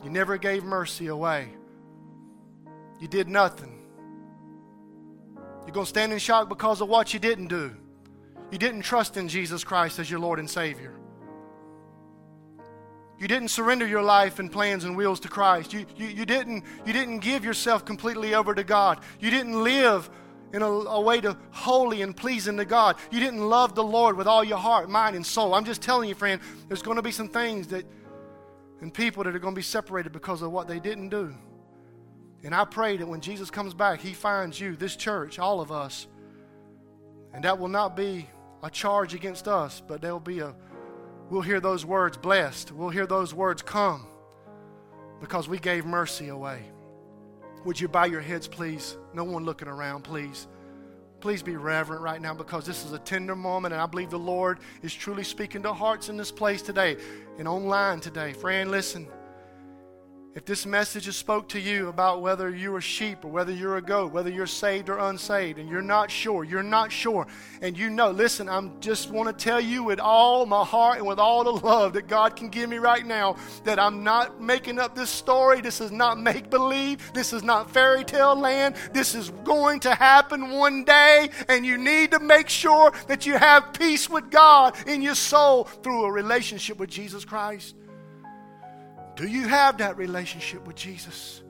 You 0.03 0.09
never 0.09 0.39
gave 0.39 0.65
mercy 0.65 1.09
away. 1.09 1.49
You 2.99 3.07
did 3.07 3.29
nothing. 3.29 3.83
You're 5.67 5.75
going 5.75 5.85
to 5.85 5.91
stand 5.91 6.11
in 6.11 6.19
shock 6.19 6.49
because 6.49 6.81
of 6.81 6.89
what 6.89 7.13
you 7.13 7.21
didn't 7.21 7.49
do. 7.49 7.77
You 8.53 8.59
didn't 8.59 8.83
trust 8.83 9.17
in 9.17 9.29
Jesus 9.29 9.65
Christ 9.65 9.99
as 9.99 10.11
your 10.11 10.21
Lord 10.21 10.39
and 10.39 10.49
Savior. 10.49 10.95
You 13.19 13.27
didn't 13.27 13.49
surrender 13.49 13.87
your 13.87 14.03
life 14.03 14.39
and 14.39 14.53
plans 14.53 14.85
and 14.85 14.97
wills 14.97 15.21
to 15.21 15.29
Christ. 15.29 15.73
You, 15.73 15.87
you, 15.97 16.07
you, 16.07 16.27
didn't, 16.27 16.65
you 16.85 16.93
didn't 16.93 17.21
give 17.21 17.45
yourself 17.45 17.85
completely 17.85 18.35
over 18.35 18.55
to 18.55 18.63
God. 18.63 19.01
You 19.21 19.31
didn't 19.31 19.63
live 19.65 20.11
in 20.53 20.61
a, 20.61 20.67
a, 20.67 21.01
way 21.01 21.21
to 21.23 21.37
holy 21.51 22.03
and 22.03 22.15
pleasing 22.15 22.59
to 22.59 22.65
God. 22.65 22.97
You 23.11 23.21
didn't 23.21 23.41
love 23.41 23.75
the 23.75 23.83
Lord 23.85 24.17
with 24.17 24.27
all 24.27 24.45
your 24.45 24.59
heart, 24.59 24.91
mind, 24.91 25.17
and 25.17 25.25
soul. 25.25 25.55
I'm 25.55 25.65
just 25.65 25.81
telling 25.81 26.09
you, 26.09 26.15
friend, 26.15 26.41
there's 26.69 26.83
going 26.83 26.97
to 26.97 27.03
be 27.03 27.13
some 27.13 27.29
things 27.29 27.69
that 27.69 27.87
and 28.83 28.93
people 28.93 29.23
that 29.25 29.35
are 29.35 29.39
going 29.39 29.55
to 29.55 29.59
be 29.59 29.63
separated 29.63 30.13
because 30.13 30.43
of 30.43 30.51
what 30.51 30.67
they 30.67 30.81
didn't 30.81 31.09
do. 31.09 31.33
And 32.43 32.55
I 32.55 32.65
pray 32.65 32.97
that 32.97 33.07
when 33.07 33.21
Jesus 33.21 33.49
comes 33.49 33.73
back, 33.73 34.01
he 34.01 34.13
finds 34.13 34.61
you, 34.61 34.75
this 34.75 34.97
church, 34.97 35.39
all 35.39 35.61
of 35.61 35.71
us. 35.71 36.09
And 37.33 37.45
that 37.45 37.59
will 37.59 37.69
not 37.69 37.97
be 37.97 38.29
a 38.63 38.71
charge 38.71 39.15
against 39.15 39.49
us, 39.49 39.83
but 39.87 40.01
there'll 40.01 40.21
be 40.21 40.41
a, 40.41 40.55
we'll 41.31 41.43
hear 41.43 41.61
those 41.61 41.85
words 41.85 42.17
blessed. 42.17 42.73
We'll 42.73 42.91
hear 42.91 43.07
those 43.07 43.35
words 43.35 43.63
come 43.63 44.07
because 45.21 45.49
we 45.49 45.59
gave 45.59 45.85
mercy 45.85 46.29
away. 46.29 46.63
Would 47.65 47.81
you 47.81 47.89
bow 47.89 48.05
your 48.05 48.21
heads, 48.21 48.49
please? 48.49 48.97
No 49.15 49.25
one 49.25 49.45
looking 49.45 49.69
around, 49.69 50.03
please. 50.03 50.49
Please 51.21 51.43
be 51.43 51.55
reverent 51.55 52.03
right 52.03 52.21
now 52.21 52.35
because 52.35 52.67
this 52.67 52.85
is 52.85 52.93
a 52.93 52.99
tender 52.99 53.37
moment, 53.37 53.73
and 53.73 53.81
I 53.81 53.87
believe 53.87 54.11
the 54.11 54.19
Lord 54.19 54.59
is 54.83 54.93
truly 54.93 55.23
speaking 55.23 55.63
to 55.63 55.73
hearts 55.73 56.09
in 56.09 56.17
this 56.17 56.33
place 56.33 56.63
today 56.63 56.97
and 57.39 57.47
online 57.47 58.01
today. 58.01 58.33
Friend, 58.33 58.69
listen. 58.71 59.07
If 60.35 60.47
this 60.47 60.65
message 60.65 61.05
has 61.05 61.17
spoke 61.17 61.51
to 61.51 61.61
you 61.61 61.89
about 61.89 62.23
whether 62.23 62.49
you're 62.49 62.79
a 62.79 62.83
sheep 62.83 63.23
or 63.23 63.29
whether 63.29 63.53
you're 63.53 63.77
a 63.77 63.83
goat, 63.83 64.13
whether 64.13 64.31
you're 64.31 64.47
saved 64.47 64.89
or 64.89 64.97
unsaved, 64.97 65.59
and 65.59 65.69
you're 65.69 65.83
not 65.83 66.11
sure, 66.11 66.43
you're 66.43 66.63
not 66.63 66.91
sure, 66.91 67.27
and 67.61 67.77
you 67.77 67.91
know, 67.91 68.11
listen, 68.11 68.49
I'm 68.49 68.81
just 68.81 69.11
want 69.11 69.29
to 69.29 69.45
tell 69.45 69.61
you 69.61 69.85
with 69.85 70.01
all 70.01 70.47
my 70.47 70.65
heart 70.65 70.97
and 70.97 71.07
with 71.07 71.19
all 71.19 71.45
the 71.45 71.53
love 71.53 71.93
that 71.93 72.09
God 72.09 72.35
can 72.35 72.49
give 72.49 72.71
me 72.71 72.79
right 72.79 73.05
now 73.05 73.37
that 73.65 73.79
I'm 73.79 74.05
not 74.05 74.41
making 74.41 74.79
up 74.79 74.95
this 74.95 75.11
story. 75.11 75.61
This 75.61 75.83
is 75.83 75.93
not 75.93 76.19
make 76.19 76.49
believe. 76.49 77.13
This 77.13 77.35
is 77.35 77.43
not 77.43 77.71
fairy 77.71 78.03
tale 78.03 78.35
land. 78.35 78.77
This 78.95 79.15
is 79.15 79.29
going 79.45 79.81
to 79.81 79.95
happen 79.95 80.53
one 80.53 80.85
day, 80.85 81.29
and 81.51 81.67
you 81.67 81.77
need 81.77 82.11
to 82.13 82.21
make 82.21 82.49
sure 82.49 82.91
that 83.07 83.27
you 83.27 83.37
have 83.37 83.75
peace 83.75 84.09
with 84.09 84.31
God 84.31 84.77
in 84.89 85.03
your 85.03 85.15
soul 85.15 85.65
through 85.65 86.05
a 86.07 86.11
relationship 86.11 86.79
with 86.79 86.89
Jesus 86.89 87.27
Christ. 87.27 87.75
Do 89.15 89.27
you 89.27 89.47
have 89.47 89.79
that 89.79 89.97
relationship 89.97 90.67
with 90.67 90.77
Jesus? 90.77 91.43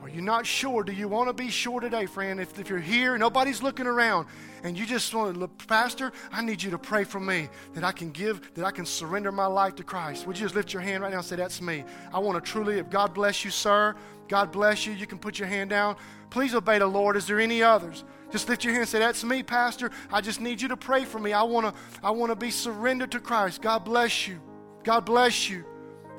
Are 0.00 0.08
you 0.08 0.22
not 0.22 0.46
sure? 0.46 0.84
Do 0.84 0.92
you 0.92 1.08
want 1.08 1.28
to 1.28 1.32
be 1.32 1.50
sure 1.50 1.80
today, 1.80 2.06
friend? 2.06 2.40
If, 2.40 2.58
if 2.58 2.70
you're 2.70 2.78
here, 2.78 3.18
nobody's 3.18 3.62
looking 3.62 3.86
around, 3.86 4.26
and 4.62 4.78
you 4.78 4.86
just 4.86 5.12
want 5.12 5.34
to 5.34 5.40
look, 5.40 5.66
Pastor, 5.66 6.12
I 6.30 6.40
need 6.40 6.62
you 6.62 6.70
to 6.70 6.78
pray 6.78 7.04
for 7.04 7.18
me 7.18 7.48
that 7.74 7.82
I 7.82 7.92
can 7.92 8.10
give, 8.10 8.54
that 8.54 8.64
I 8.64 8.70
can 8.70 8.86
surrender 8.86 9.32
my 9.32 9.46
life 9.46 9.74
to 9.76 9.82
Christ. 9.82 10.26
Would 10.26 10.38
you 10.38 10.46
just 10.46 10.54
lift 10.54 10.72
your 10.72 10.82
hand 10.82 11.02
right 11.02 11.10
now 11.10 11.18
and 11.18 11.26
say, 11.26 11.36
That's 11.36 11.60
me? 11.60 11.84
I 12.12 12.20
want 12.20 12.42
to 12.42 12.50
truly, 12.50 12.78
if 12.78 12.88
God 12.88 13.12
bless 13.12 13.44
you, 13.44 13.50
sir, 13.50 13.96
God 14.28 14.52
bless 14.52 14.86
you, 14.86 14.92
you 14.92 15.06
can 15.06 15.18
put 15.18 15.38
your 15.38 15.48
hand 15.48 15.70
down. 15.70 15.96
Please 16.30 16.54
obey 16.54 16.78
the 16.78 16.86
Lord. 16.86 17.16
Is 17.16 17.26
there 17.26 17.40
any 17.40 17.62
others? 17.62 18.04
Just 18.30 18.48
lift 18.48 18.62
your 18.62 18.72
hand 18.72 18.82
and 18.82 18.88
say, 18.88 19.00
That's 19.00 19.24
me, 19.24 19.42
Pastor. 19.42 19.90
I 20.12 20.20
just 20.20 20.40
need 20.40 20.62
you 20.62 20.68
to 20.68 20.76
pray 20.76 21.04
for 21.04 21.18
me. 21.18 21.32
I 21.32 21.42
want 21.42 21.66
to, 21.66 21.80
I 22.02 22.12
want 22.12 22.30
to 22.30 22.36
be 22.36 22.50
surrendered 22.50 23.10
to 23.12 23.20
Christ. 23.20 23.62
God 23.62 23.84
bless 23.84 24.28
you. 24.28 24.40
God 24.84 25.04
bless 25.04 25.50
you. 25.50 25.64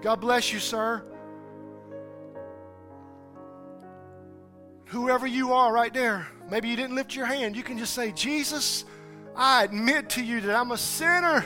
God 0.01 0.21
bless 0.21 0.53
you, 0.53 0.59
sir. 0.59 1.03
Whoever 4.85 5.27
you 5.27 5.53
are 5.53 5.71
right 5.71 5.93
there, 5.93 6.27
maybe 6.49 6.69
you 6.69 6.75
didn't 6.75 6.95
lift 6.95 7.15
your 7.15 7.25
hand, 7.25 7.55
you 7.55 7.63
can 7.63 7.77
just 7.77 7.93
say, 7.93 8.11
Jesus, 8.11 8.85
I 9.35 9.63
admit 9.63 10.09
to 10.11 10.23
you 10.23 10.41
that 10.41 10.55
I'm 10.55 10.71
a 10.71 10.77
sinner. 10.77 11.45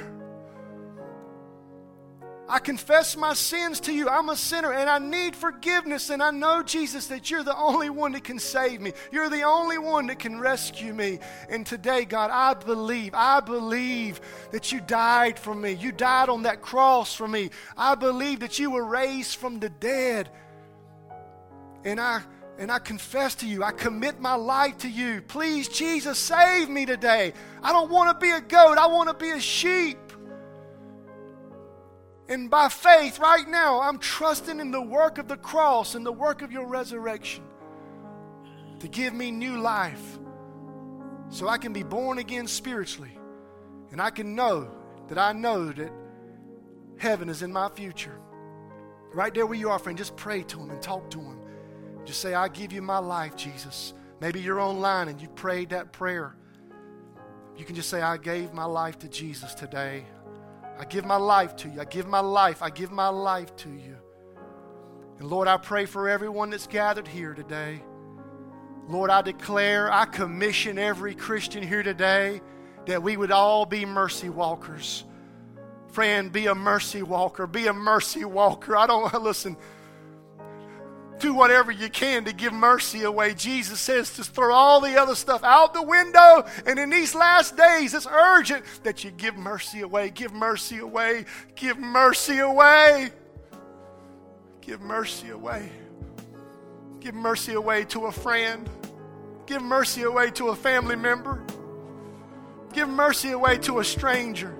I 2.47 2.59
confess 2.59 3.15
my 3.15 3.33
sins 3.33 3.79
to 3.81 3.93
you. 3.93 4.09
I'm 4.09 4.27
a 4.29 4.35
sinner 4.35 4.73
and 4.73 4.89
I 4.89 4.99
need 4.99 5.35
forgiveness. 5.35 6.09
And 6.09 6.21
I 6.21 6.31
know, 6.31 6.61
Jesus, 6.61 7.07
that 7.07 7.31
you're 7.31 7.43
the 7.43 7.55
only 7.55 7.89
one 7.89 8.11
that 8.11 8.25
can 8.25 8.37
save 8.37 8.81
me. 8.81 8.91
You're 9.11 9.29
the 9.29 9.43
only 9.43 9.77
one 9.77 10.07
that 10.07 10.19
can 10.19 10.39
rescue 10.39 10.93
me. 10.93 11.19
And 11.49 11.65
today, 11.65 12.03
God, 12.03 12.31
I 12.31 12.53
believe, 12.53 13.13
I 13.13 13.39
believe 13.39 14.19
that 14.51 14.71
you 14.71 14.81
died 14.81 15.39
for 15.39 15.55
me. 15.55 15.71
You 15.71 15.93
died 15.93 16.27
on 16.27 16.43
that 16.43 16.61
cross 16.61 17.15
for 17.15 17.27
me. 17.27 17.49
I 17.77 17.95
believe 17.95 18.41
that 18.41 18.59
you 18.59 18.71
were 18.71 18.85
raised 18.85 19.37
from 19.37 19.59
the 19.59 19.69
dead. 19.69 20.29
And 21.85 21.99
I 21.99 22.23
and 22.59 22.71
I 22.71 22.77
confess 22.77 23.33
to 23.35 23.47
you, 23.47 23.63
I 23.63 23.71
commit 23.71 24.19
my 24.19 24.35
life 24.35 24.77
to 24.79 24.89
you. 24.89 25.23
Please, 25.23 25.67
Jesus, 25.67 26.19
save 26.19 26.69
me 26.69 26.85
today. 26.85 27.33
I 27.63 27.73
don't 27.73 27.89
want 27.89 28.11
to 28.11 28.23
be 28.23 28.31
a 28.31 28.41
goat, 28.41 28.77
I 28.77 28.85
want 28.87 29.09
to 29.09 29.15
be 29.15 29.31
a 29.31 29.39
sheep. 29.39 29.97
And 32.30 32.49
by 32.49 32.69
faith, 32.69 33.19
right 33.19 33.47
now, 33.47 33.82
I'm 33.82 33.97
trusting 33.97 34.59
in 34.59 34.71
the 34.71 34.82
work 34.82 35.17
of 35.17 35.28
the 35.28 35.38
cross 35.38 35.95
and 35.95 36.05
the 36.05 36.11
work 36.11 36.41
of 36.41 36.51
your 36.51 36.65
resurrection 36.65 37.43
to 38.80 38.88
give 38.88 39.13
me 39.13 39.32
new 39.32 39.59
life 39.59 40.19
so 41.30 41.47
I 41.47 41.57
can 41.57 41.74
be 41.74 41.84
born 41.84 42.19
again 42.19 42.47
spiritually. 42.47 43.17
And 43.91 44.01
I 44.01 44.09
can 44.09 44.36
know 44.36 44.71
that 45.09 45.17
I 45.17 45.34
know 45.34 45.71
that 45.71 45.91
heaven 46.97 47.30
is 47.30 47.41
in 47.41 47.51
my 47.51 47.69
future. 47.69 48.19
Right 49.13 49.34
there 49.34 49.45
where 49.45 49.57
you 49.57 49.69
are, 49.69 49.78
friend, 49.78 49.97
just 49.97 50.15
pray 50.15 50.43
to 50.43 50.59
Him 50.59 50.71
and 50.71 50.82
talk 50.82 51.09
to 51.11 51.19
Him. 51.19 51.39
Just 52.05 52.21
say, 52.21 52.34
I 52.34 52.47
give 52.47 52.71
you 52.74 52.82
my 52.82 52.97
life, 52.97 53.36
Jesus. 53.36 53.93
Maybe 54.19 54.39
you're 54.39 54.59
online 54.59 55.09
and 55.09 55.21
you 55.21 55.28
prayed 55.28 55.69
that 55.69 55.91
prayer. 55.91 56.36
You 57.57 57.65
can 57.65 57.76
just 57.76 57.89
say, 57.89 58.01
I 58.01 58.17
gave 58.17 58.53
my 58.53 58.65
life 58.65 58.97
to 58.99 59.09
Jesus 59.09 59.53
today. 59.53 60.05
I 60.84 60.86
give 60.86 61.05
my 61.05 61.15
life 61.15 61.55
to 61.55 61.69
you. 61.69 61.79
I 61.79 61.86
give 61.86 62.07
my 62.07 62.19
life. 62.19 62.61
I 62.61 62.69
give 62.69 62.91
my 62.91 63.07
life 63.07 63.55
to 63.55 63.69
you. 63.69 63.95
And 65.17 65.29
Lord, 65.29 65.47
I 65.47 65.55
pray 65.55 65.86
for 65.86 66.09
everyone 66.09 66.49
that's 66.49 66.67
gathered 66.67 67.07
here 67.07 67.34
today. 67.34 67.81
Lord, 68.89 69.09
I 69.09 69.21
declare, 69.21 69.89
I 69.89 70.03
commission 70.03 70.77
every 70.77 71.15
Christian 71.15 71.63
here 71.63 71.84
today 71.84 72.41
that 72.86 73.01
we 73.01 73.15
would 73.15 73.31
all 73.31 73.65
be 73.65 73.86
mercy 73.86 74.27
walkers. 74.27 75.05
Friend, 75.93 76.29
be 76.29 76.47
a 76.47 76.55
mercy 76.55 77.01
walker. 77.01 77.47
Be 77.47 77.67
a 77.67 77.73
mercy 77.73 78.25
walker. 78.25 78.75
I 78.75 78.86
don't, 78.86 79.13
listen, 79.23 79.55
do 81.24 81.34
whatever 81.34 81.71
you 81.71 81.89
can 81.89 82.26
to 82.26 82.34
give 82.34 82.51
mercy 82.51 83.03
away. 83.03 83.34
Jesus 83.34 83.80
says 83.80 84.13
to 84.17 84.26
throw 84.26 84.53
all 84.53 84.82
the 84.82 84.99
other 84.99 85.15
stuff 85.15 85.41
out 85.41 85.74
the 85.74 85.82
window. 85.82 86.45
And 86.65 86.78
in 86.78 86.89
these 86.89 87.15
last 87.15 87.55
days, 87.55 87.93
it's 87.93 88.05
urgent 88.05 88.65
that 88.84 89.05
you 89.05 89.11
give 89.11 89.38
mercy 89.38 89.80
away. 89.80 90.09
Give 90.09 90.34
mercy 90.34 90.80
away. 90.80 91.24
Give 91.55 91.80
mercy 91.80 92.39
away. 92.39 93.13
Give 94.59 94.82
mercy 94.82 95.30
away. 95.30 95.71
Give 96.99 97.15
mercy 97.15 97.53
away 97.53 97.86
to 97.86 98.07
a 98.07 98.11
friend. 98.11 98.69
Give 99.45 99.61
mercy 99.61 100.03
away 100.03 100.30
to 100.32 100.49
a 100.49 100.55
family 100.55 100.97
member. 100.97 101.41
Give 102.74 102.89
mercy 102.89 103.32
away 103.32 103.59
to 103.59 103.80
a 103.80 103.84
stranger. 103.86 104.53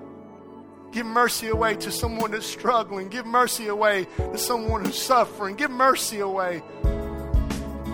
Give 0.94 1.06
mercy 1.06 1.48
away 1.48 1.74
to 1.74 1.90
someone 1.90 2.30
that's 2.30 2.46
struggling. 2.46 3.08
Give 3.08 3.26
mercy 3.26 3.66
away 3.66 4.06
to 4.16 4.38
someone 4.38 4.84
who's 4.84 4.96
suffering. 4.96 5.56
Give 5.56 5.72
mercy 5.72 6.20
away. 6.20 6.62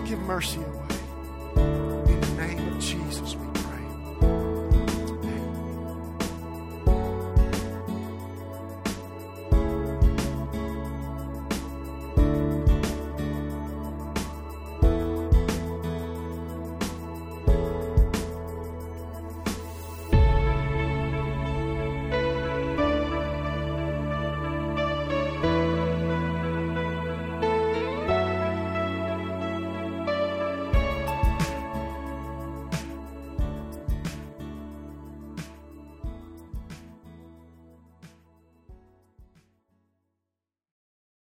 Give 0.05 0.19
mercy 0.19 0.57
away. 0.57 0.70